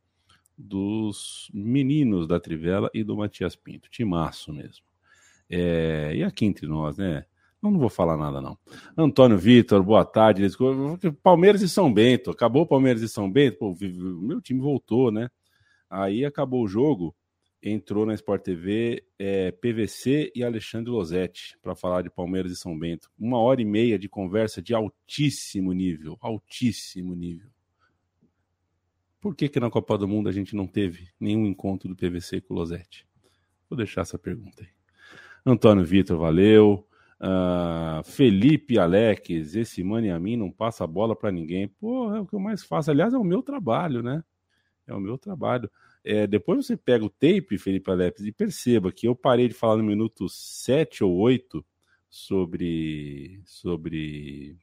dos 0.56 1.50
meninos 1.52 2.28
da 2.28 2.38
Trivela 2.38 2.88
e 2.94 3.02
do 3.02 3.16
Matias 3.16 3.56
Pinto. 3.56 3.90
Timaço 3.90 4.52
mesmo. 4.52 4.84
É, 5.50 6.14
e 6.14 6.22
aqui 6.22 6.44
entre 6.44 6.68
nós, 6.68 6.98
né? 6.98 7.26
Eu 7.64 7.70
não 7.70 7.78
vou 7.78 7.88
falar 7.88 8.18
nada, 8.18 8.42
não. 8.42 8.58
Antônio 8.94 9.38
Vitor, 9.38 9.82
boa 9.82 10.04
tarde. 10.04 10.46
Palmeiras 11.22 11.62
e 11.62 11.68
São 11.68 11.92
Bento. 11.92 12.30
Acabou 12.30 12.66
Palmeiras 12.66 13.00
e 13.00 13.08
São 13.08 13.30
Bento. 13.30 13.56
Pô, 13.56 13.74
meu 13.80 14.38
time 14.42 14.60
voltou, 14.60 15.10
né? 15.10 15.30
Aí 15.88 16.26
acabou 16.26 16.62
o 16.62 16.68
jogo. 16.68 17.16
Entrou 17.62 18.04
na 18.04 18.12
Sport 18.12 18.42
TV 18.42 19.02
é, 19.18 19.50
PVC 19.50 20.30
e 20.34 20.44
Alexandre 20.44 20.90
Losetti 20.90 21.56
para 21.62 21.74
falar 21.74 22.02
de 22.02 22.10
Palmeiras 22.10 22.52
e 22.52 22.56
São 22.56 22.78
Bento. 22.78 23.10
Uma 23.18 23.38
hora 23.38 23.62
e 23.62 23.64
meia 23.64 23.98
de 23.98 24.10
conversa 24.10 24.60
de 24.60 24.74
altíssimo 24.74 25.72
nível. 25.72 26.18
Altíssimo 26.20 27.14
nível. 27.14 27.48
Por 29.22 29.34
que, 29.34 29.48
que 29.48 29.58
na 29.58 29.70
Copa 29.70 29.96
do 29.96 30.06
Mundo 30.06 30.28
a 30.28 30.32
gente 30.32 30.54
não 30.54 30.66
teve 30.66 31.08
nenhum 31.18 31.46
encontro 31.46 31.88
do 31.88 31.96
PVC 31.96 32.42
com 32.42 32.52
o 32.52 32.58
Losetti? 32.58 33.06
Vou 33.70 33.76
deixar 33.78 34.02
essa 34.02 34.18
pergunta 34.18 34.62
aí. 34.62 34.68
Antônio 35.46 35.82
Vitor, 35.82 36.18
valeu. 36.18 36.86
Uh, 37.24 38.04
Felipe 38.04 38.78
Alex, 38.78 39.54
esse 39.54 39.82
mano 39.82 40.06
e 40.06 40.10
a 40.10 40.20
mim 40.20 40.36
não 40.36 40.50
passa 40.50 40.86
bola 40.86 41.16
para 41.16 41.32
ninguém. 41.32 41.66
Pô, 41.66 42.14
é 42.14 42.20
o 42.20 42.26
que 42.26 42.34
eu 42.34 42.38
mais 42.38 42.62
faço. 42.62 42.90
Aliás, 42.90 43.14
é 43.14 43.18
o 43.18 43.24
meu 43.24 43.42
trabalho, 43.42 44.02
né? 44.02 44.22
É 44.86 44.92
o 44.94 45.00
meu 45.00 45.16
trabalho. 45.16 45.70
É, 46.04 46.26
depois 46.26 46.66
você 46.66 46.76
pega 46.76 47.02
o 47.02 47.08
tape, 47.08 47.56
Felipe 47.56 47.90
Alepes, 47.90 48.26
e 48.26 48.32
perceba 48.32 48.92
que 48.92 49.08
eu 49.08 49.16
parei 49.16 49.48
de 49.48 49.54
falar 49.54 49.78
no 49.78 49.84
minuto 49.84 50.28
7 50.28 51.02
ou 51.02 51.16
8 51.16 51.64
sobre, 52.10 53.40
sobre 53.46 54.58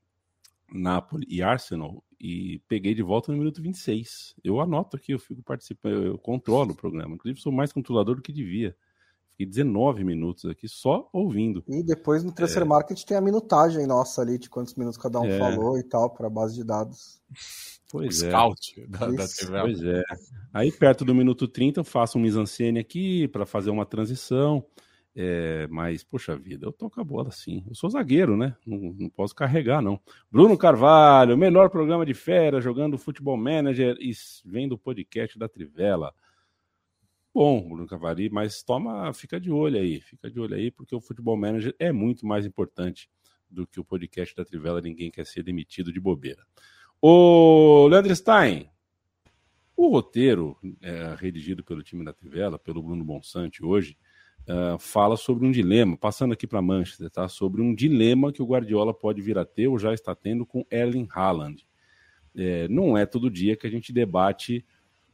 Napoli 0.72 1.26
e 1.28 1.42
Arsenal 1.42 2.04
e 2.20 2.60
peguei 2.68 2.94
de 2.94 3.02
volta 3.02 3.32
no 3.32 3.40
minuto 3.40 3.60
26. 3.60 4.36
Eu 4.44 4.62
anoto 4.62 4.96
aqui, 4.96 5.14
eu 5.14 5.20
fico 5.20 5.42
participando, 5.42 6.06
eu 6.06 6.18
controlo 6.20 6.74
o 6.74 6.76
programa. 6.76 7.16
Inclusive, 7.16 7.42
sou 7.42 7.52
mais 7.52 7.74
controlador 7.74 8.18
do 8.18 8.22
que 8.22 8.32
devia. 8.32 8.76
Fiquei 9.32 9.46
19 9.46 10.04
minutos 10.04 10.46
aqui 10.46 10.68
só 10.68 11.10
ouvindo. 11.12 11.64
E 11.68 11.84
depois 11.84 12.24
no 12.24 12.32
Transfer 12.32 12.64
é... 12.64 12.66
Market 12.66 13.04
tem 13.04 13.18
a 13.18 13.22
minutagem 13.22 13.88
nossa 13.88 14.22
ali 14.22 14.38
de 14.38 14.50
quantos 14.50 14.76
minutos 14.76 14.98
cada 14.98 15.20
um 15.20 15.26
é... 15.26 15.38
falou 15.38 15.78
e 15.78 15.84
tal, 15.84 16.10
para 16.10 16.30
base 16.30 16.56
de 16.56 16.64
dados. 16.64 17.22
Pois 17.92 18.22
o 18.22 18.26
é. 18.26 18.30
Scout 18.30 18.88
da, 18.88 19.00
da 19.00 19.28
TV. 19.28 19.62
Pois 19.62 19.84
é. 19.84 20.04
Aí 20.54 20.72
perto 20.72 21.04
do 21.04 21.14
minuto 21.14 21.48
30 21.48 21.82
eu 21.82 21.84
faço 21.84 22.18
um 22.18 22.22
mise-en-scène 22.22 22.80
aqui 22.80 23.28
para 23.28 23.46
fazer 23.46 23.70
uma 23.70 23.86
transição. 23.86 24.66
É, 25.14 25.68
mas, 25.70 26.06
poxa 26.06 26.38
vida, 26.38 26.66
eu 26.66 26.72
toco 26.72 27.02
a 27.02 27.04
bola 27.04 27.32
sim. 27.32 27.66
Eu 27.68 27.76
sou 27.76 27.90
zagueiro, 27.90 28.38
né? 28.38 28.56
Não, 28.66 28.96
não, 28.98 29.10
posso 29.10 29.36
carregar, 29.36 29.82
não. 29.82 30.00
Bruno 30.32 30.58
Carvalho, 30.58 31.38
melhor 31.38 31.70
programa 31.70 32.06
de 32.06 32.14
férias, 32.14 32.64
jogando 32.64 32.98
futebol 32.98 33.36
manager 33.36 33.98
e 34.00 34.12
vendo 34.46 34.74
o 34.74 34.78
podcast 34.78 35.38
da 35.38 35.50
Trivela. 35.50 36.14
Bom, 37.34 37.70
Bruno 37.70 37.88
Carvalho, 37.88 38.30
mas 38.32 38.62
toma, 38.62 39.14
fica 39.14 39.40
de 39.40 39.50
olho 39.50 39.80
aí, 39.80 40.02
fica 40.02 40.30
de 40.30 40.40
olho 40.40 40.54
aí, 40.54 40.70
porque 40.70 40.94
o 40.94 41.00
futebol 41.00 41.38
manager 41.38 41.74
é 41.80 41.92
muito 41.92 42.26
mais 42.26 42.46
importante 42.46 43.10
do 43.50 43.66
que 43.66 43.80
o 43.80 43.86
podcast 43.86 44.36
da 44.36 44.44
Trivela. 44.44 44.82
Ninguém 44.82 45.10
quer 45.10 45.26
ser 45.26 45.42
demitido 45.42 45.94
de 45.94 46.00
bobeira. 46.00 46.46
O 47.02 47.88
Leandro 47.88 48.14
Stein, 48.14 48.70
o 49.76 49.88
roteiro 49.88 50.58
é, 50.82 51.16
redigido 51.18 51.64
pelo 51.64 51.82
time 51.82 52.04
da 52.04 52.14
Trivela, 52.14 52.60
pelo 52.60 52.84
Bruno 52.84 53.04
Bonsante 53.04 53.64
hoje, 53.64 53.98
uh, 54.42 54.78
fala 54.78 55.18
sobre 55.18 55.46
um 55.46 55.52
dilema, 55.52 55.98
passando 55.98 56.34
aqui 56.34 56.46
para 56.46 56.62
Manchester, 56.62 57.10
tá? 57.10 57.28
Sobre 57.28 57.62
um 57.62 57.74
dilema 57.74 58.32
que 58.32 58.42
o 58.42 58.46
Guardiola 58.46 58.94
pode 58.94 59.22
vir 59.22 59.38
a 59.38 59.46
ter 59.46 59.68
ou 59.68 59.80
já 59.80 59.94
está 59.94 60.14
tendo 60.14 60.46
com 60.46 60.66
Erling 60.70 61.08
Haaland. 61.12 61.66
É, 62.36 62.68
não 62.68 62.98
é 62.98 63.06
todo 63.06 63.30
dia 63.30 63.56
que 63.56 63.68
a 63.68 63.70
gente 63.70 63.92
debate 63.92 64.66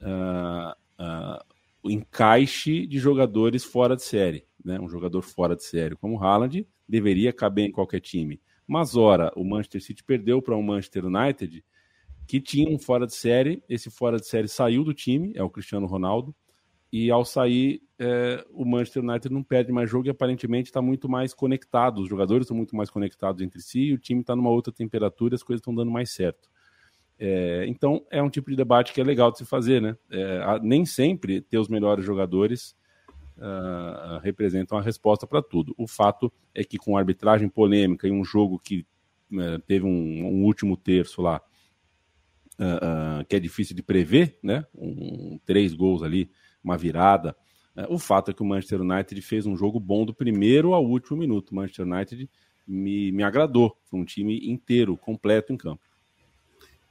uh, 0.01 0.71
uh, 1.01 1.56
o 1.87 1.91
encaixe 1.91 2.85
de 2.85 2.99
jogadores 2.99 3.63
fora 3.63 3.95
de 3.95 4.03
série. 4.03 4.45
Né? 4.63 4.79
Um 4.79 4.89
jogador 4.89 5.21
fora 5.21 5.55
de 5.55 5.63
série 5.63 5.95
como 5.95 6.21
Haaland 6.21 6.67
deveria 6.87 7.31
caber 7.31 7.65
em 7.65 7.71
qualquer 7.71 8.01
time. 8.01 8.41
Mas, 8.67 8.97
ora, 8.97 9.31
o 9.35 9.45
Manchester 9.45 9.81
City 9.81 10.03
perdeu 10.03 10.41
para 10.41 10.55
o 10.55 10.59
um 10.59 10.63
Manchester 10.63 11.05
United 11.05 11.63
que 12.27 12.41
tinha 12.41 12.69
um 12.69 12.77
fora 12.77 13.07
de 13.07 13.15
série. 13.15 13.63
Esse 13.69 13.89
fora 13.89 14.17
de 14.17 14.27
série 14.27 14.49
saiu 14.49 14.83
do 14.83 14.93
time, 14.93 15.31
é 15.33 15.41
o 15.41 15.49
Cristiano 15.49 15.87
Ronaldo. 15.87 16.35
E 16.91 17.09
ao 17.09 17.23
sair, 17.23 17.81
é, 17.97 18.45
o 18.51 18.65
Manchester 18.65 19.03
United 19.03 19.33
não 19.33 19.41
perde 19.41 19.71
mais 19.71 19.89
jogo 19.89 20.07
e 20.07 20.09
aparentemente 20.09 20.69
está 20.69 20.81
muito 20.81 21.07
mais 21.07 21.33
conectado. 21.33 22.01
Os 22.01 22.09
jogadores 22.09 22.43
estão 22.43 22.57
muito 22.57 22.75
mais 22.75 22.89
conectados 22.89 23.41
entre 23.41 23.61
si 23.61 23.93
o 23.93 23.97
time 23.97 24.21
está 24.21 24.35
numa 24.35 24.49
outra 24.49 24.73
temperatura 24.73 25.35
as 25.35 25.43
coisas 25.43 25.61
estão 25.61 25.73
dando 25.73 25.91
mais 25.91 26.11
certo. 26.11 26.49
É, 27.19 27.65
então 27.67 28.05
é 28.11 28.21
um 28.21 28.29
tipo 28.29 28.49
de 28.49 28.55
debate 28.55 28.93
que 28.93 29.01
é 29.01 29.03
legal 29.03 29.31
de 29.31 29.39
se 29.39 29.45
fazer, 29.45 29.81
né? 29.81 29.97
É, 30.09 30.59
nem 30.61 30.85
sempre 30.85 31.41
ter 31.41 31.57
os 31.57 31.67
melhores 31.67 32.05
jogadores 32.05 32.75
uh, 33.37 34.19
representam 34.21 34.77
a 34.77 34.81
resposta 34.81 35.25
para 35.25 35.41
tudo. 35.41 35.73
O 35.77 35.87
fato 35.87 36.31
é 36.53 36.63
que 36.63 36.77
com 36.77 36.97
arbitragem 36.97 37.49
polêmica 37.49 38.07
e 38.07 38.11
um 38.11 38.23
jogo 38.23 38.59
que 38.59 38.85
uh, 39.31 39.59
teve 39.65 39.85
um, 39.85 39.89
um, 39.89 40.43
último 40.43 40.77
terço 40.77 41.21
lá 41.21 41.41
uh, 42.59 43.25
que 43.27 43.35
é 43.35 43.39
difícil 43.39 43.75
de 43.75 43.83
prever, 43.83 44.37
né? 44.43 44.65
Um, 44.75 45.39
três 45.45 45.73
gols 45.73 46.03
ali 46.03 46.29
uma 46.63 46.77
virada. 46.77 47.35
É, 47.75 47.85
o 47.89 47.97
fato 47.97 48.31
é 48.31 48.33
que 48.33 48.41
o 48.41 48.45
Manchester 48.45 48.81
United 48.81 49.21
fez 49.21 49.45
um 49.45 49.55
jogo 49.55 49.79
bom 49.79 50.05
do 50.05 50.13
primeiro 50.13 50.73
ao 50.73 50.85
último 50.85 51.17
minuto. 51.17 51.51
O 51.51 51.55
Manchester 51.55 51.85
United 51.85 52.29
me, 52.67 53.11
me 53.11 53.23
agradou. 53.23 53.77
Foi 53.85 53.99
um 53.99 54.05
time 54.05 54.39
inteiro, 54.49 54.97
completo 54.97 55.53
em 55.53 55.57
campo. 55.57 55.81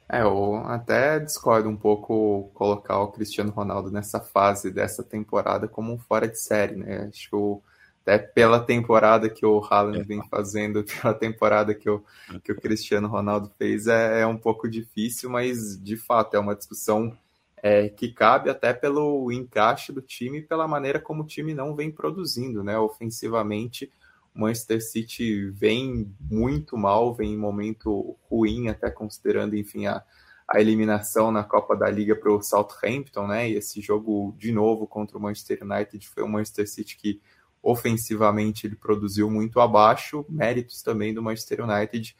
É, 0.09 0.23
eu 0.23 0.57
até 0.67 1.19
discordo 1.19 1.69
um 1.69 1.77
pouco 1.77 2.51
colocar 2.55 3.01
o 3.01 3.11
Cristiano 3.11 3.51
Ronaldo 3.51 3.91
nessa 3.91 4.21
fase 4.21 4.71
dessa 4.71 5.03
temporada 5.03 5.67
como 5.67 5.93
um 5.93 5.99
fora 5.99 6.29
de 6.29 6.39
série, 6.39 6.77
né? 6.77 7.09
Acho 7.09 7.29
que 7.29 7.37
o, 7.37 7.63
até 8.03 8.19
pela 8.19 8.61
temporada 8.61 9.29
que 9.29 9.45
o 9.45 9.59
Haaland 9.59 10.01
é. 10.01 10.05
vem 10.05 10.23
fazendo, 10.29 10.85
pela 11.03 11.13
temporada 11.13 11.75
que 11.75 11.91
o, 11.91 12.05
que 12.45 12.53
o 12.53 12.61
Cristiano 12.61 13.09
Ronaldo 13.09 13.51
fez, 13.59 13.89
é, 13.89 14.21
é 14.21 14.27
um 14.27 14.37
pouco 14.39 14.69
difícil, 14.69 15.29
mas 15.29 15.77
de 15.83 15.97
fato 15.97 16.37
é 16.37 16.39
uma 16.39 16.55
discussão 16.55 17.17
é, 17.61 17.89
que 17.89 18.13
cabe 18.13 18.49
até 18.49 18.73
pelo 18.73 19.33
encaixe 19.33 19.93
do 19.93 20.01
time 20.01 20.39
e 20.39 20.43
pela 20.43 20.69
maneira 20.69 21.01
como 21.01 21.25
o 21.25 21.27
time 21.27 21.53
não 21.53 21.75
vem 21.75 21.91
produzindo, 21.91 22.63
né? 22.63 22.79
Ofensivamente, 22.79 23.91
Manchester 24.37 24.83
City 24.83 25.51
vem 25.51 26.15
muito 26.21 26.77
mal, 26.77 27.15
vem 27.15 27.33
em 27.33 27.39
momento 27.39 28.17
ruim, 28.31 28.69
até 28.69 28.91
considerando, 28.91 29.57
enfim, 29.57 29.87
a, 29.87 30.03
a 30.49 30.61
eliminação 30.61 31.33
na 31.33 31.43
Copa 31.43 31.77
da 31.77 31.91
Liga 31.91 32.15
para 32.15 32.33
o 32.33 32.43
Southampton, 32.43 33.27
né? 33.27 33.51
E 33.51 33.55
esse 33.55 33.81
jogo 33.81 34.35
de 34.39 34.53
novo 34.53 34.87
contra 34.87 35.19
o 35.19 35.21
Manchester 35.21 35.61
United 35.63 36.09
foi 36.09 36.23
o 36.23 36.29
Manchester 36.29 36.69
City 36.69 36.97
que 36.97 37.21
ofensivamente 37.63 38.67
ele 38.67 38.77
produziu 38.77 39.29
muito 39.31 39.59
abaixo, 39.59 40.25
méritos 40.29 40.83
também 40.83 41.13
do 41.13 41.23
Manchester 41.23 41.65
United 41.65 42.17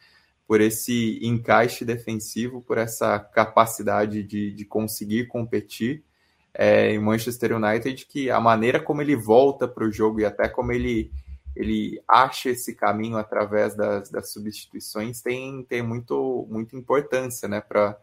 por 0.47 0.61
esse 0.61 1.19
encaixe 1.21 1.83
defensivo, 1.83 2.61
por 2.61 2.77
essa 2.77 3.19
capacidade 3.19 4.23
de, 4.23 4.51
de 4.51 4.65
conseguir 4.65 5.27
competir 5.27 6.03
é, 6.53 6.93
em 6.93 6.99
Manchester 6.99 7.55
United, 7.55 8.05
que 8.07 8.31
a 8.31 8.39
maneira 8.39 8.79
como 8.79 9.01
ele 9.01 9.15
volta 9.15 9.67
para 9.67 9.85
o 9.85 9.91
jogo 9.91 10.21
e 10.21 10.25
até 10.25 10.47
como 10.47 10.71
ele, 10.71 11.11
ele 11.57 12.01
acha 12.07 12.49
esse 12.49 12.75
caminho 12.75 13.17
através 13.17 13.75
das, 13.75 14.09
das 14.11 14.31
substituições 14.31 15.21
tem, 15.21 15.63
tem 15.63 15.81
muito, 15.81 16.47
muita 16.49 16.77
importância 16.77 17.47
né, 17.47 17.59
para 17.59 17.97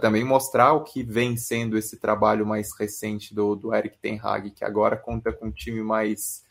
também 0.00 0.24
mostrar 0.24 0.72
o 0.72 0.82
que 0.82 1.04
vem 1.04 1.36
sendo 1.36 1.78
esse 1.78 1.98
trabalho 1.98 2.44
mais 2.44 2.76
recente 2.76 3.32
do, 3.32 3.54
do 3.54 3.72
Eric 3.72 3.96
Ten 3.98 4.18
Hag, 4.20 4.50
que 4.50 4.64
agora 4.64 4.96
conta 4.96 5.32
com 5.32 5.46
um 5.46 5.52
time 5.52 5.82
mais 5.82 6.44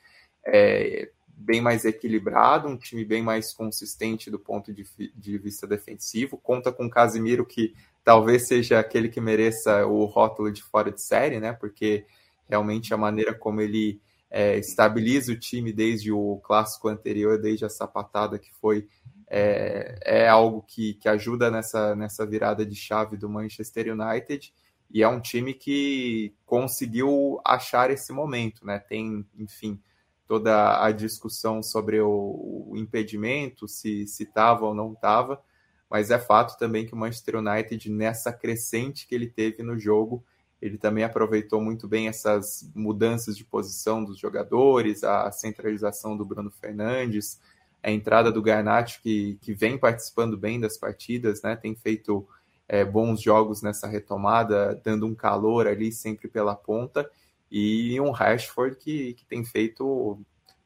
é, 0.45 1.09
bem 1.27 1.59
mais 1.59 1.83
equilibrado, 1.83 2.69
um 2.69 2.77
time 2.77 3.03
bem 3.03 3.21
mais 3.21 3.53
consistente 3.53 4.31
do 4.31 4.39
ponto 4.39 4.73
de, 4.73 4.85
de 5.13 5.37
vista 5.37 5.67
defensivo. 5.67 6.37
Conta 6.37 6.71
com 6.71 6.85
o 6.85 6.89
Casimiro, 6.89 7.45
que 7.45 7.73
talvez 8.03 8.47
seja 8.47 8.79
aquele 8.79 9.09
que 9.09 9.19
mereça 9.19 9.85
o 9.85 10.05
rótulo 10.05 10.51
de 10.51 10.63
fora 10.63 10.91
de 10.91 11.01
série, 11.01 11.39
né? 11.39 11.51
Porque 11.51 12.05
realmente 12.47 12.93
a 12.93 12.97
maneira 12.97 13.33
como 13.33 13.61
ele 13.61 14.01
é, 14.29 14.57
estabiliza 14.57 15.31
o 15.31 15.39
time 15.39 15.73
desde 15.73 16.11
o 16.11 16.37
clássico 16.43 16.87
anterior, 16.87 17.39
desde 17.39 17.65
a 17.65 17.69
sapatada 17.69 18.37
que 18.37 18.53
foi, 18.53 18.87
é, 19.27 19.99
é 20.03 20.27
algo 20.27 20.63
que, 20.67 20.95
que 20.95 21.07
ajuda 21.07 21.49
nessa, 21.51 21.95
nessa 21.95 22.25
virada 22.25 22.65
de 22.65 22.75
chave 22.75 23.17
do 23.17 23.29
Manchester 23.29 23.93
United. 23.93 24.53
E 24.91 25.03
é 25.03 25.07
um 25.07 25.21
time 25.21 25.53
que 25.53 26.33
conseguiu 26.45 27.39
achar 27.45 27.91
esse 27.91 28.11
momento, 28.11 28.65
né? 28.65 28.79
Tem, 28.79 29.23
enfim, 29.37 29.79
toda 30.27 30.83
a 30.83 30.91
discussão 30.91 31.61
sobre 31.61 32.01
o, 32.01 32.73
impedimento, 32.75 33.67
se 33.67 34.03
estava 34.03 34.65
ou 34.65 34.73
não 34.73 34.93
estava, 34.93 35.41
mas 35.89 36.11
é 36.11 36.19
fato 36.19 36.57
também 36.57 36.85
que 36.85 36.93
o 36.93 36.97
Manchester 36.97 37.35
United, 37.37 37.89
nessa 37.91 38.31
crescente 38.31 39.07
que 39.07 39.13
ele 39.13 39.27
teve 39.27 39.63
no 39.63 39.77
jogo, 39.77 40.23
ele 40.61 40.77
também 40.77 41.03
aproveitou 41.03 41.61
muito 41.61 41.87
bem 41.87 42.07
essas 42.07 42.69
mudanças 42.75 43.37
de 43.37 43.45
posição 43.45 44.03
dos 44.03 44.17
jogadores, 44.17 45.03
a 45.03 45.31
centralização 45.31 46.17
do 46.17 46.25
Bruno 46.25 46.51
Fernandes, 46.51 47.39
a 47.81 47.89
entrada 47.89 48.31
do 48.31 48.41
Garnacho, 48.41 49.01
que, 49.01 49.37
que 49.41 49.53
vem 49.53 49.77
participando 49.77 50.37
bem 50.37 50.59
das 50.59 50.77
partidas, 50.77 51.41
né? 51.41 51.55
tem 51.55 51.75
feito 51.75 52.27
é, 52.67 52.83
bons 52.83 53.21
jogos 53.21 53.61
nessa 53.61 53.87
retomada, 53.87 54.79
dando 54.83 55.05
um 55.05 55.15
calor 55.15 55.65
ali 55.65 55.91
sempre 55.91 56.27
pela 56.27 56.55
ponta, 56.55 57.09
e 57.49 57.99
um 57.99 58.11
Rashford 58.11 58.75
que, 58.75 59.13
que 59.13 59.25
tem 59.25 59.43
feito 59.43 60.19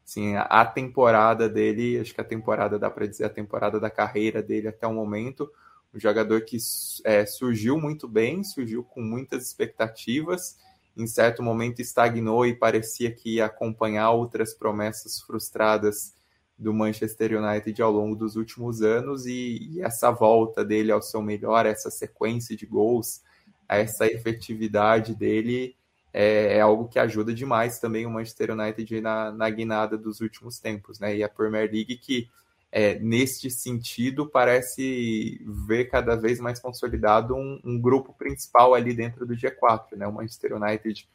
assim, 0.05 0.35
a 0.35 0.65
temporada 0.65 1.47
dele, 1.47 1.99
acho 1.99 2.13
que 2.13 2.19
a 2.19 2.25
temporada 2.25 2.77
dá 2.77 2.89
para 2.89 3.07
dizer 3.07 3.25
a 3.25 3.29
temporada 3.29 3.79
da 3.79 3.89
carreira 3.89 4.41
dele 4.41 4.67
até 4.67 4.85
o 4.85 4.93
momento, 4.93 5.49
um 5.93 5.99
jogador 5.99 6.41
que 6.41 6.57
é, 7.03 7.25
surgiu 7.25 7.79
muito 7.79 8.07
bem, 8.07 8.43
surgiu 8.43 8.83
com 8.83 9.01
muitas 9.01 9.45
expectativas, 9.45 10.57
em 10.95 11.07
certo 11.07 11.41
momento 11.41 11.81
estagnou 11.81 12.45
e 12.45 12.55
parecia 12.55 13.11
que 13.11 13.35
ia 13.35 13.45
acompanhar 13.45 14.11
outras 14.11 14.53
promessas 14.53 15.21
frustradas 15.21 16.13
do 16.57 16.73
Manchester 16.73 17.41
United 17.41 17.81
ao 17.81 17.91
longo 17.91 18.15
dos 18.15 18.35
últimos 18.35 18.81
anos 18.81 19.25
e, 19.25 19.69
e 19.71 19.81
essa 19.81 20.11
volta 20.11 20.63
dele 20.63 20.91
ao 20.91 21.01
seu 21.01 21.21
melhor, 21.21 21.65
essa 21.65 21.89
sequência 21.89 22.55
de 22.55 22.65
gols, 22.65 23.21
essa 23.67 24.05
efetividade 24.05 25.15
dele 25.15 25.75
é, 26.13 26.57
é, 26.57 26.61
algo 26.61 26.87
que 26.87 26.99
ajuda 26.99 27.33
demais 27.33 27.79
também 27.79 28.05
o 28.05 28.09
Manchester 28.09 28.51
United 28.51 29.01
na, 29.01 29.31
na 29.31 29.49
guinada 29.49 29.97
dos 29.97 30.21
últimos 30.21 30.59
tempos, 30.59 30.99
né? 30.99 31.17
E 31.17 31.23
a 31.23 31.29
Premier 31.29 31.69
League 31.71 31.97
que, 31.97 32.29
é, 32.75 32.97
neste 32.97 33.51
sentido, 33.51 34.27
parece 34.27 35.39
ver 35.45 35.91
cada 35.91 36.15
vez 36.15 36.39
mais 36.39 36.59
consolidado 36.59 37.35
um, 37.35 37.61
um, 37.63 37.79
grupo 37.79 38.15
principal 38.15 38.73
ali 38.73 38.95
dentro 38.95 39.27
do 39.27 39.35
G4, 39.35 39.95
né? 39.95 40.07
O 40.07 40.11
Manchester 40.11 40.55
United 40.55 41.07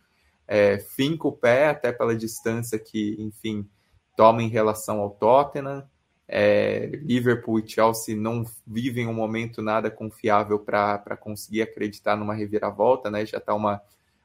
é, 0.47 0.79
finca 0.79 1.27
o 1.27 1.33
pé, 1.33 1.67
até 1.67 1.91
pela 1.91 2.15
distância 2.15 2.79
que, 2.79 3.17
enfim, 3.19 3.69
toma 4.17 4.41
em 4.41 4.49
relação 4.49 5.01
ao 5.01 5.11
Tottenham. 5.11 5.85
É, 6.29 6.87
Liverpool 7.03 7.59
e 7.59 7.69
Chelsea 7.69 8.15
não 8.15 8.45
vivem 8.65 9.09
um 9.09 9.15
momento 9.15 9.61
nada 9.61 9.91
confiável 9.91 10.61
para 10.61 11.17
conseguir 11.17 11.63
acreditar 11.63 12.15
numa 12.15 12.35
reviravolta, 12.35 13.11
né? 13.11 13.27
Já 13.27 13.39
está 13.39 13.53
uma, 13.53 13.83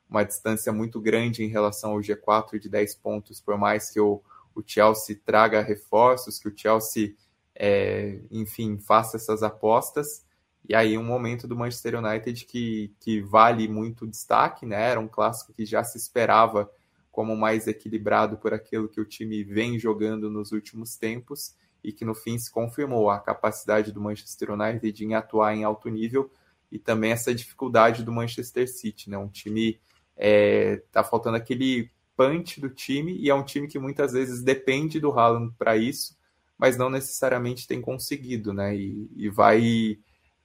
uma 0.08 0.24
distância 0.24 0.72
muito 0.72 1.02
grande 1.02 1.44
em 1.44 1.48
relação 1.48 1.94
ao 1.94 2.00
G4 2.00 2.60
de 2.60 2.70
10 2.70 2.94
pontos, 2.98 3.42
por 3.42 3.58
mais 3.58 3.90
que 3.90 4.00
o, 4.00 4.22
o 4.54 4.62
Chelsea 4.64 5.20
traga 5.26 5.62
reforços, 5.62 6.38
que 6.38 6.48
o 6.48 6.54
Chelsea, 6.56 7.16
é, 7.56 8.20
enfim, 8.32 8.78
faça 8.78 9.18
essas 9.18 9.44
apostas. 9.44 10.26
E 10.68 10.74
aí 10.74 10.98
um 10.98 11.04
momento 11.04 11.48
do 11.48 11.56
Manchester 11.56 11.96
United 11.96 12.46
que, 12.46 12.94
que 13.00 13.22
vale 13.22 13.68
muito 13.68 14.08
destaque, 14.08 14.66
né? 14.66 14.92
Era 14.92 15.00
um 15.00 15.08
clássico 15.08 15.54
que 15.54 15.66
já 15.66 15.84
se 15.84 15.98
esperava 15.98 16.70
como 17.12 17.36
mais 17.36 17.68
equilibrado 17.68 18.38
por 18.38 18.54
aquilo 18.54 18.88
que 18.88 19.00
o 19.00 19.06
time 19.06 19.44
vem 19.44 19.78
jogando 19.78 20.30
nos 20.30 20.52
últimos 20.52 20.96
tempos 20.96 21.56
e 21.84 21.92
que 21.92 22.06
no 22.06 22.16
fim 22.16 22.38
se 22.38 22.50
confirmou 22.50 23.10
a 23.10 23.20
capacidade 23.20 23.92
do 23.92 24.02
Manchester 24.02 24.52
United 24.52 25.04
em 25.04 25.14
atuar 25.14 25.54
em 25.54 25.64
alto 25.64 25.90
nível 25.90 26.32
e 26.72 26.80
também 26.80 27.12
essa 27.12 27.36
dificuldade 27.36 28.04
do 28.04 28.12
Manchester 28.12 28.68
City, 28.68 29.10
né? 29.10 29.18
Um 29.18 29.28
time 29.28 29.80
é, 30.16 30.82
tá 30.92 31.04
faltando 31.04 31.38
aquele 31.38 31.92
punch 32.16 32.60
do 32.62 32.70
time 32.70 33.16
e 33.18 33.30
é 33.30 33.36
um 33.36 33.44
time 33.44 33.68
que 33.68 33.78
muitas 33.78 34.14
vezes 34.14 34.42
depende 34.42 35.00
do 35.00 35.12
Haaland 35.12 35.54
para 35.58 35.76
isso, 35.76 36.18
mas 36.64 36.78
não 36.78 36.90
necessariamente 36.90 37.68
tem 37.68 37.82
conseguido, 37.82 38.54
né? 38.54 38.74
E, 38.74 39.12
e 39.18 39.28
vai 39.28 40.00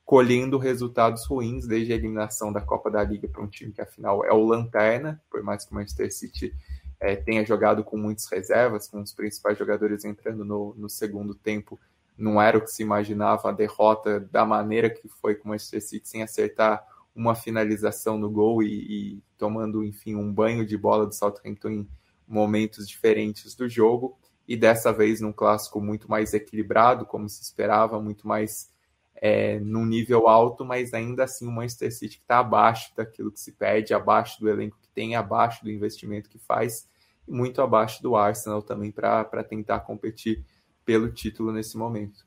colhendo 0.04 0.58
resultados 0.58 1.24
ruins 1.24 1.64
desde 1.64 1.92
a 1.92 1.94
eliminação 1.94 2.52
da 2.52 2.60
Copa 2.60 2.90
da 2.90 3.04
Liga 3.04 3.28
para 3.28 3.40
um 3.40 3.46
time 3.46 3.70
que 3.70 3.80
afinal 3.80 4.24
é 4.24 4.32
o 4.32 4.44
lanterna, 4.44 5.22
por 5.30 5.44
mais 5.44 5.64
que 5.64 5.70
o 5.70 5.76
Manchester 5.76 6.12
City 6.12 6.52
é, 6.98 7.14
tenha 7.14 7.46
jogado 7.46 7.84
com 7.84 7.96
muitas 7.96 8.26
reservas, 8.26 8.88
com 8.88 9.00
os 9.00 9.12
principais 9.12 9.56
jogadores 9.56 10.04
entrando 10.04 10.44
no, 10.44 10.74
no, 10.76 10.90
segundo 10.90 11.36
tempo, 11.36 11.78
não 12.16 12.42
era 12.42 12.58
o 12.58 12.62
que 12.62 12.72
se 12.72 12.82
imaginava 12.82 13.50
a 13.50 13.52
derrota 13.52 14.18
da 14.18 14.44
maneira 14.44 14.90
que 14.90 15.06
foi 15.06 15.36
com 15.36 15.44
o 15.44 15.48
Manchester 15.50 15.80
City, 15.80 16.08
sem 16.08 16.24
acertar 16.24 16.84
uma 17.14 17.36
finalização 17.36 18.18
no 18.18 18.28
gol 18.28 18.60
e, 18.60 18.66
e 18.66 19.22
tomando, 19.38 19.84
enfim, 19.84 20.16
um 20.16 20.32
banho 20.32 20.66
de 20.66 20.76
bola 20.76 21.06
do 21.06 21.14
Southampton 21.14 21.68
em 21.68 21.88
momentos 22.26 22.88
diferentes 22.88 23.54
do 23.54 23.68
jogo, 23.68 24.18
e 24.48 24.56
dessa 24.56 24.90
vez 24.90 25.20
num 25.20 25.32
clássico 25.32 25.78
muito 25.78 26.10
mais 26.10 26.32
equilibrado, 26.32 27.04
como 27.04 27.28
se 27.28 27.42
esperava, 27.42 28.00
muito 28.00 28.26
mais 28.26 28.70
é, 29.14 29.60
num 29.60 29.84
nível 29.84 30.26
alto, 30.26 30.64
mas 30.64 30.94
ainda 30.94 31.24
assim 31.24 31.46
o 31.46 31.52
Manchester 31.52 31.92
City 31.92 32.16
que 32.16 32.24
está 32.24 32.38
abaixo 32.38 32.90
daquilo 32.96 33.30
que 33.30 33.38
se 33.38 33.52
pede, 33.52 33.92
abaixo 33.92 34.40
do 34.40 34.48
elenco 34.48 34.78
que 34.80 34.88
tem, 34.88 35.14
abaixo 35.14 35.62
do 35.62 35.70
investimento 35.70 36.30
que 36.30 36.38
faz, 36.38 36.88
e 37.26 37.32
muito 37.32 37.60
abaixo 37.60 38.02
do 38.02 38.16
Arsenal 38.16 38.62
também 38.62 38.90
para 38.90 39.44
tentar 39.44 39.80
competir 39.80 40.42
pelo 40.82 41.12
título 41.12 41.52
nesse 41.52 41.76
momento. 41.76 42.26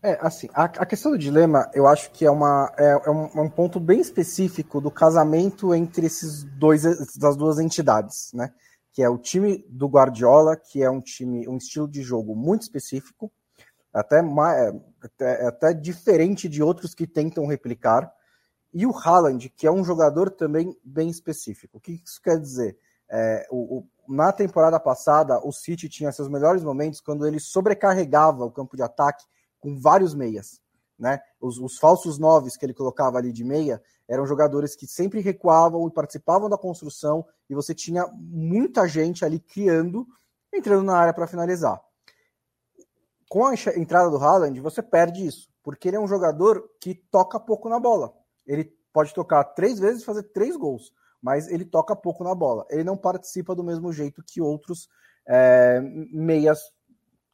É, 0.00 0.18
assim, 0.20 0.48
a, 0.52 0.64
a, 0.64 0.86
questão 0.86 1.12
do 1.12 1.18
dilema, 1.18 1.68
eu 1.72 1.86
acho 1.88 2.10
que 2.12 2.26
é, 2.26 2.30
uma, 2.30 2.70
é, 2.76 2.90
é, 3.06 3.10
um, 3.10 3.24
é 3.24 3.40
um, 3.40 3.48
ponto 3.48 3.80
bem 3.80 4.00
específico 4.00 4.78
do 4.78 4.90
casamento 4.90 5.74
entre 5.74 6.06
esses 6.06 6.44
dois, 6.44 6.84
essas 6.84 7.34
duas 7.34 7.58
entidades, 7.58 8.30
né? 8.34 8.52
Que 8.94 9.02
é 9.02 9.08
o 9.08 9.18
time 9.18 9.66
do 9.68 9.86
Guardiola, 9.86 10.56
que 10.56 10.82
é 10.82 10.88
um 10.88 11.02
time, 11.02 11.46
um 11.46 11.58
estilo 11.58 11.86
de 11.86 12.00
jogo 12.00 12.34
muito 12.34 12.62
específico, 12.62 13.30
até, 13.92 14.22
mais, 14.22 14.74
até, 15.02 15.46
até 15.46 15.74
diferente 15.74 16.48
de 16.48 16.62
outros 16.62 16.94
que 16.94 17.06
tentam 17.06 17.46
replicar, 17.46 18.10
e 18.72 18.86
o 18.86 18.96
Haaland, 18.96 19.50
que 19.50 19.66
é 19.66 19.70
um 19.70 19.84
jogador 19.84 20.30
também 20.30 20.76
bem 20.82 21.10
específico. 21.10 21.78
O 21.78 21.80
que 21.80 22.00
isso 22.04 22.22
quer 22.22 22.40
dizer? 22.40 22.78
É, 23.10 23.46
o, 23.50 23.78
o, 23.78 23.88
na 24.08 24.32
temporada 24.32 24.80
passada, 24.80 25.38
o 25.44 25.52
City 25.52 25.88
tinha 25.88 26.10
seus 26.10 26.28
melhores 26.28 26.64
momentos 26.64 27.00
quando 27.00 27.26
ele 27.26 27.38
sobrecarregava 27.38 28.44
o 28.44 28.50
campo 28.50 28.76
de 28.76 28.82
ataque 28.82 29.24
com 29.60 29.78
vários 29.78 30.14
meias. 30.14 30.60
Né? 30.98 31.20
Os, 31.40 31.58
os, 31.58 31.78
falsos 31.78 32.18
noves 32.18 32.56
que 32.56 32.64
ele 32.64 32.74
colocava 32.74 33.18
ali 33.18 33.32
de 33.32 33.44
meia 33.44 33.82
eram 34.08 34.26
jogadores 34.26 34.76
que 34.76 34.86
sempre 34.86 35.20
recuavam 35.20 35.86
e 35.88 35.92
participavam 35.92 36.48
da 36.48 36.58
construção, 36.58 37.24
e 37.48 37.54
você 37.54 37.74
tinha 37.74 38.06
muita 38.12 38.86
gente 38.86 39.24
ali 39.24 39.40
criando, 39.40 40.06
entrando 40.52 40.84
na 40.84 40.96
área 40.96 41.12
para 41.12 41.26
finalizar 41.26 41.80
com 43.34 43.46
a 43.46 43.54
entrada 43.76 44.08
do 44.10 44.16
Haaland, 44.16 44.60
você 44.60 44.80
perde 44.80 45.26
isso, 45.26 45.48
porque 45.60 45.88
ele 45.88 45.96
é 45.96 46.00
um 46.00 46.06
jogador 46.06 46.70
que 46.80 46.94
toca 47.10 47.40
pouco 47.40 47.68
na 47.68 47.80
bola. 47.80 48.14
Ele 48.46 48.72
pode 48.92 49.12
tocar 49.12 49.42
três 49.42 49.80
vezes 49.80 50.02
e 50.02 50.04
fazer 50.04 50.22
três 50.24 50.56
gols, 50.56 50.92
mas 51.20 51.48
ele 51.48 51.64
toca 51.64 51.96
pouco 51.96 52.22
na 52.22 52.32
bola. 52.32 52.64
Ele 52.70 52.84
não 52.84 52.96
participa 52.96 53.52
do 53.52 53.64
mesmo 53.64 53.92
jeito 53.92 54.22
que 54.24 54.40
outros 54.40 54.88
é, 55.26 55.80
meias 56.12 56.60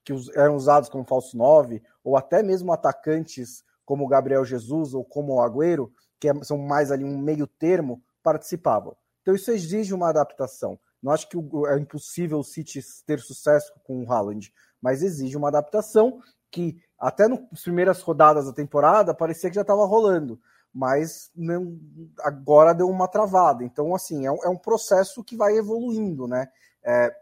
que 0.05 0.13
eram 0.35 0.57
usados 0.57 0.89
como 0.89 1.05
falso 1.05 1.37
nove, 1.37 1.83
ou 2.03 2.17
até 2.17 2.43
mesmo 2.43 2.73
atacantes 2.73 3.63
como 3.85 4.05
o 4.05 4.09
Gabriel 4.09 4.45
Jesus 4.45 4.95
ou 4.95 5.05
como 5.05 5.35
o 5.35 5.41
Agüero, 5.41 5.93
que 6.19 6.29
é, 6.29 6.45
são 6.45 6.59
mais 6.59 6.91
ali 6.91 7.05
um 7.05 7.19
meio 7.19 7.47
termo, 7.47 8.03
participavam. 8.23 8.97
Então 9.23 9.35
isso 9.35 9.51
exige 9.51 9.95
uma 9.95 10.09
adaptação. 10.09 10.79
Não 11.03 11.13
acho 11.13 11.29
que 11.29 11.37
é 11.37 11.79
impossível 11.79 12.39
o 12.39 12.45
City 12.45 12.81
ter 13.07 13.21
sucesso 13.21 13.73
com 13.85 14.03
o 14.05 14.13
Haaland, 14.13 14.53
mas 14.81 15.03
exige 15.03 15.37
uma 15.37 15.49
adaptação 15.49 16.21
que 16.51 16.81
até 16.99 17.29
nas 17.29 17.63
primeiras 17.63 18.03
rodadas 18.03 18.47
da 18.47 18.53
temporada 18.53 19.15
parecia 19.15 19.49
que 19.49 19.57
já 19.57 19.63
estava 19.63 19.87
rolando, 19.87 20.39
mas 20.73 21.31
não, 21.35 21.79
agora 22.21 22.75
deu 22.75 22.89
uma 22.89 23.09
travada. 23.09 23.65
Então, 23.65 23.95
assim, 23.95 24.27
é 24.27 24.31
um, 24.31 24.45
é 24.45 24.49
um 24.49 24.57
processo 24.57 25.25
que 25.25 25.37
vai 25.37 25.57
evoluindo, 25.57 26.27
né? 26.27 26.49
É, 26.85 27.15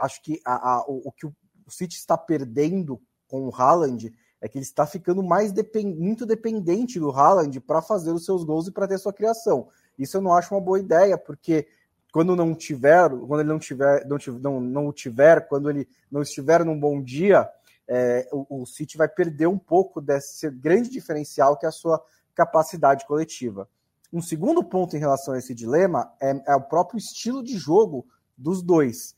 acho 0.00 0.22
que 0.22 0.40
a, 0.44 0.74
a, 0.74 0.84
o, 0.86 1.08
o, 1.08 1.12
que 1.12 1.26
o 1.26 1.34
City 1.68 1.96
está 1.96 2.16
perdendo 2.16 3.00
com 3.26 3.46
o 3.48 3.54
Haaland 3.54 4.12
é 4.40 4.48
que 4.48 4.58
ele 4.58 4.64
está 4.64 4.84
ficando 4.86 5.22
mais 5.22 5.52
depend, 5.52 5.94
muito 5.94 6.26
dependente 6.26 6.98
do 6.98 7.10
Haaland 7.10 7.60
para 7.60 7.80
fazer 7.80 8.10
os 8.10 8.24
seus 8.24 8.44
gols 8.44 8.66
e 8.66 8.72
para 8.72 8.88
ter 8.88 8.98
sua 8.98 9.12
criação. 9.12 9.68
Isso 9.98 10.16
eu 10.16 10.20
não 10.20 10.34
acho 10.34 10.52
uma 10.54 10.60
boa 10.60 10.80
ideia, 10.80 11.16
porque 11.16 11.68
quando 12.12 12.36
não 12.36 12.54
tiver, 12.54 13.08
quando 13.08 13.40
ele 13.40 13.48
não 13.48 13.58
tiver, 13.58 14.06
não, 14.06 14.18
não, 14.38 14.60
não 14.60 14.92
tiver, 14.92 15.48
quando 15.48 15.70
ele 15.70 15.88
não 16.10 16.22
estiver 16.22 16.64
num 16.64 16.78
bom 16.78 17.00
dia, 17.02 17.48
é, 17.88 18.28
o, 18.32 18.62
o 18.62 18.66
City 18.66 18.96
vai 18.96 19.08
perder 19.08 19.46
um 19.46 19.58
pouco 19.58 20.00
desse 20.00 20.50
grande 20.50 20.90
diferencial 20.90 21.56
que 21.56 21.64
é 21.64 21.68
a 21.68 21.72
sua 21.72 22.02
capacidade 22.34 23.06
coletiva. 23.06 23.68
Um 24.12 24.20
segundo 24.20 24.62
ponto 24.62 24.94
em 24.94 25.00
relação 25.00 25.32
a 25.34 25.38
esse 25.38 25.54
dilema 25.54 26.12
é, 26.20 26.42
é 26.48 26.54
o 26.54 26.60
próprio 26.60 26.98
estilo 26.98 27.42
de 27.42 27.56
jogo 27.56 28.06
dos 28.36 28.62
dois. 28.62 29.14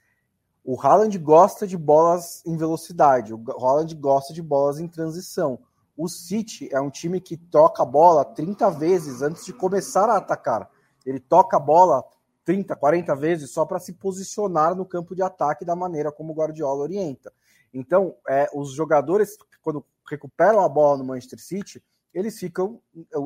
O 0.65 0.81
Haaland 0.81 1.19
gosta 1.19 1.67
de 1.67 1.77
bolas 1.77 2.43
em 2.47 2.57
velocidade, 2.57 3.35
o 3.35 3.45
Haaland 3.61 3.95
gosta 3.97 4.33
de 4.33 4.43
bolas 4.43 4.81
em 4.81 4.89
transição. 4.89 5.59
O 5.95 6.09
City 6.09 6.69
é 6.73 6.81
um 6.81 6.91
time 6.91 7.21
que 7.21 7.37
troca 7.37 7.83
a 7.83 7.87
bola 7.87 8.25
30 8.25 8.71
vezes 8.71 9.21
antes 9.21 9.45
de 9.45 9.53
começar 9.53 10.09
a 10.09 10.17
atacar. 10.17 10.71
Ele 11.05 11.21
toca 11.21 11.59
a 11.59 11.61
bola 11.61 12.03
30, 12.47 12.75
40 12.75 13.15
vezes 13.15 13.51
só 13.51 13.67
para 13.67 13.79
se 13.79 13.93
posicionar 13.93 14.75
no 14.75 14.87
campo 14.87 15.15
de 15.15 15.23
ataque 15.23 15.67
da 15.67 15.77
maneira 15.77 16.11
como 16.11 16.33
o 16.33 16.37
Guardiola 16.37 16.83
orienta. 16.83 17.31
Então, 17.73 18.17
é, 18.29 18.49
os 18.55 18.73
jogadores, 18.73 19.37
quando 19.62 19.85
recuperam 20.09 20.61
a 20.61 20.69
bola 20.69 20.99
no 20.99 21.05
Manchester 21.05 21.41
City, 21.41 21.83
eles 22.12 22.39
ficam. 22.39 22.81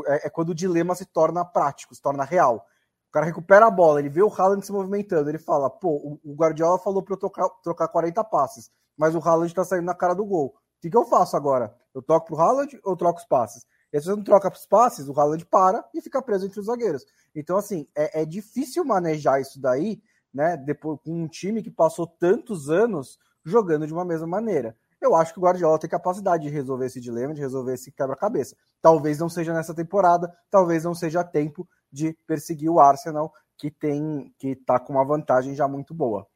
É, 0.07 0.27
é, 0.27 0.31
quando 0.31 0.51
o 0.51 0.55
dilema 0.55 0.95
se 0.95 1.05
torna 1.05 1.45
prático, 1.45 1.95
se 1.95 2.03
torna 2.03 2.25
real. 2.25 2.67
O 3.09 3.13
cara 3.13 3.25
recupera 3.25 3.67
a 3.67 3.71
bola, 3.71 4.01
ele 4.01 4.11
vê 4.11 4.23
o 4.23 4.33
Haaland 4.33 4.65
se 4.65 4.73
movimentando, 4.73 5.31
ele 5.31 5.39
fala: 5.39 5.71
pô, 5.71 6.19
o, 6.23 6.35
Guardiola 6.35 6.79
falou 6.79 7.03
para 7.03 7.15
eu 7.15 7.19
trocar, 7.19 7.49
trocar 7.63 7.89
40 7.89 8.23
passes, 8.25 8.71
mas 8.97 9.15
o 9.15 9.19
Haaland 9.19 9.47
está 9.47 9.65
saindo 9.65 9.87
na 9.87 9.95
cara 9.95 10.15
do 10.15 10.27
gol. 10.27 10.49
O 10.49 10.81
que, 10.81 10.91
que 10.91 10.97
eu 10.97 11.05
faço 11.07 11.37
agora? 11.37 11.75
Eu 11.95 12.03
toco 12.03 12.27
pro 12.27 12.39
Haaland 12.39 12.79
ou 12.85 12.97
troco 12.97 13.19
os 13.19 13.27
passes? 13.27 13.67
E 13.93 13.99
se 13.99 14.07
você 14.07 14.15
não 14.15 14.23
troca 14.23 14.53
os 14.53 14.67
passes, 14.67 15.09
o 15.09 15.19
Haaland 15.19 15.47
para 15.47 15.83
e 15.95 16.03
fica 16.03 16.21
preso 16.21 16.47
entre 16.47 16.61
os 16.61 16.67
zagueiros. 16.67 17.05
Então, 17.35 17.57
assim, 17.57 17.89
é, 17.97 18.23
é 18.23 18.25
difícil 18.27 18.85
manejar 18.85 19.41
isso 19.41 19.61
daí, 19.61 20.03
né? 20.33 20.57
Depois 20.57 21.01
com 21.03 21.23
um 21.23 21.27
time 21.27 21.63
que 21.63 21.71
passou 21.71 22.07
tantos 22.07 22.69
anos 22.69 23.19
jogando 23.45 23.87
de 23.87 23.93
uma 23.93 24.05
mesma 24.05 24.27
maneira. 24.27 24.77
Eu 25.01 25.15
acho 25.15 25.33
que 25.33 25.39
o 25.39 25.43
Guardiola 25.43 25.79
tem 25.79 25.89
capacidade 25.89 26.43
de 26.43 26.51
resolver 26.51 26.87
esse 26.87 27.01
dilema, 27.01 27.33
de 27.33 27.41
resolver 27.41 27.75
esse 27.75 27.91
quebra-cabeça. 27.93 28.57
Talvez 28.83 29.19
não 29.19 29.29
seja 29.29 29.55
nessa 29.55 29.73
temporada, 29.73 30.33
talvez 30.51 30.85
não 30.85 30.95
seja 30.95 31.23
tempo 31.23 31.67
de 31.91 32.17
perseguir 32.27 32.71
o 32.71 32.81
Arsenal, 32.81 33.33
que 33.57 33.71
tem 33.71 34.33
que 34.39 34.49
está 34.49 34.79
com 34.79 34.93
uma 34.93 35.05
vantagem 35.05 35.55
já 35.55 35.67
muito 35.67 35.93
boa. 35.93 36.27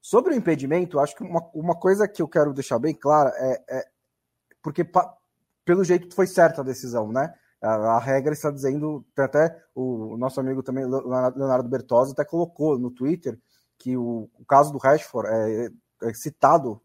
Sobre 0.00 0.34
o 0.34 0.36
impedimento, 0.36 1.00
acho 1.00 1.16
que 1.16 1.22
uma, 1.22 1.48
uma 1.52 1.74
coisa 1.74 2.06
que 2.06 2.22
eu 2.22 2.28
quero 2.28 2.52
deixar 2.52 2.78
bem 2.78 2.94
clara 2.94 3.32
é, 3.36 3.78
é 3.78 3.88
porque 4.62 4.88
pelo 5.64 5.84
jeito 5.84 6.14
foi 6.14 6.26
certa 6.26 6.60
a 6.60 6.64
decisão, 6.64 7.12
né? 7.12 7.34
A, 7.60 7.74
a 7.96 7.98
regra 7.98 8.32
está 8.32 8.50
dizendo, 8.50 9.04
até 9.18 9.60
o 9.74 10.16
nosso 10.16 10.38
amigo 10.40 10.62
também, 10.62 10.84
Leonardo 10.84 11.68
Bertozzi, 11.68 12.12
até 12.12 12.24
colocou 12.24 12.78
no 12.78 12.90
Twitter 12.90 13.38
que 13.78 13.96
o, 13.96 14.28
o 14.38 14.44
caso 14.44 14.72
do 14.72 14.78
Rashford 14.78 15.28
é, 15.28 15.70
é, 16.02 16.14
citado 16.14 16.80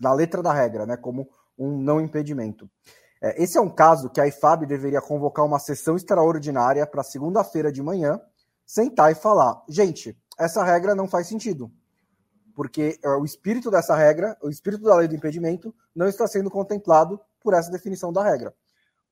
na 0.00 0.12
letra 0.12 0.42
da 0.42 0.52
regra, 0.52 0.86
né, 0.86 0.96
como 0.96 1.28
um 1.58 1.78
não 1.78 2.00
impedimento. 2.00 2.70
É, 3.20 3.42
esse 3.42 3.58
é 3.58 3.60
um 3.60 3.68
caso 3.68 4.08
que 4.08 4.20
a 4.20 4.26
IFAB 4.26 4.66
deveria 4.66 5.00
convocar 5.00 5.44
uma 5.44 5.58
sessão 5.58 5.96
extraordinária 5.96 6.86
para 6.86 7.02
segunda-feira 7.02 7.70
de 7.70 7.82
manhã, 7.82 8.20
sentar 8.64 9.12
e 9.12 9.14
falar: 9.14 9.62
gente, 9.68 10.16
essa 10.38 10.64
regra 10.64 10.94
não 10.94 11.06
faz 11.06 11.28
sentido. 11.28 11.70
Porque 12.54 12.98
é, 13.02 13.08
o 13.10 13.24
espírito 13.24 13.70
dessa 13.70 13.94
regra, 13.94 14.36
o 14.42 14.48
espírito 14.48 14.84
da 14.84 14.96
lei 14.96 15.08
do 15.08 15.14
impedimento, 15.14 15.74
não 15.94 16.06
está 16.08 16.26
sendo 16.26 16.50
contemplado 16.50 17.20
por 17.42 17.54
essa 17.54 17.70
definição 17.70 18.12
da 18.12 18.22
regra. 18.22 18.54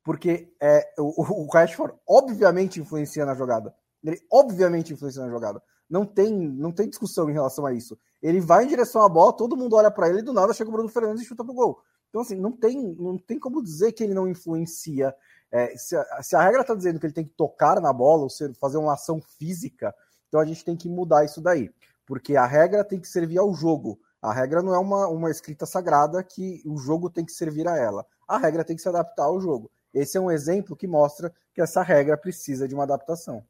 Porque 0.03 0.53
é, 0.61 0.95
o, 0.99 1.45
o 1.45 1.51
Rashford 1.51 1.95
obviamente 2.09 2.81
influencia 2.81 3.27
na 3.27 3.35
jogada. 3.35 3.75
Ele 4.03 4.21
obviamente 4.33 4.93
influencia 4.93 5.23
na 5.23 5.31
jogada. 5.31 5.63
Não 5.89 6.05
tem, 6.05 6.33
não 6.33 6.71
tem 6.73 6.89
discussão 6.89 7.29
em 7.29 7.33
relação 7.33 7.65
a 7.65 7.73
isso. 7.73 7.99
Ele 8.23 8.41
vai 8.41 8.65
em 8.65 8.69
direção 8.69 9.03
à 9.03 9.09
bola, 9.09 9.37
todo 9.37 9.57
mundo 9.57 9.77
olha 9.77 9.91
para 9.91 10.09
ele 10.09 10.21
e 10.21 10.23
do 10.23 10.33
nada 10.33 10.53
chega 10.53 10.69
o 10.69 10.73
Bruno 10.73 10.89
Fernandes 10.89 11.23
e 11.23 11.27
chuta 11.27 11.45
pro 11.45 11.55
gol. 11.55 11.79
Então, 12.09 12.23
assim, 12.23 12.37
não 12.37 12.53
tem, 12.53 12.95
não 12.99 13.19
tem 13.19 13.39
como 13.39 13.63
dizer 13.63 13.93
que 13.93 14.03
ele 14.03 14.15
não 14.15 14.29
influencia. 14.29 15.15
É, 15.51 15.77
se, 15.77 15.97
a, 15.97 16.23
se, 16.23 16.37
a, 16.37 16.43
regra 16.43 16.63
está 16.63 16.75
dizendo 16.75 16.99
que 16.99 17.07
ele 17.07 17.13
tem 17.13 17.25
que 17.25 17.35
tocar 17.35 17.81
na 17.81 17.93
bola, 17.93 18.23
ou 18.23 18.31
ser, 18.31 18.55
fazer 18.55 18.79
uma 18.79 18.95
ação 18.95 19.21
física, 19.21 19.95
então 20.29 20.41
a 20.41 20.45
gente 20.45 20.65
tem 20.65 20.77
que 20.77 20.89
mudar 20.89 21.25
isso 21.25 21.41
daí. 21.41 21.71
Porque 22.07 22.37
a 22.37 22.47
regra 22.47 22.85
tem 22.85 22.99
que 22.99 23.09
servir 23.09 23.39
ao 23.39 23.53
jogo. 23.53 24.01
A 24.21 24.33
regra 24.33 24.63
não 24.63 24.75
é 24.75 24.79
uma, 24.79 25.07
uma 25.09 25.31
escrita 25.31 25.67
sagrada 25.67 26.23
que 26.23 26.63
o 26.65 26.79
jogo 26.79 27.11
tem 27.11 27.25
que 27.25 27.33
servir 27.33 27.69
a 27.69 27.77
ela. 27.77 28.05
A 28.27 28.39
regra 28.39 28.65
tem 28.65 28.75
que 28.75 28.83
se 28.83 28.89
adaptar 28.89 29.25
ao 29.25 29.41
jogo. 29.41 29.71
Esse 29.93 30.17
é 30.17 30.21
um 30.21 30.31
exemplo 30.31 30.77
que 30.77 30.87
mostra 30.87 31.33
que 31.55 31.61
essa 31.61 31.83
regra 31.83 32.17
precisa 32.17 32.67
de 32.67 32.75
uma 32.75 32.85
adaptação. 32.85 33.45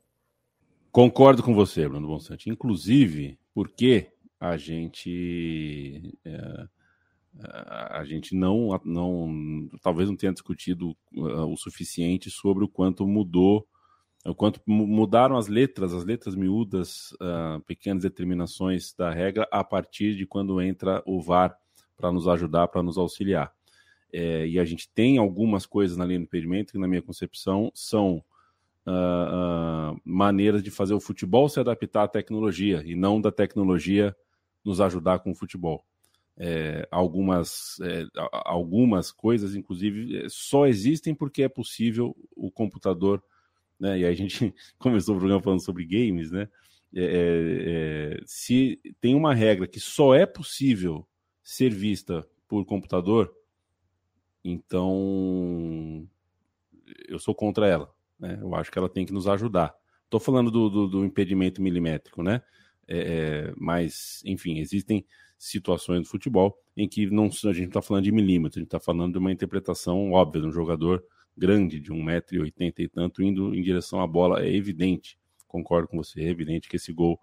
Concordo 0.90 1.42
com 1.42 1.54
você, 1.54 1.88
Bruno 1.88 2.06
Bonsante. 2.06 2.50
Inclusive, 2.50 3.38
porque 3.54 4.12
a 4.40 4.56
gente. 4.56 6.18
É 6.24 6.77
a 7.40 8.04
gente 8.04 8.34
não, 8.34 8.80
não 8.84 9.68
talvez 9.80 10.08
não 10.08 10.16
tenha 10.16 10.32
discutido 10.32 10.96
uh, 11.14 11.46
o 11.46 11.56
suficiente 11.56 12.30
sobre 12.30 12.64
o 12.64 12.68
quanto 12.68 13.06
mudou, 13.06 13.66
o 14.24 14.34
quanto 14.34 14.60
mudaram 14.66 15.36
as 15.36 15.46
letras, 15.46 15.92
as 15.92 16.04
letras 16.04 16.34
miúdas, 16.34 17.12
uh, 17.12 17.60
pequenas 17.64 18.02
determinações 18.02 18.92
da 18.92 19.10
regra 19.10 19.46
a 19.52 19.62
partir 19.62 20.16
de 20.16 20.26
quando 20.26 20.60
entra 20.60 21.02
o 21.06 21.20
VAR 21.20 21.56
para 21.96 22.10
nos 22.10 22.26
ajudar, 22.26 22.68
para 22.68 22.82
nos 22.82 22.98
auxiliar. 22.98 23.52
É, 24.12 24.46
e 24.46 24.58
a 24.58 24.64
gente 24.64 24.88
tem 24.88 25.18
algumas 25.18 25.66
coisas 25.66 25.96
na 25.96 26.04
linha 26.04 26.18
do 26.18 26.24
impedimento 26.24 26.72
que, 26.72 26.78
na 26.78 26.88
minha 26.88 27.02
concepção, 27.02 27.70
são 27.74 28.24
uh, 28.86 30.00
maneiras 30.02 30.62
de 30.62 30.70
fazer 30.70 30.94
o 30.94 31.00
futebol 31.00 31.48
se 31.48 31.60
adaptar 31.60 32.04
à 32.04 32.08
tecnologia 32.08 32.82
e 32.84 32.94
não 32.94 33.20
da 33.20 33.30
tecnologia 33.30 34.16
nos 34.64 34.80
ajudar 34.80 35.18
com 35.20 35.30
o 35.30 35.34
futebol 35.34 35.84
é, 36.38 36.86
algumas, 36.90 37.78
é, 37.80 38.06
algumas 38.30 39.10
coisas, 39.10 39.56
inclusive, 39.56 40.24
é, 40.24 40.26
só 40.28 40.66
existem 40.66 41.14
porque 41.14 41.42
é 41.42 41.48
possível 41.48 42.16
o 42.36 42.50
computador. 42.50 43.22
Né? 43.78 44.00
E 44.00 44.04
a 44.06 44.14
gente 44.14 44.54
começou 44.78 45.16
o 45.16 45.18
programa 45.18 45.42
falando 45.42 45.64
sobre 45.64 45.84
games, 45.84 46.30
né? 46.30 46.48
É, 46.94 47.02
é, 47.02 48.14
é, 48.14 48.20
se 48.24 48.80
tem 49.00 49.14
uma 49.14 49.34
regra 49.34 49.66
que 49.66 49.78
só 49.78 50.14
é 50.14 50.24
possível 50.24 51.06
ser 51.42 51.70
vista 51.70 52.26
por 52.46 52.64
computador, 52.64 53.34
então 54.42 56.08
eu 57.08 57.18
sou 57.18 57.34
contra 57.34 57.66
ela. 57.66 57.92
Né? 58.18 58.38
Eu 58.40 58.54
acho 58.54 58.70
que 58.70 58.78
ela 58.78 58.88
tem 58.88 59.04
que 59.04 59.12
nos 59.12 59.26
ajudar. 59.26 59.74
Estou 60.04 60.18
falando 60.18 60.50
do, 60.50 60.70
do, 60.70 60.88
do, 60.88 61.04
impedimento 61.04 61.60
milimétrico, 61.60 62.22
né? 62.22 62.42
Mas, 63.56 64.22
enfim, 64.24 64.58
existem 64.58 65.04
situações 65.38 66.02
do 66.02 66.08
futebol 66.08 66.58
em 66.76 66.88
que 66.88 67.08
não, 67.10 67.26
a 67.26 67.52
gente 67.52 67.60
não 67.60 67.68
está 67.68 67.82
falando 67.82 68.04
de 68.04 68.12
milímetros, 68.12 68.56
a 68.56 68.60
gente 68.60 68.68
está 68.68 68.80
falando 68.80 69.12
de 69.12 69.18
uma 69.18 69.32
interpretação 69.32 70.12
óbvia 70.12 70.42
de 70.42 70.48
um 70.48 70.52
jogador 70.52 71.04
grande, 71.36 71.78
de 71.78 71.92
1,80m 71.92 72.72
e 72.78 72.88
tanto, 72.88 73.22
indo 73.22 73.54
em 73.54 73.62
direção 73.62 74.00
à 74.00 74.06
bola. 74.06 74.42
É 74.42 74.52
evidente, 74.52 75.18
concordo 75.46 75.88
com 75.88 75.96
você, 75.96 76.22
é 76.22 76.28
evidente 76.28 76.68
que 76.68 76.76
esse 76.76 76.92
gol 76.92 77.18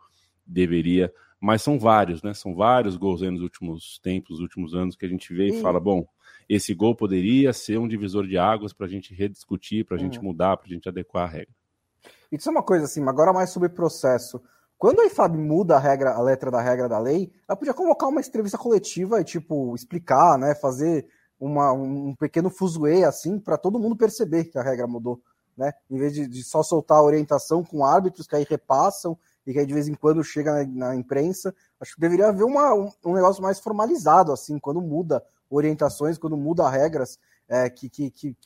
deveria. 0.45 1.13
Mas 1.39 1.61
são 1.61 1.77
vários, 1.77 2.23
né? 2.23 2.33
São 2.33 2.55
vários 2.55 2.95
gols 2.95 3.21
aí 3.21 3.29
nos 3.29 3.41
últimos 3.41 3.99
tempos, 3.99 4.31
nos 4.31 4.39
últimos 4.39 4.73
anos, 4.73 4.95
que 4.95 5.05
a 5.05 5.09
gente 5.09 5.33
vê 5.33 5.49
e 5.49 5.61
fala: 5.61 5.79
bom, 5.79 6.07
esse 6.47 6.73
gol 6.73 6.95
poderia 6.95 7.51
ser 7.51 7.77
um 7.77 7.87
divisor 7.87 8.25
de 8.25 8.37
águas 8.37 8.71
para 8.73 8.85
a 8.85 8.89
gente 8.89 9.13
rediscutir, 9.13 9.85
para 9.85 9.97
a 9.97 9.99
gente 9.99 10.19
mudar, 10.19 10.57
para 10.57 10.67
a 10.67 10.69
gente 10.69 10.87
adequar 10.87 11.27
a 11.27 11.31
regra. 11.31 11.53
Isso 12.31 12.49
é 12.49 12.51
uma 12.51 12.63
coisa 12.63 12.85
assim, 12.85 13.03
agora 13.07 13.33
mais 13.33 13.49
sobre 13.49 13.69
processo. 13.69 14.41
Quando 14.85 15.01
a 15.01 15.05
IFAB 15.07 15.35
muda 15.35 15.77
a 15.77 15.79
regra, 15.79 16.11
a 16.11 16.21
letra 16.21 16.51
da 16.51 16.61
regra 16.61 16.87
da 16.87 16.99
lei, 16.99 17.31
ela 17.49 17.55
podia 17.55 17.73
convocar 17.73 18.07
uma 18.07 18.21
entrevista 18.21 18.55
coletiva 18.55 19.19
e, 19.19 19.23
tipo, 19.23 19.73
explicar, 19.73 20.37
né? 20.37 20.53
Fazer 20.53 21.07
uma, 21.39 21.73
um 21.73 22.13
pequeno 22.13 22.51
fuzuê, 22.51 23.03
assim, 23.03 23.39
para 23.39 23.57
todo 23.57 23.79
mundo 23.79 23.95
perceber 23.95 24.43
que 24.43 24.59
a 24.59 24.61
regra 24.61 24.85
mudou, 24.85 25.19
né? 25.57 25.73
Em 25.89 25.97
vez 25.97 26.13
de, 26.13 26.27
de, 26.27 26.43
só 26.43 26.61
soltar 26.61 26.99
a 26.99 27.03
orientação 27.03 27.63
com 27.63 27.83
árbitros 27.83 28.27
que 28.27 28.35
aí 28.35 28.45
repassam 28.47 29.17
e 29.47 29.53
que 29.53 29.57
aí 29.57 29.65
de 29.65 29.73
vez 29.73 29.87
em 29.87 29.95
quando 29.95 30.23
chega 30.23 30.53
na, 30.53 30.89
na 30.89 30.95
imprensa. 30.95 31.51
Acho 31.79 31.95
que 31.95 32.01
deveria 32.01 32.27
haver 32.27 32.43
uma, 32.43 32.71
um, 32.75 32.91
um, 33.03 33.15
negócio 33.15 33.41
mais 33.41 33.59
formalizado, 33.59 34.31
assim, 34.31 34.59
quando 34.59 34.83
muda 34.83 35.25
orientações, 35.49 36.19
quando 36.19 36.37
muda 36.37 36.69
regras, 36.69 37.17
é, 37.49 37.67
que, 37.71 37.89
que, 37.89 38.11
que 38.11 38.37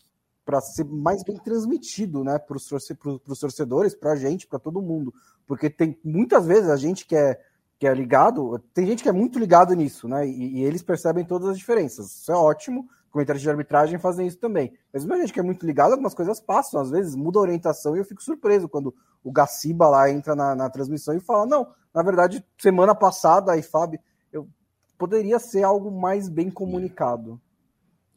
para 0.49 0.61
ser 0.61 0.83
mais 0.83 1.23
bem 1.23 1.37
transmitido, 1.37 2.23
né, 2.23 2.39
para 2.39 2.57
os 2.57 3.39
torcedores, 3.39 3.93
para 3.93 4.13
a 4.13 4.15
gente, 4.15 4.47
para 4.47 4.57
todo 4.57 4.81
mundo. 4.81 5.13
Porque 5.45 5.69
tem 5.69 5.95
muitas 6.03 6.47
vezes 6.47 6.71
a 6.71 6.75
gente 6.75 7.05
que 7.05 7.15
é, 7.15 7.39
que 7.77 7.85
é 7.85 7.93
ligado, 7.93 8.57
tem 8.73 8.87
gente 8.87 9.03
que 9.03 9.09
é 9.09 9.11
muito 9.11 9.37
ligado 9.37 9.75
nisso, 9.75 10.07
né? 10.07 10.27
E, 10.27 10.57
e 10.57 10.63
eles 10.63 10.81
percebem 10.81 11.23
todas 11.23 11.49
as 11.49 11.57
diferenças. 11.59 12.07
Isso 12.07 12.31
é 12.31 12.35
ótimo. 12.35 12.89
Comentários 13.11 13.43
de 13.43 13.49
arbitragem 13.49 13.99
fazem 13.99 14.25
isso 14.25 14.39
também. 14.39 14.73
Mas 14.91 15.05
muita 15.05 15.21
gente 15.21 15.33
que 15.33 15.39
é 15.39 15.43
muito 15.43 15.63
ligado, 15.67 15.91
algumas 15.91 16.15
coisas 16.15 16.39
passam, 16.39 16.81
às 16.81 16.89
vezes 16.89 17.15
muda 17.15 17.37
a 17.37 17.43
orientação 17.43 17.95
e 17.95 17.99
eu 17.99 18.05
fico 18.05 18.23
surpreso 18.23 18.67
quando 18.67 18.91
o 19.23 19.31
Gaciba 19.31 19.87
lá 19.87 20.09
entra 20.09 20.35
na, 20.35 20.55
na 20.55 20.67
transmissão 20.67 21.15
e 21.15 21.19
fala: 21.19 21.45
não, 21.45 21.67
na 21.93 22.01
verdade, 22.01 22.43
semana 22.57 22.95
passada 22.95 23.51
a 23.51 23.57
IFAB 23.57 23.99
eu, 24.33 24.47
poderia 24.97 25.37
ser 25.37 25.61
algo 25.61 25.91
mais 25.91 26.27
bem 26.27 26.49
comunicado. 26.49 27.39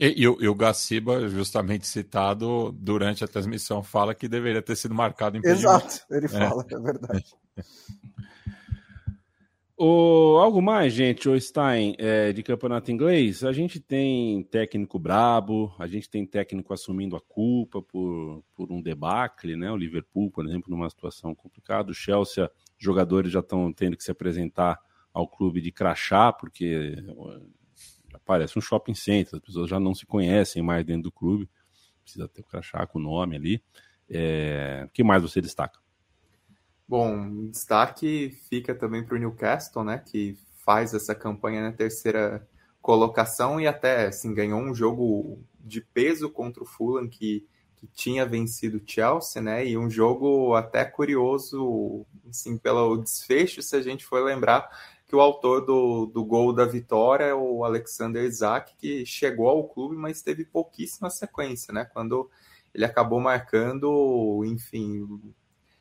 E, 0.03 0.07
e, 0.07 0.23
e, 0.23 0.49
o 0.49 0.55
Gaciba, 0.57 1.29
justamente 1.29 1.87
citado 1.87 2.73
durante 2.73 3.23
a 3.23 3.29
transmissão, 3.29 3.85
fala 3.85 4.17
que 4.17 4.27
deveria 4.27 4.61
ter 4.61 4.75
sido 4.75 4.93
marcado 4.93 5.39
em 5.39 5.43
Exato, 5.45 6.05
ele 6.11 6.27
é. 6.27 6.29
fala, 6.29 6.67
é 6.69 6.81
verdade. 6.81 7.25
o, 9.79 10.39
algo 10.41 10.61
mais, 10.61 10.93
gente, 10.93 11.29
o 11.29 11.41
Stein, 11.41 11.95
é, 11.99 12.33
de 12.33 12.43
campeonato 12.43 12.91
inglês, 12.91 13.45
a 13.45 13.53
gente 13.53 13.79
tem 13.79 14.43
técnico 14.43 14.99
brabo, 14.99 15.73
a 15.79 15.87
gente 15.87 16.11
tem 16.11 16.27
técnico 16.27 16.75
assumindo 16.75 17.15
a 17.15 17.21
culpa 17.21 17.81
por, 17.81 18.43
por 18.57 18.73
um 18.73 18.83
debacle, 18.83 19.55
né? 19.55 19.71
O 19.71 19.77
Liverpool, 19.77 20.33
por 20.33 20.45
exemplo, 20.45 20.69
numa 20.69 20.91
situação 20.91 21.33
complicada. 21.33 21.93
O 21.93 21.95
Chelsea, 21.95 22.51
jogadores 22.77 23.31
já 23.31 23.39
estão 23.39 23.73
tendo 23.73 23.97
que 23.97 24.03
se 24.03 24.11
apresentar 24.11 24.81
ao 25.15 25.29
clube 25.29 25.61
de 25.61 25.71
crachá, 25.71 26.33
porque 26.33 26.97
parece 28.25 28.59
um 28.59 28.63
shopping 28.63 28.95
center, 28.95 29.35
as 29.35 29.41
pessoas 29.41 29.69
já 29.69 29.81
não 29.81 29.95
se 29.95 30.07
conhecem 30.07 30.63
mais 30.63 30.85
dentro 30.85 31.05
do 31.05 31.13
clube, 31.13 31.49
precisa 32.03 32.29
ter 32.29 32.41
o 32.41 32.45
crachá 32.45 32.87
com 32.87 32.99
o 32.99 33.03
nome 33.03 33.37
ali. 33.37 33.63
É... 34.09 34.85
O 34.87 34.91
que 34.91 35.05
mais 35.05 35.23
você 35.23 35.41
destaca? 35.41 35.81
Bom, 36.87 37.49
destaque 37.51 38.37
fica 38.51 38.75
também 38.75 39.05
para 39.05 39.17
o 39.17 39.19
Newcastle, 39.19 39.85
né, 39.85 39.99
que 39.99 40.37
faz 40.65 40.93
essa 40.93 41.15
campanha 41.15 41.63
na 41.63 41.73
terceira 41.73 42.47
colocação 42.83 43.61
e 43.61 43.67
até 43.67 44.07
assim, 44.07 44.35
ganhou 44.35 44.61
um 44.61 44.75
jogo 44.75 45.43
de 45.59 45.81
peso 45.81 46.29
contra 46.29 46.63
o 46.63 46.67
Fulham 46.67 47.09
que, 47.09 47.47
que 47.77 47.87
tinha 47.87 48.27
vencido 48.27 48.79
o 48.79 48.83
Chelsea, 48.85 49.41
né? 49.41 49.67
E 49.67 49.79
um 49.79 49.89
jogo 49.89 50.55
até 50.55 50.85
curioso, 50.85 52.05
assim, 52.29 52.59
pelo 52.59 52.97
desfecho, 52.97 53.63
se 53.63 53.77
a 53.77 53.81
gente 53.81 54.05
for 54.05 54.23
lembrar, 54.25 54.69
que 55.13 55.17
o 55.17 55.21
autor 55.21 55.67
do, 55.67 56.07
do 56.07 56.25
gol 56.25 56.55
da 56.55 56.65
vitória 56.65 57.25
é 57.25 57.35
o 57.35 57.67
Alexander 57.67 58.25
Isaac, 58.25 58.75
que 58.79 59.05
chegou 59.05 59.47
ao 59.47 59.69
clube, 59.69 59.95
mas 59.95 60.23
teve 60.23 60.43
pouquíssima 60.43 61.11
sequência, 61.11 61.71
né? 61.71 61.85
Quando 61.85 62.31
ele 62.73 62.87
acabou 62.87 63.21
marcando, 63.21 64.43
enfim, 64.47 65.07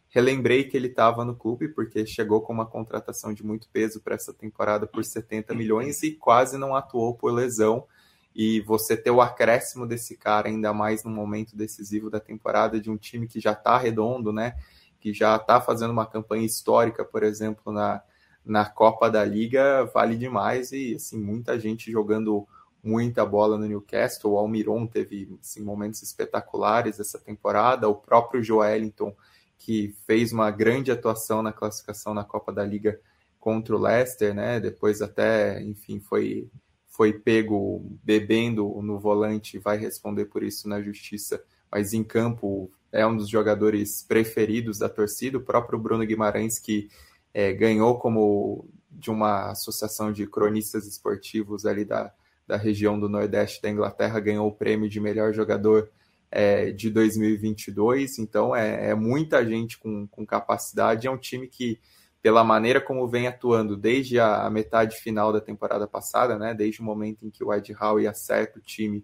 relembrei 0.09 0.65
que 0.65 0.75
ele 0.75 0.88
estava 0.88 1.23
no 1.23 1.34
clube, 1.34 1.69
porque 1.69 2.05
chegou 2.05 2.41
com 2.41 2.51
uma 2.51 2.65
contratação 2.65 3.34
de 3.34 3.41
muito 3.41 3.69
peso 3.69 4.01
para 4.01 4.15
essa 4.15 4.34
temporada 4.34 4.86
por 4.86 5.01
70 5.01 5.55
milhões 5.55 6.03
e 6.03 6.11
quase 6.11 6.57
não 6.57 6.75
atuou 6.75 7.15
por 7.15 7.32
lesão. 7.32 7.88
E 8.36 8.59
você 8.59 8.97
ter 8.97 9.11
o 9.11 9.21
acréscimo 9.21 9.88
desse 9.88 10.17
cara, 10.17 10.49
ainda 10.49 10.73
mais 10.73 11.05
no 11.05 11.09
momento 11.09 11.55
decisivo 11.55 12.09
da 12.09 12.19
temporada, 12.19 12.82
de 12.82 12.91
um 12.91 12.97
time 12.97 13.29
que 13.29 13.39
já 13.39 13.53
está 13.53 13.77
redondo, 13.77 14.34
né? 14.34 14.57
Que 14.99 15.13
já 15.13 15.38
está 15.38 15.61
fazendo 15.61 15.91
uma 15.91 16.05
campanha 16.05 16.45
histórica, 16.45 17.05
por 17.05 17.23
exemplo, 17.23 17.71
na, 17.71 18.03
na 18.45 18.65
Copa 18.65 19.09
da 19.09 19.23
Liga 19.23 19.85
vale 19.93 20.15
demais 20.15 20.71
e 20.71 20.95
assim 20.95 21.19
muita 21.19 21.59
gente 21.59 21.91
jogando 21.91 22.47
muita 22.83 23.25
bola 23.25 23.57
no 23.57 23.67
Newcastle. 23.67 24.31
O 24.31 24.37
Almiron 24.37 24.87
teve 24.87 25.37
assim, 25.39 25.61
momentos 25.61 26.01
espetaculares 26.01 26.99
essa 26.99 27.19
temporada. 27.19 27.87
O 27.87 27.95
próprio 27.95 28.43
Joelinton, 28.43 29.15
que 29.57 29.95
fez 30.05 30.31
uma 30.31 30.49
grande 30.49 30.91
atuação 30.91 31.41
na 31.43 31.53
classificação 31.53 32.13
na 32.13 32.23
Copa 32.23 32.51
da 32.51 32.65
Liga 32.65 32.99
contra 33.39 33.75
o 33.75 33.79
Leicester, 33.79 34.33
né? 34.33 34.59
Depois 34.59 35.01
até, 35.01 35.61
enfim, 35.61 35.99
foi 35.99 36.49
foi 36.87 37.13
pego 37.13 37.97
bebendo 38.03 38.67
no 38.81 38.99
volante, 38.99 39.57
vai 39.57 39.77
responder 39.77 40.25
por 40.25 40.43
isso 40.43 40.67
na 40.67 40.81
justiça, 40.81 41.41
mas 41.71 41.93
em 41.93 42.03
campo 42.03 42.69
é 42.91 43.07
um 43.07 43.15
dos 43.15 43.29
jogadores 43.29 44.03
preferidos 44.03 44.79
da 44.79 44.89
torcida, 44.89 45.37
o 45.37 45.41
próprio 45.41 45.79
Bruno 45.79 46.05
Guimarães, 46.05 46.59
que 46.59 46.89
é, 47.34 47.53
ganhou 47.53 47.97
como 47.97 48.67
de 48.91 49.09
uma 49.09 49.51
associação 49.51 50.11
de 50.11 50.27
cronistas 50.27 50.86
esportivos 50.86 51.65
ali 51.65 51.84
da, 51.84 52.13
da 52.47 52.57
região 52.57 52.99
do 52.99 53.09
Nordeste 53.09 53.61
da 53.61 53.69
Inglaterra, 53.69 54.19
ganhou 54.19 54.47
o 54.47 54.51
prêmio 54.51 54.89
de 54.89 54.99
melhor 54.99 55.34
jogador 55.34 55.89
é, 56.29 56.71
de 56.71 56.89
2022. 56.89 58.19
Então, 58.19 58.55
é, 58.55 58.89
é, 58.89 58.95
muita 58.95 59.45
gente 59.45 59.77
com, 59.77 60.07
com 60.07 60.25
capacidade. 60.25 61.07
É 61.07 61.11
um 61.11 61.17
time 61.17 61.47
que, 61.47 61.79
pela 62.21 62.43
maneira 62.43 62.79
como 62.79 63.07
vem 63.07 63.27
atuando 63.27 63.75
desde 63.75 64.19
a, 64.19 64.45
a 64.45 64.49
metade 64.49 64.97
final 64.97 65.34
da 65.34 65.41
temporada 65.41 65.88
passada, 65.88 66.38
né, 66.38 66.53
desde 66.53 66.82
o 66.82 66.84
momento 66.84 67.25
em 67.25 67.29
que 67.29 67.43
o 67.43 67.53
Ed 67.53 67.75
Howe 67.79 68.07
acerta 68.07 68.59
o 68.59 68.61
time 68.61 69.03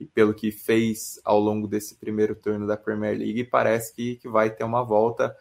e 0.00 0.04
pelo 0.04 0.34
que 0.34 0.50
fez 0.50 1.20
ao 1.24 1.38
longo 1.38 1.68
desse 1.68 1.94
primeiro 1.94 2.34
turno 2.34 2.66
da 2.66 2.76
Premier 2.76 3.16
League, 3.16 3.44
parece 3.44 3.94
que, 3.94 4.16
que 4.16 4.28
vai 4.28 4.50
ter 4.50 4.64
uma 4.64 4.82
volta 4.82 5.34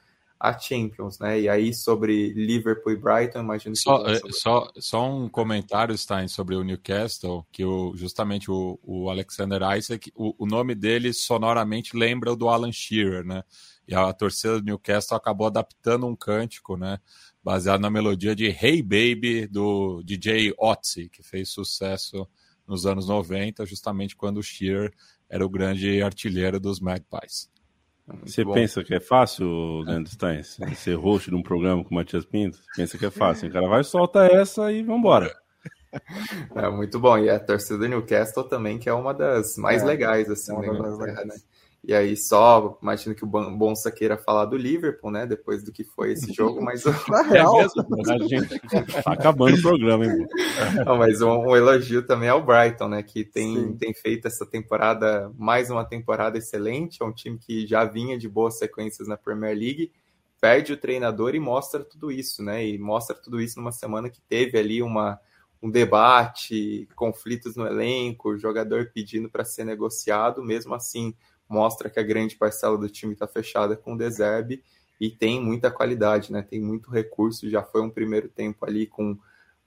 a 0.44 0.60
Champions, 0.60 1.20
né? 1.20 1.40
E 1.40 1.48
aí 1.48 1.74
sobre 1.74 2.34
Liverpool 2.34 2.92
e 2.92 2.98
Brighton, 2.98 3.40
imagino 3.40 3.76
que 3.76 3.80
só, 3.80 4.06
é, 4.06 4.20
só, 4.30 4.70
só 4.78 5.10
um 5.10 5.30
comentário 5.30 5.98
Stein 5.98 6.28
sobre 6.28 6.54
o 6.54 6.64
Newcastle, 6.66 7.48
que 7.50 7.64
o, 7.64 7.96
justamente 7.96 8.52
o, 8.52 8.78
o 8.84 9.10
Alexander 9.10 9.62
Isaac, 9.78 10.12
o, 10.14 10.36
o, 10.38 10.46
nome 10.46 10.76
dele 10.76 11.14
sonoramente 11.14 11.96
lembra 11.96 12.34
o 12.34 12.36
do 12.36 12.50
Alan 12.50 12.74
Shearer, 12.74 13.26
né? 13.26 13.42
E 13.88 13.96
a 13.96 14.12
torcida 14.12 14.60
do 14.60 14.66
Newcastle 14.66 15.16
acabou 15.16 15.48
adaptando 15.48 16.06
um 16.06 16.16
cântico, 16.16 16.76
né? 16.76 17.00
Baseado 17.42 17.80
na 17.80 17.90
melodia 17.90 18.36
de 18.36 18.48
Hey 18.48 18.82
Baby 18.82 19.48
do 19.48 20.04
DJ 20.04 20.54
Otzi, 20.58 21.08
que 21.08 21.24
fez 21.24 21.52
sucesso 21.52 22.28
nos 22.68 22.86
anos 22.86 23.08
90, 23.08 23.66
justamente 23.66 24.14
quando 24.14 24.40
o 24.40 24.44
Shearer 24.44 24.94
era 25.30 25.46
o 25.46 25.50
grande 25.50 26.04
artilheiro 26.04 26.60
dos 26.60 26.82
Magpies. 26.82 27.50
Você 28.26 28.44
bom. 28.44 28.54
pensa 28.54 28.84
que 28.84 28.94
é 28.94 29.00
fácil, 29.00 29.80
Leandro 29.82 30.12
Stein, 30.12 30.44
ser 30.44 30.96
host 30.96 31.30
de 31.30 31.36
um 31.36 31.42
programa 31.42 31.84
com 31.84 31.92
o 31.92 31.96
Matias 31.96 32.26
Pinto? 32.26 32.58
Você 32.58 32.70
pensa 32.76 32.98
que 32.98 33.06
é 33.06 33.10
fácil. 33.10 33.50
O 33.50 33.52
cara 33.52 33.68
vai, 33.68 33.84
solta 33.84 34.26
essa 34.26 34.72
e 34.72 34.84
vambora. 34.84 35.34
É 36.56 36.70
muito 36.70 37.00
bom. 37.00 37.18
E 37.18 37.30
a 37.30 37.40
torcida 37.40 37.78
do 37.78 37.88
Newcastle 37.88 38.44
também, 38.44 38.80
que 38.80 38.90
é 38.90 38.94
uma 38.94 39.14
das 39.14 39.58
mais 39.58 39.84
é, 39.84 39.86
legais, 39.86 40.30
assim, 40.30 40.52
é 40.52 40.60
da 40.60 40.68
Inglaterra, 40.68 41.26
né? 41.26 41.36
E 41.86 41.94
aí 41.94 42.16
só, 42.16 42.78
imagino 42.82 43.14
que 43.14 43.26
o 43.26 43.28
Bonsa 43.28 43.92
queira 43.92 44.18
falar 44.18 44.46
do 44.46 44.56
Liverpool, 44.56 45.12
né? 45.12 45.26
Depois 45.26 45.62
do 45.62 45.72
que 45.72 45.84
foi 45.84 46.14
esse 46.14 46.32
jogo, 46.32 46.64
mas... 46.64 46.86
Na 47.10 47.24
real... 47.24 47.60
É 47.60 47.64
mesmo, 47.64 47.86
a 48.10 48.28
gente 48.28 48.60
tá 49.04 49.12
acabando 49.12 49.58
o 49.58 49.62
programa, 49.62 50.06
hein? 50.06 50.26
Não, 50.86 50.98
mas 50.98 51.22
um, 51.22 51.30
um, 51.30 51.56
elogio 51.58 52.02
também 52.06 52.30
ao 52.30 52.42
Brighton, 52.42 52.88
né? 52.88 53.04
Que 53.04 53.26
tem, 53.26 53.74
tem 53.74 53.94
feito 53.94 54.28
essa 54.28 54.46
temporada, 54.46 55.30
mais 55.38 55.70
uma 55.70 55.84
temporada 55.84 56.38
excelente. 56.38 57.04
É 57.04 57.06
um 57.06 57.12
time 57.12 57.38
que 57.38 57.68
já 57.68 57.84
vinha 57.84 58.18
de 58.18 58.30
boas 58.30 58.58
sequências 58.58 59.06
na 59.06 59.18
Premier 59.18 59.58
League, 59.58 59.92
perde 60.40 60.72
o 60.72 60.78
treinador 60.78 61.36
e 61.36 61.40
mostra 61.40 61.84
tudo 61.84 62.10
isso, 62.10 62.42
né? 62.42 62.66
E 62.66 62.78
mostra 62.78 63.14
tudo 63.14 63.42
isso 63.42 63.60
numa 63.60 63.74
semana 63.74 64.10
que 64.10 64.22
teve 64.22 64.58
ali 64.58 64.82
uma 64.82 65.20
um 65.62 65.72
debate, 65.72 66.90
conflitos 66.94 67.56
no 67.56 67.66
elenco, 67.66 68.38
jogador 68.38 68.92
pedindo 68.94 69.30
para 69.30 69.46
ser 69.46 69.64
negociado, 69.64 70.44
mesmo 70.44 70.74
assim 70.76 71.16
mostra 71.48 71.90
que 71.90 72.00
a 72.00 72.04
grande 72.04 72.36
parcela 72.36 72.78
do 72.78 72.90
time 72.90 73.14
está 73.14 73.28
fechada 73.28 73.76
com 73.76 73.94
o 73.94 73.98
Deserbe 73.98 74.64
e 75.00 75.10
tem 75.10 75.42
muita 75.42 75.70
qualidade, 75.70 76.32
né? 76.32 76.42
Tem 76.42 76.62
muito 76.62 76.90
recurso. 76.90 77.50
Já 77.50 77.62
foi 77.62 77.82
um 77.82 77.90
primeiro 77.90 78.30
tempo 78.30 78.66
ali 78.66 78.88
com, 78.88 79.18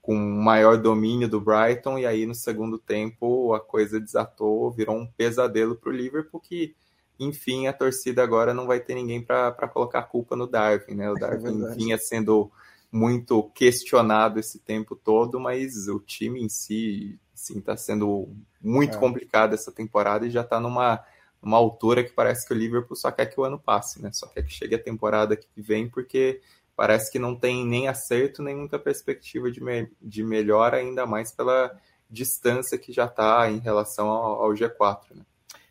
com 0.01 0.15
maior 0.15 0.77
domínio 0.77 1.29
do 1.29 1.39
Brighton, 1.39 1.99
e 1.99 2.05
aí 2.05 2.25
no 2.25 2.33
segundo 2.33 2.77
tempo 2.77 3.53
a 3.53 3.59
coisa 3.59 3.99
desatou, 3.99 4.71
virou 4.71 4.95
um 4.95 5.05
pesadelo 5.05 5.75
para 5.75 5.89
o 5.89 5.95
Liverpool 5.95 6.39
que. 6.39 6.75
Enfim, 7.19 7.65
a 7.65 7.73
torcida 7.73 8.21
agora 8.21 8.53
não 8.53 8.67
vai 8.67 8.79
ter 8.79 8.93
ninguém 8.93 9.23
para 9.23 9.67
colocar 9.69 9.99
a 9.99 10.03
culpa 10.03 10.35
no 10.35 10.45
Darwin, 10.45 10.93
né? 10.93 11.09
O 11.09 11.17
é 11.17 11.19
Darwin 11.19 11.65
é 11.65 11.75
vinha 11.75 11.97
sendo 11.97 12.51
muito 12.91 13.43
questionado 13.55 14.39
esse 14.39 14.59
tempo 14.59 14.95
todo, 14.95 15.39
mas 15.39 15.87
o 15.87 15.99
time 15.99 16.43
em 16.43 16.49
si 16.49 17.19
está 17.33 17.75
sendo 17.75 18.29
muito 18.61 18.97
é. 18.97 18.99
complicado 18.99 19.53
essa 19.53 19.71
temporada 19.71 20.25
e 20.25 20.31
já 20.31 20.41
está 20.41 20.59
numa 20.59 21.03
uma 21.41 21.57
altura 21.57 22.03
que 22.03 22.11
parece 22.11 22.47
que 22.47 22.53
o 22.53 22.57
Liverpool 22.57 22.95
só 22.95 23.11
quer 23.11 23.27
que 23.27 23.39
o 23.39 23.43
ano 23.43 23.59
passe, 23.59 24.01
né? 24.01 24.09
Só 24.11 24.27
quer 24.27 24.43
que 24.43 24.51
chegue 24.51 24.75
a 24.75 24.83
temporada 24.83 25.35
que 25.35 25.61
vem, 25.61 25.89
porque 25.89 26.41
parece 26.75 27.11
que 27.11 27.19
não 27.19 27.35
tem 27.35 27.65
nem 27.65 27.87
acerto, 27.87 28.43
nem 28.43 28.55
muita 28.55 28.77
perspectiva 28.77 29.51
de, 29.51 29.63
me 29.63 29.89
de 30.01 30.23
melhora, 30.23 30.77
ainda 30.77 31.05
mais 31.05 31.31
pela 31.31 31.75
distância 32.09 32.77
que 32.77 32.93
já 32.93 33.05
está 33.05 33.49
em 33.49 33.59
relação 33.59 34.07
ao, 34.07 34.43
ao, 34.43 34.53
G4, 34.53 35.15
né? 35.15 35.23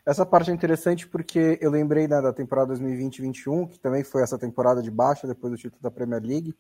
Essa 0.05 0.25
parte 0.25 0.51
é 0.51 0.55
interessante 0.55 1.07
porque 1.07 1.59
eu 1.61 1.71
lembrei 1.71 2.07
né, 2.07 2.21
da 2.23 2.33
temporada 2.33 2.75
2020-21, 2.75 3.71
que 3.71 3.79
também 3.79 4.05
foi 4.05 4.23
essa 4.23 4.39
temporada 4.39 4.81
de 4.81 4.91
baixa 4.91 5.27
depois 5.27 5.53
do 5.53 5.59
título 5.59 5.83
da 5.83 5.91
Premier 5.91 6.23
League, 6.23 6.55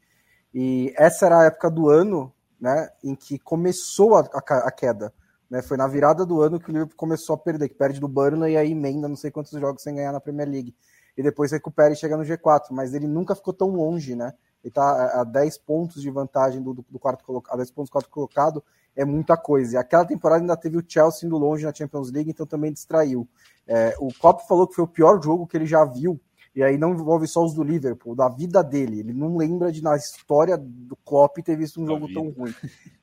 e 0.53 0.93
essa 0.97 1.27
era 1.27 1.41
a 1.41 1.45
época 1.45 1.71
do 1.71 1.89
ano 1.89 2.33
né, 2.61 2.91
em 3.05 3.15
que 3.15 3.39
começou 3.39 4.17
a, 4.17 4.21
a, 4.21 4.69
a 4.69 4.71
queda. 4.73 5.13
Né? 5.51 5.63
Foi 5.63 5.77
na 5.77 5.87
virada 5.87 6.27
do 6.27 6.41
ano 6.43 6.59
que 6.59 6.71
o 6.71 6.73
Liverpool 6.73 6.97
começou 6.97 7.35
a 7.35 7.39
perder, 7.39 7.69
que 7.69 7.75
perde 7.75 8.01
do 8.01 8.09
Burnley 8.09 8.55
e 8.55 8.57
aí 8.57 8.73
emenda 8.73 9.09
não 9.09 9.17
sei 9.17 9.31
quantos 9.31 9.53
jogos 9.53 9.83
sem 9.83 9.95
ganhar 9.95 10.13
na 10.13 10.21
Premier 10.21 10.49
League. 10.49 10.75
E 11.17 11.23
depois 11.23 11.53
recupera 11.53 11.93
e 11.93 11.97
chega 11.97 12.17
no 12.17 12.25
G4, 12.25 12.67
mas 12.73 12.93
ele 12.93 13.07
nunca 13.07 13.35
ficou 13.35 13.55
tão 13.55 13.71
longe, 13.71 14.15
né? 14.15 14.35
Ele 14.63 14.73
tá 14.73 15.21
a 15.21 15.25
10 15.25 15.59
pontos 15.59 16.03
de 16.03 16.11
vantagem 16.11 16.63
do, 16.63 16.75
do 16.75 16.99
quarto 16.99 17.25
colocado, 17.25 17.55
a 17.55 17.57
10 17.59 17.71
pontos 17.71 17.89
do 17.89 17.93
quarto 17.93 18.11
colocado 18.11 18.63
é 18.97 19.05
muita 19.05 19.37
coisa. 19.37 19.75
E 19.75 19.79
aquela 19.79 20.05
temporada 20.05 20.43
ainda 20.43 20.57
teve 20.57 20.77
o 20.77 20.85
Chelsea 20.87 21.27
indo 21.27 21.37
longe 21.37 21.65
na 21.65 21.73
Champions 21.73 22.11
League, 22.11 22.31
então 22.31 22.47
também 22.47 22.73
distraiu. 22.73 23.29
É, 23.67 23.95
o 23.99 24.09
Klopp 24.09 24.47
falou 24.49 24.67
que 24.67 24.75
foi 24.75 24.85
o 24.85 24.89
pior 24.89 25.23
jogo 25.23 25.47
que 25.47 25.57
ele 25.57 25.67
já 25.67 25.85
viu 25.85 26.21
e 26.57 26.63
aí 26.63 26.79
não 26.79 26.95
envolve 26.95 27.29
só 27.29 27.45
os 27.45 27.53
do 27.53 27.63
Liverpool, 27.63 28.17
da 28.17 28.31
vida 28.31 28.65
dele. 28.65 29.01
Ele 29.01 29.13
não 29.13 29.37
lembra 29.37 29.71
de, 29.71 29.83
na 29.83 29.95
história 29.95 30.57
do 30.57 30.97
Klopp, 31.05 31.37
ter 31.45 31.55
visto 31.55 31.83
um 31.83 31.87
jogo 31.87 32.07
vida. 32.07 32.19
tão 32.19 32.31
ruim. 32.31 32.55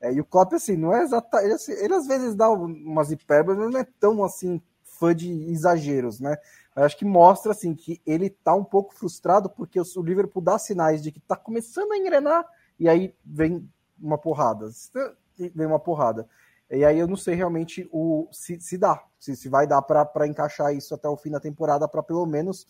É, 0.02 0.12
e 0.12 0.20
o 0.20 0.26
Klopp, 0.26 0.54
assim, 0.54 0.76
não 0.76 0.92
é 0.92 1.04
exatamente. 1.04 1.46
Ele, 1.46 1.54
assim, 1.54 1.72
ele, 1.74 1.94
às 1.94 2.08
vezes 2.08 2.34
dá 2.34 2.50
umas 2.50 3.12
hipérboles, 3.12 3.60
mas 3.60 3.72
não 3.72 3.80
é 3.80 3.88
tão, 4.00 4.24
assim, 4.24 4.60
fã 4.84 5.16
de 5.16 5.32
exageros, 5.52 6.20
né? 6.20 6.36
Eu 6.76 6.84
acho 6.84 6.98
que 6.98 7.06
mostra, 7.06 7.52
assim, 7.52 7.76
que 7.76 8.02
ele 8.08 8.28
tá 8.28 8.56
um 8.56 8.64
pouco 8.64 8.92
frustrado 8.96 9.48
porque 9.48 9.80
o 9.80 10.02
Liverpool 10.02 10.42
dá 10.42 10.58
sinais 10.58 11.04
de 11.04 11.12
que 11.12 11.20
tá 11.20 11.36
começando 11.36 11.92
a 11.92 11.98
engrenar 11.98 12.44
e 12.80 12.90
aí 12.90 13.14
vem 13.24 13.70
uma 14.02 14.18
porrada. 14.18 14.68
Vem 15.38 15.68
uma 15.68 15.80
porrada. 15.80 16.28
E 16.72 16.84
aí 16.84 16.98
eu 16.98 17.08
não 17.08 17.16
sei 17.16 17.36
realmente 17.36 17.88
o 17.92 18.28
se, 18.32 18.60
se 18.60 18.80
dá, 18.80 19.04
se, 19.20 19.36
se 19.36 19.48
vai 19.48 19.68
dar 19.68 19.84
para 19.84 20.28
encaixar 20.28 20.74
isso 20.74 20.96
até 20.96 21.08
o 21.08 21.16
fim 21.16 21.30
da 21.30 21.40
temporada 21.40 21.88
para 21.88 22.02
pelo 22.02 22.26
menos 22.26 22.66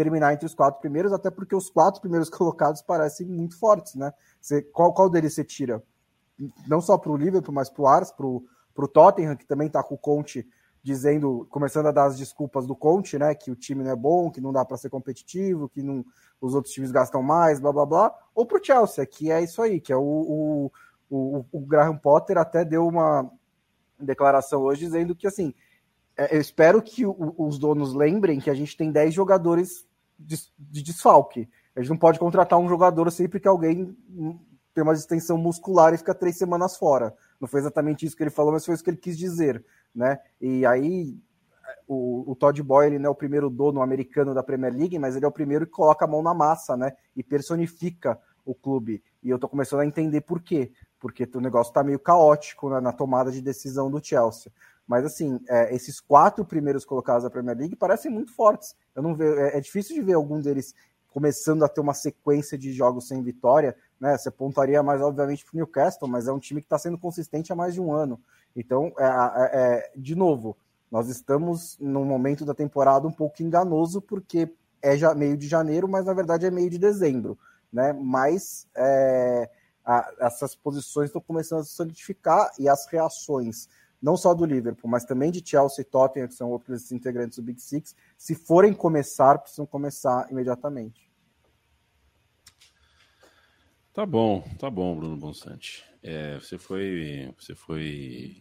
terminar 0.00 0.32
entre 0.32 0.46
os 0.46 0.54
quatro 0.54 0.80
primeiros, 0.80 1.12
até 1.12 1.30
porque 1.30 1.54
os 1.54 1.68
quatro 1.68 2.00
primeiros 2.00 2.30
colocados 2.30 2.80
parecem 2.80 3.26
muito 3.26 3.58
fortes, 3.58 3.94
né? 3.94 4.12
Você, 4.40 4.62
qual, 4.62 4.94
qual 4.94 5.10
deles 5.10 5.34
você 5.34 5.44
tira? 5.44 5.82
Não 6.66 6.80
só 6.80 6.96
para 6.96 7.12
o 7.12 7.16
Liverpool, 7.16 7.54
mas 7.54 7.68
para 7.68 7.82
o 7.82 7.86
Ars, 7.86 8.10
para 8.10 8.26
o 8.26 8.88
Tottenham, 8.88 9.36
que 9.36 9.46
também 9.46 9.66
está 9.66 9.82
com 9.82 9.94
o 9.94 9.98
Conte 9.98 10.48
dizendo, 10.82 11.46
começando 11.50 11.88
a 11.88 11.92
dar 11.92 12.06
as 12.06 12.16
desculpas 12.16 12.66
do 12.66 12.74
Conte, 12.74 13.18
né? 13.18 13.34
Que 13.34 13.50
o 13.50 13.56
time 13.56 13.84
não 13.84 13.90
é 13.90 13.96
bom, 13.96 14.30
que 14.30 14.40
não 14.40 14.54
dá 14.54 14.64
para 14.64 14.78
ser 14.78 14.88
competitivo, 14.88 15.68
que 15.68 15.82
não, 15.82 16.02
os 16.40 16.54
outros 16.54 16.72
times 16.72 16.90
gastam 16.90 17.22
mais, 17.22 17.60
blá 17.60 17.70
blá 17.70 17.84
blá. 17.84 18.14
Ou 18.34 18.46
para 18.46 18.58
o 18.58 18.64
Chelsea, 18.64 19.04
que 19.04 19.30
é 19.30 19.42
isso 19.42 19.60
aí, 19.60 19.78
que 19.82 19.92
é 19.92 19.96
o, 19.96 20.00
o, 20.00 20.72
o, 21.10 21.44
o 21.52 21.60
Graham 21.60 21.98
Potter 21.98 22.38
até 22.38 22.64
deu 22.64 22.88
uma 22.88 23.30
declaração 23.98 24.62
hoje 24.62 24.86
dizendo 24.86 25.14
que 25.14 25.26
assim 25.26 25.52
é, 26.20 26.36
eu 26.36 26.40
espero 26.40 26.82
que 26.82 27.04
os 27.06 27.58
donos 27.58 27.94
lembrem 27.94 28.40
que 28.40 28.50
a 28.50 28.54
gente 28.54 28.76
tem 28.76 28.92
10 28.92 29.14
jogadores 29.14 29.86
de, 30.20 30.36
de 30.58 30.82
desfalque. 30.82 31.48
A 31.74 31.80
gente 31.80 31.90
não 31.90 31.96
pode 31.96 32.18
contratar 32.18 32.58
um 32.58 32.68
jogador 32.68 33.10
sempre 33.10 33.40
que 33.40 33.48
alguém 33.48 33.96
tem 34.74 34.82
uma 34.82 34.94
distensão 34.94 35.36
muscular 35.36 35.92
e 35.94 35.98
fica 35.98 36.14
três 36.14 36.36
semanas 36.36 36.76
fora. 36.76 37.14
Não 37.40 37.48
foi 37.48 37.60
exatamente 37.60 38.04
isso 38.04 38.16
que 38.16 38.22
ele 38.22 38.30
falou, 38.30 38.52
mas 38.52 38.64
foi 38.64 38.74
isso 38.74 38.84
que 38.84 38.90
ele 38.90 38.96
quis 38.96 39.16
dizer, 39.16 39.64
né? 39.94 40.18
E 40.40 40.66
aí 40.66 41.16
o, 41.86 42.30
o 42.30 42.36
Todd 42.36 42.62
Boyle 42.62 42.98
não 42.98 43.08
é 43.08 43.10
o 43.10 43.14
primeiro 43.14 43.48
dono 43.48 43.82
americano 43.82 44.34
da 44.34 44.42
Premier 44.42 44.74
League, 44.74 44.98
mas 44.98 45.16
ele 45.16 45.24
é 45.24 45.28
o 45.28 45.32
primeiro 45.32 45.66
que 45.66 45.72
coloca 45.72 46.04
a 46.04 46.08
mão 46.08 46.22
na 46.22 46.34
massa, 46.34 46.76
né? 46.76 46.92
E 47.16 47.22
personifica 47.22 48.18
o 48.44 48.54
clube. 48.54 49.02
E 49.22 49.30
eu 49.30 49.38
tô 49.38 49.48
começando 49.48 49.80
a 49.80 49.86
entender 49.86 50.20
por 50.22 50.40
quê. 50.40 50.72
Porque 50.98 51.28
o 51.34 51.40
negócio 51.40 51.72
tá 51.72 51.82
meio 51.82 51.98
caótico 51.98 52.68
né, 52.68 52.80
na 52.80 52.92
tomada 52.92 53.30
de 53.30 53.40
decisão 53.40 53.90
do 53.90 54.04
Chelsea. 54.04 54.52
Mas 54.90 55.04
assim, 55.04 55.38
é, 55.48 55.72
esses 55.72 56.00
quatro 56.00 56.44
primeiros 56.44 56.84
colocados 56.84 57.22
da 57.22 57.30
Premier 57.30 57.56
League 57.56 57.76
parecem 57.76 58.10
muito 58.10 58.34
fortes. 58.34 58.74
Eu 58.92 59.04
não 59.04 59.14
vejo, 59.14 59.38
é, 59.38 59.56
é, 59.56 59.60
difícil 59.60 59.94
de 59.94 60.02
ver 60.02 60.14
algum 60.14 60.40
deles 60.40 60.74
começando 61.10 61.64
a 61.64 61.68
ter 61.68 61.80
uma 61.80 61.94
sequência 61.94 62.58
de 62.58 62.72
jogos 62.72 63.06
sem 63.06 63.22
vitória. 63.22 63.76
Né? 64.00 64.18
Você 64.18 64.32
pontuaria 64.32 64.82
mais, 64.82 65.00
obviamente, 65.00 65.44
para 65.44 65.54
o 65.54 65.56
Newcastle, 65.58 66.08
mas 66.08 66.26
é 66.26 66.32
um 66.32 66.40
time 66.40 66.60
que 66.60 66.66
está 66.66 66.76
sendo 66.76 66.98
consistente 66.98 67.52
há 67.52 67.54
mais 67.54 67.72
de 67.72 67.80
um 67.80 67.92
ano. 67.92 68.20
Então, 68.56 68.92
é, 68.98 69.04
é, 69.04 69.50
é, 69.52 69.92
de 69.94 70.16
novo, 70.16 70.56
nós 70.90 71.08
estamos 71.08 71.78
num 71.78 72.04
momento 72.04 72.44
da 72.44 72.52
temporada 72.52 73.06
um 73.06 73.12
pouco 73.12 73.44
enganoso, 73.44 74.02
porque 74.02 74.52
é 74.82 74.96
já 74.96 75.14
meio 75.14 75.36
de 75.36 75.46
janeiro, 75.46 75.86
mas 75.86 76.06
na 76.06 76.12
verdade 76.12 76.46
é 76.46 76.50
meio 76.50 76.68
de 76.68 76.78
dezembro. 76.78 77.38
Né? 77.72 77.92
Mas 77.92 78.66
é, 78.74 79.48
a, 79.84 80.12
essas 80.18 80.56
posições 80.56 81.10
estão 81.10 81.20
começando 81.20 81.60
a 81.60 81.64
se 81.64 81.74
solidificar 81.74 82.50
e 82.58 82.68
as 82.68 82.86
reações 82.86 83.68
não 84.00 84.16
só 84.16 84.32
do 84.32 84.44
Liverpool, 84.44 84.90
mas 84.90 85.04
também 85.04 85.30
de 85.30 85.42
Chelsea 85.44 85.82
e 85.82 85.84
Tottenham, 85.84 86.28
que 86.28 86.34
são 86.34 86.50
outros 86.50 86.90
integrantes 86.90 87.38
do 87.38 87.44
Big 87.44 87.60
Six, 87.60 87.94
se 88.16 88.34
forem 88.34 88.72
começar, 88.72 89.38
precisam 89.38 89.66
começar 89.66 90.26
imediatamente. 90.30 91.10
Tá 93.92 94.06
bom, 94.06 94.42
tá 94.58 94.70
bom, 94.70 94.96
Bruno 94.96 95.16
Bonsante. 95.16 95.84
É, 96.02 96.38
você 96.38 96.56
foi, 96.56 97.34
você 97.38 97.54
foi 97.54 98.36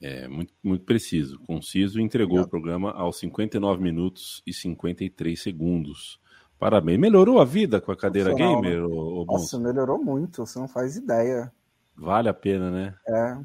é, 0.00 0.26
muito, 0.26 0.52
muito 0.62 0.84
preciso, 0.84 1.38
conciso 1.40 2.00
e 2.00 2.02
entregou 2.02 2.38
Obrigado. 2.38 2.46
o 2.46 2.50
programa 2.50 2.90
aos 2.92 3.18
59 3.18 3.82
minutos 3.82 4.42
e 4.46 4.52
53 4.52 5.40
segundos. 5.40 6.20
Parabéns. 6.58 6.98
Melhorou 6.98 7.40
a 7.40 7.44
vida 7.44 7.80
com 7.80 7.92
a 7.92 7.96
cadeira 7.96 8.34
gamer, 8.34 8.84
ô, 8.84 9.22
ô 9.22 9.24
Nossa, 9.24 9.58
melhorou 9.58 10.02
muito, 10.02 10.44
você 10.44 10.58
não 10.58 10.68
faz 10.68 10.96
ideia. 10.96 11.52
Vale 11.96 12.28
a 12.28 12.34
pena, 12.34 12.70
né? 12.70 12.94
É. 13.06 13.38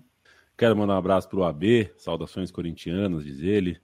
Quero 0.57 0.75
mandar 0.75 0.93
um 0.93 0.97
abraço 0.97 1.27
pro 1.27 1.43
AB, 1.43 1.91
saudações 1.97 2.49
corintianas, 2.49 3.25
diz 3.25 3.41
ele 3.41 3.79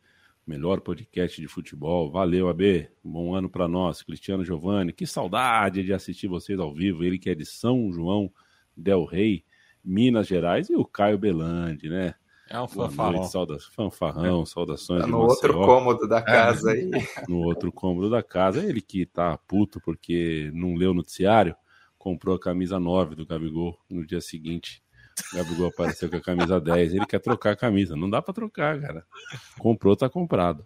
melhor 0.46 0.82
podcast 0.82 1.40
de 1.40 1.48
futebol. 1.48 2.10
Valeu, 2.10 2.50
AB. 2.50 2.90
Bom 3.04 3.36
ano 3.36 3.50
para 3.50 3.68
nós. 3.68 4.02
Cristiano 4.02 4.44
Giovanni, 4.44 4.92
que 4.92 5.06
saudade 5.06 5.84
de 5.84 5.94
assistir 5.94 6.28
vocês 6.28 6.60
ao 6.60 6.74
vivo. 6.74 7.04
Ele 7.04 7.20
que 7.20 7.30
é 7.30 7.36
de 7.36 7.46
São 7.46 7.92
João 7.92 8.32
Del 8.76 9.06
Rey, 9.06 9.46
Minas 9.84 10.28
Gerais, 10.28 10.70
e 10.70 10.76
o 10.76 10.86
Caio 10.86 11.18
Belandi, 11.18 11.90
né? 11.90 12.16
É 12.50 12.60
um 12.60 12.68
fanfarrão. 12.68 13.24
Sauda... 13.24 13.58
Fanfarrão, 13.74 14.46
saudações. 14.46 15.02
Tá 15.02 15.08
no 15.08 15.22
outro 15.22 15.54
cômodo 15.54 16.08
da 16.08 16.22
casa 16.22 16.72
aí. 16.72 16.90
no 17.30 17.40
outro 17.40 17.72
cômodo 17.72 18.10
da 18.10 18.22
casa. 18.22 18.66
Ele 18.66 18.82
que 18.82 19.06
tá 19.06 19.38
puto 19.38 19.80
porque 19.80 20.52
não 20.54 20.76
leu 20.76 20.92
o 20.92 20.96
noticiário, 20.96 21.56
comprou 21.98 22.36
a 22.36 22.40
camisa 22.40 22.78
9 22.80 23.16
do 23.16 23.26
Gabigol 23.26 23.80
no 23.90 24.06
dia 24.06 24.20
seguinte 24.20 24.84
Gabigol 25.34 25.68
apareceu 25.68 26.10
com 26.10 26.18
a 26.18 26.22
camisa 26.22 26.60
10. 26.60 26.94
Ele 26.94 27.06
quer 27.06 27.20
trocar 27.20 27.52
a 27.52 27.56
camisa. 27.56 27.96
Não 27.96 28.10
dá 28.10 28.22
para 28.22 28.34
trocar, 28.34 28.80
cara. 28.80 29.06
Comprou, 29.58 29.96
tá 29.96 30.10
comprado. 30.10 30.66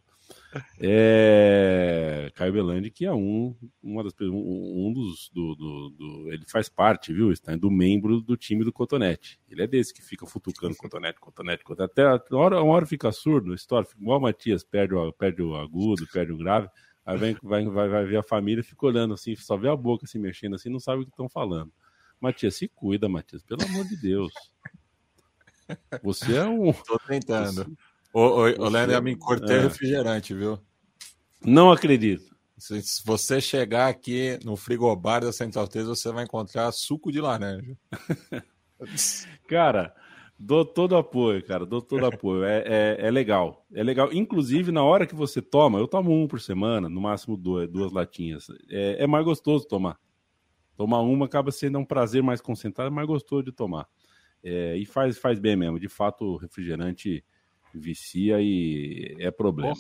É... 0.80 2.32
Caio 2.36 2.54
Belandi, 2.54 2.90
que 2.90 3.06
é 3.06 3.14
um, 3.14 3.56
uma 3.84 4.04
das, 4.04 4.14
um, 4.22 4.88
um 4.88 4.94
dos. 4.94 5.30
Do, 5.34 5.56
do, 5.56 5.90
do, 5.90 6.32
ele 6.32 6.46
faz 6.48 6.70
parte, 6.70 7.14
viu? 7.14 7.32
Está 7.32 7.56
do 7.56 7.70
membro 7.70 8.22
do 8.22 8.38
time 8.38 8.64
do 8.64 8.72
Cotonete. 8.72 9.40
Ele 9.50 9.64
é 9.64 9.68
desse 9.68 9.94
que 9.94 10.02
fica 10.02 10.26
futucando 10.26 10.76
Cotonete, 10.76 11.20
Cotonete, 11.20 11.64
Cotonete. 11.64 11.92
Até 11.92 12.34
uma 12.34 12.42
hora, 12.42 12.62
uma 12.62 12.74
hora 12.74 12.86
fica 12.86 13.12
surdo, 13.12 13.54
história, 13.54 13.88
igual 14.00 14.20
o 14.20 14.22
Matias 14.22 14.64
perde 14.64 14.94
o, 14.96 15.12
perde 15.12 15.42
o 15.42 15.56
agudo, 15.56 16.08
perde 16.12 16.32
o 16.32 16.38
grave. 16.38 16.70
Aí 17.06 17.18
vem, 17.18 17.38
vai, 17.44 17.64
vai, 17.66 17.88
vai 17.88 18.06
ver 18.06 18.18
a 18.18 18.24
família, 18.24 18.64
fica 18.64 18.86
olhando 18.86 19.14
assim, 19.14 19.36
só 19.36 19.56
vê 19.56 19.70
a 19.70 19.76
boca 19.76 20.08
se 20.08 20.18
mexendo 20.18 20.56
assim, 20.56 20.70
não 20.70 20.80
sabe 20.80 21.04
o 21.04 21.06
que 21.06 21.12
estão 21.12 21.30
falando. 21.30 21.72
Matias, 22.26 22.56
se 22.56 22.68
cuida, 22.68 23.08
Matias, 23.08 23.44
pelo 23.44 23.64
amor 23.64 23.86
de 23.86 23.96
Deus. 23.98 24.34
Você 26.04 26.38
é 26.38 26.44
um. 26.46 26.74
Tô 26.74 27.00
tentando. 27.00 27.64
Você... 27.64 27.72
Ô, 28.12 28.20
ô, 28.20 28.66
ô 28.66 28.70
Leandro, 28.70 28.96
eu 28.96 29.02
me 29.02 29.16
cortei 29.16 29.58
é. 29.58 29.62
refrigerante, 29.62 30.34
viu? 30.34 30.60
Não 31.44 31.72
acredito. 31.72 32.36
Se, 32.58 32.82
se, 32.82 33.06
você 33.06 33.40
chegar 33.40 33.90
aqui 33.90 34.40
no 34.44 34.56
frigobar 34.56 35.22
da 35.22 35.32
Central 35.32 35.68
3, 35.68 35.86
você 35.86 36.12
vai 36.12 36.24
encontrar 36.24 36.72
suco 36.72 37.12
de 37.12 37.22
laranja. 37.22 37.78
cara, 39.48 39.94
dou 40.40 40.66
todo 40.66 40.96
apoio, 40.96 41.46
cara, 41.46 41.64
dou 41.64 41.82
todo 41.82 42.06
apoio. 42.06 42.44
É, 42.44 42.64
é, 42.66 43.08
é, 43.08 43.12
legal. 43.12 43.66
É 43.74 43.84
legal. 43.84 44.12
Inclusive, 44.12 44.72
na 44.72 44.84
hora 44.84 45.06
que 45.06 45.14
você 45.14 45.42
toma, 45.42 45.78
eu 45.78 45.88
tomo 45.88 46.12
um 46.12 46.28
por 46.28 46.42
semana, 46.42 46.90
no 46.90 47.02
máximo 47.02 47.38
duas, 47.38 47.70
duas 47.70 47.92
latinhas. 47.92 48.48
É, 48.70 49.04
é 49.04 49.08
mais 49.08 49.26
gostoso 49.26 49.68
tomar. 49.68 50.00
Tomar 50.76 51.02
uma 51.02 51.26
acaba 51.26 51.52
sendo 51.52 51.80
um 51.80 51.86
prazer 51.86 52.22
mais 52.22 52.42
concentrado, 52.42 52.92
mais 52.94 53.08
gostoso 53.08 53.44
de 53.44 53.52
tomar. 53.52 53.88
É, 54.44 54.78
e 54.78 54.86
faz, 54.86 55.18
faz 55.18 55.40
bem 55.40 55.56
mesmo. 55.56 55.80
De 55.80 55.88
fato, 55.88 56.26
o 56.26 56.38
refrigerante 56.38 57.24
vicia 57.74 58.42
e 58.42 59.16
é 59.20 59.32
problema. 59.32 59.74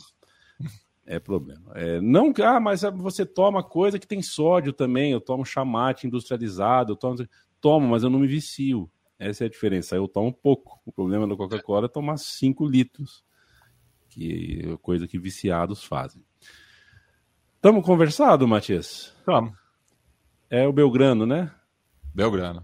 É 1.05 1.19
problema. 1.19 1.71
É, 1.75 2.01
não, 2.01 2.33
ah, 2.43 2.59
mas 2.59 2.81
você 2.95 3.25
toma 3.25 3.63
coisa 3.63 3.99
que 3.99 4.07
tem 4.07 4.23
sódio 4.23 4.73
também. 4.73 5.11
Eu 5.11 5.21
tomo 5.21 5.45
chamate 5.45 6.07
industrializado, 6.07 6.93
eu 6.93 6.95
tomo, 6.95 7.27
tomo, 7.61 7.87
mas 7.87 8.03
eu 8.03 8.09
não 8.09 8.19
me 8.19 8.27
vicio. 8.27 8.89
Essa 9.19 9.43
é 9.43 9.47
a 9.47 9.49
diferença. 9.49 9.95
Eu 9.95 10.07
tomo 10.07 10.33
pouco. 10.33 10.81
O 10.85 10.91
problema 10.91 11.27
da 11.27 11.35
Coca-Cola 11.35 11.85
é 11.85 11.89
tomar 11.89 12.17
5 12.17 12.65
litros, 12.65 13.23
que 14.09 14.61
é 14.65 14.77
coisa 14.77 15.07
que 15.07 15.19
viciados 15.19 15.83
fazem. 15.83 16.23
Estamos 17.55 17.85
conversado, 17.85 18.47
Matias? 18.47 19.13
Estamos. 19.19 19.64
É 20.49 20.67
o 20.67 20.73
Belgrano, 20.73 21.25
né? 21.25 21.51
Belgrano. 22.13 22.63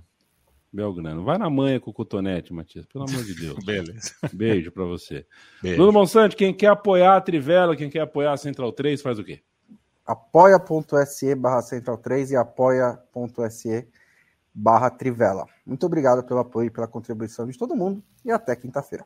Belgrano. 0.72 1.24
Vai 1.24 1.38
na 1.38 1.50
manha 1.50 1.80
com 1.80 1.92
o 1.92 1.94
cotonete, 1.94 2.54
Matias, 2.54 2.86
pelo 2.86 3.04
amor 3.04 3.24
de 3.24 3.36
Deus. 3.36 3.58
Beleza. 3.66 4.14
Beijo 4.32 4.72
para 4.72 4.86
você. 4.86 5.26
Beijo. 5.62 5.78
Bruno 5.78 5.92
Monsanto, 5.92 6.36
quem 6.36 6.54
quer 6.54 6.68
apoiar 6.68 7.18
a 7.18 7.22
Trivela, 7.22 7.76
quem 7.76 7.90
quer 7.90 8.02
apoiar 8.02 8.34
a 8.34 8.38
Central 8.38 8.72
3, 8.72 9.02
faz 9.02 9.20
o 9.20 9.24
quê? 9.24 9.42
apoia.se 10.06 11.36
barra 11.36 11.62
Central 11.62 11.98
3 11.98 12.32
e 12.32 12.36
apoia.se 12.36 13.88
barra 14.54 14.90
Trivela. 14.90 15.46
Muito 15.66 15.86
obrigado 15.86 16.24
pelo 16.24 16.40
apoio 16.40 16.68
e 16.68 16.72
pela 16.72 16.88
contribuição 16.88 17.48
de 17.48 17.58
todo 17.58 17.76
mundo 17.76 18.04
e 18.26 18.32
até 18.32 18.56
quinta-feira 18.56 19.06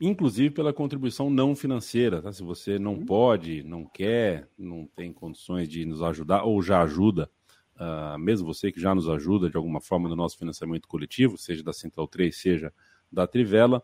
inclusive 0.00 0.50
pela 0.54 0.72
contribuição 0.72 1.28
não 1.28 1.54
financeira. 1.54 2.22
Tá? 2.22 2.32
Se 2.32 2.42
você 2.42 2.78
não 2.78 2.94
uhum. 2.94 3.04
pode, 3.04 3.62
não 3.62 3.84
quer, 3.84 4.48
não 4.58 4.86
tem 4.86 5.12
condições 5.12 5.68
de 5.68 5.84
nos 5.84 6.02
ajudar 6.02 6.44
ou 6.44 6.62
já 6.62 6.82
ajuda, 6.82 7.30
uh, 7.76 8.18
mesmo 8.18 8.46
você 8.46 8.72
que 8.72 8.80
já 8.80 8.94
nos 8.94 9.08
ajuda 9.08 9.50
de 9.50 9.56
alguma 9.56 9.80
forma 9.80 10.08
no 10.08 10.16
nosso 10.16 10.38
financiamento 10.38 10.88
coletivo, 10.88 11.36
seja 11.36 11.62
da 11.62 11.72
Central 11.72 12.08
3, 12.08 12.34
seja 12.34 12.72
da 13.12 13.26
Trivela, 13.26 13.82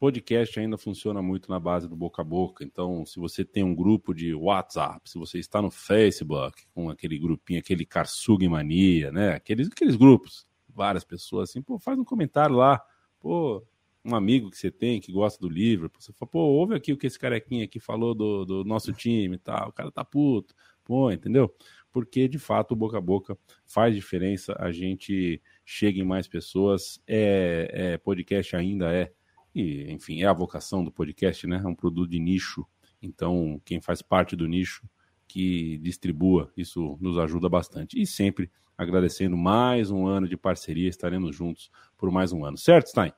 podcast 0.00 0.58
ainda 0.58 0.78
funciona 0.78 1.20
muito 1.20 1.50
na 1.50 1.60
base 1.60 1.86
do 1.86 1.94
boca 1.94 2.22
a 2.22 2.24
boca. 2.24 2.64
Então, 2.64 3.04
se 3.04 3.20
você 3.20 3.44
tem 3.44 3.62
um 3.62 3.74
grupo 3.74 4.14
de 4.14 4.34
WhatsApp, 4.34 5.08
se 5.08 5.18
você 5.18 5.38
está 5.38 5.60
no 5.60 5.70
Facebook 5.70 6.64
com 6.72 6.88
aquele 6.88 7.18
grupinho, 7.18 7.60
aquele 7.60 7.84
Karsug 7.84 8.48
Mania, 8.48 9.12
né? 9.12 9.34
Aqueles, 9.34 9.68
aqueles 9.68 9.96
grupos, 9.96 10.46
várias 10.68 11.04
pessoas 11.04 11.50
assim, 11.50 11.60
pô, 11.60 11.78
faz 11.78 11.98
um 11.98 12.04
comentário 12.04 12.56
lá, 12.56 12.82
pô, 13.20 13.62
um 14.04 14.14
amigo 14.14 14.50
que 14.50 14.56
você 14.56 14.70
tem 14.70 15.00
que 15.00 15.12
gosta 15.12 15.38
do 15.40 15.48
livro, 15.48 15.90
você 15.98 16.12
fala, 16.12 16.30
pô, 16.30 16.38
ouve 16.40 16.74
aqui 16.74 16.92
o 16.92 16.96
que 16.96 17.06
esse 17.06 17.18
carequinha 17.18 17.64
aqui 17.64 17.78
falou 17.78 18.14
do, 18.14 18.44
do 18.44 18.64
nosso 18.64 18.92
time 18.92 19.36
e 19.36 19.38
tal, 19.38 19.68
o 19.68 19.72
cara 19.72 19.90
tá 19.90 20.04
puto, 20.04 20.54
pô, 20.84 21.10
entendeu? 21.10 21.54
Porque 21.92 22.28
de 22.28 22.38
fato 22.38 22.72
o 22.72 22.76
boca 22.76 22.98
a 22.98 23.00
boca 23.00 23.36
faz 23.66 23.94
diferença, 23.94 24.54
a 24.58 24.72
gente 24.72 25.42
chega 25.64 26.00
em 26.00 26.04
mais 26.04 26.26
pessoas, 26.26 27.00
é, 27.06 27.70
é 27.72 27.98
podcast 27.98 28.56
ainda 28.56 28.92
é, 28.92 29.12
e 29.54 29.90
enfim, 29.92 30.22
é 30.22 30.26
a 30.26 30.32
vocação 30.32 30.84
do 30.84 30.92
podcast, 30.92 31.46
né? 31.46 31.60
É 31.62 31.68
um 31.68 31.74
produto 31.74 32.10
de 32.10 32.18
nicho, 32.18 32.66
então 33.02 33.60
quem 33.64 33.80
faz 33.80 34.00
parte 34.00 34.34
do 34.34 34.46
nicho 34.46 34.88
que 35.26 35.78
distribua, 35.78 36.50
isso 36.56 36.98
nos 37.00 37.18
ajuda 37.18 37.48
bastante. 37.48 38.00
E 38.00 38.06
sempre 38.06 38.50
agradecendo 38.76 39.36
mais 39.36 39.90
um 39.90 40.06
ano 40.06 40.26
de 40.26 40.36
parceria, 40.36 40.88
estaremos 40.88 41.36
juntos 41.36 41.70
por 41.96 42.10
mais 42.10 42.32
um 42.32 42.44
ano. 42.44 42.56
Certo, 42.56 42.88
Stein? 42.88 43.12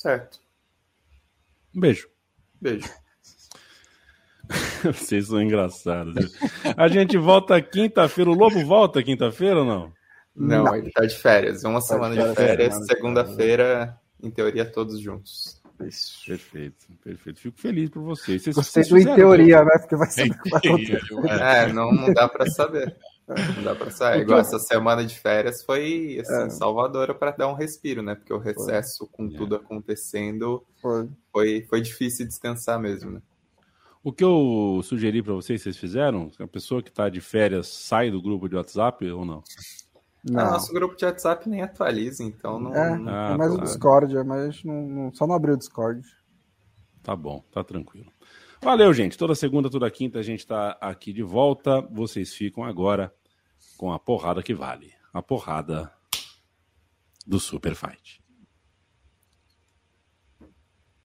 Certo. 0.00 0.40
Um 1.76 1.80
beijo. 1.80 2.08
Beijo. 2.58 2.88
Vocês 4.82 5.26
são 5.26 5.42
engraçados. 5.42 6.34
A 6.74 6.88
gente 6.88 7.18
volta 7.18 7.60
quinta-feira. 7.60 8.30
O 8.30 8.34
Lobo 8.34 8.64
volta 8.64 9.02
quinta-feira 9.02 9.58
ou 9.58 9.66
não? 9.66 9.92
Não, 10.34 10.64
não, 10.64 10.74
ele 10.74 10.90
tá 10.90 11.04
de 11.04 11.14
férias. 11.14 11.64
Uma 11.64 11.80
tá 11.80 11.82
semana 11.82 12.16
de 12.16 12.34
férias. 12.34 12.86
Segunda-feira, 12.86 13.94
em 14.22 14.30
teoria, 14.30 14.64
todos 14.64 14.98
juntos. 14.98 15.60
Isso. 15.82 16.24
Perfeito, 16.26 16.86
perfeito. 17.04 17.38
Fico 17.38 17.60
feliz 17.60 17.90
por 17.90 18.02
vocês. 18.02 18.40
Vocês, 18.42 18.56
Gostei 18.56 18.84
do 18.84 18.98
em 18.98 19.14
teoria, 19.14 19.62
né? 19.62 19.78
Porque 19.80 19.96
vai 19.96 20.08
ser. 20.08 20.30
É, 21.28 21.70
não, 21.74 21.92
não 21.92 22.10
dá 22.14 22.26
para 22.26 22.46
saber. 22.46 22.96
Não 23.56 23.62
dá 23.62 23.74
pra 23.74 23.90
sair. 23.90 24.22
Igual 24.22 24.40
essa 24.40 24.58
semana 24.58 25.04
de 25.04 25.18
férias 25.18 25.62
foi 25.62 26.18
assim, 26.20 26.42
é. 26.42 26.50
salvadora 26.50 27.14
para 27.14 27.30
dar 27.32 27.48
um 27.48 27.54
respiro, 27.54 28.02
né? 28.02 28.14
Porque 28.14 28.32
o 28.32 28.38
recesso, 28.38 29.06
com 29.06 29.26
é. 29.26 29.36
tudo 29.36 29.56
acontecendo, 29.56 30.64
foi. 30.80 31.08
foi, 31.32 31.66
foi 31.68 31.80
difícil 31.80 32.26
descansar 32.26 32.78
mesmo, 32.78 33.12
né? 33.12 33.22
O 34.02 34.12
que 34.12 34.24
eu 34.24 34.80
sugeri 34.82 35.22
para 35.22 35.34
vocês, 35.34 35.62
vocês 35.62 35.76
fizeram? 35.76 36.30
A 36.38 36.46
pessoa 36.46 36.82
que 36.82 36.88
está 36.88 37.08
de 37.10 37.20
férias 37.20 37.68
sai 37.68 38.10
do 38.10 38.22
grupo 38.22 38.48
de 38.48 38.56
WhatsApp 38.56 39.06
ou 39.10 39.26
não? 39.26 39.42
Não. 40.24 40.40
Ah, 40.40 40.50
nosso 40.52 40.72
grupo 40.72 40.96
de 40.96 41.04
WhatsApp 41.04 41.48
nem 41.48 41.62
atualiza, 41.62 42.22
então 42.22 42.58
não. 42.58 42.74
É, 42.74 42.92
ah, 43.06 43.30
é 43.34 43.36
mais 43.36 43.54
tá. 43.54 43.58
o 43.58 43.62
Discord, 43.62 44.16
é, 44.16 44.24
mas 44.24 44.64
não, 44.64 44.82
não, 44.86 45.14
só 45.14 45.26
não 45.26 45.34
abriu 45.34 45.54
o 45.54 45.58
Discord. 45.58 46.02
Tá 47.02 47.14
bom, 47.14 47.44
tá 47.50 47.62
tranquilo. 47.62 48.10
Valeu, 48.62 48.92
gente. 48.92 49.16
Toda 49.16 49.34
segunda, 49.34 49.70
toda 49.70 49.90
quinta 49.90 50.18
a 50.18 50.22
gente 50.22 50.40
está 50.40 50.72
aqui 50.80 51.12
de 51.12 51.22
volta. 51.22 51.80
Vocês 51.90 52.34
ficam 52.34 52.62
agora 52.62 53.12
com 53.80 53.90
a 53.90 53.98
porrada 53.98 54.42
que 54.42 54.52
vale. 54.52 54.92
A 55.10 55.22
porrada 55.22 55.90
do 57.26 57.40
Super 57.40 57.74
Fight. 57.74 58.19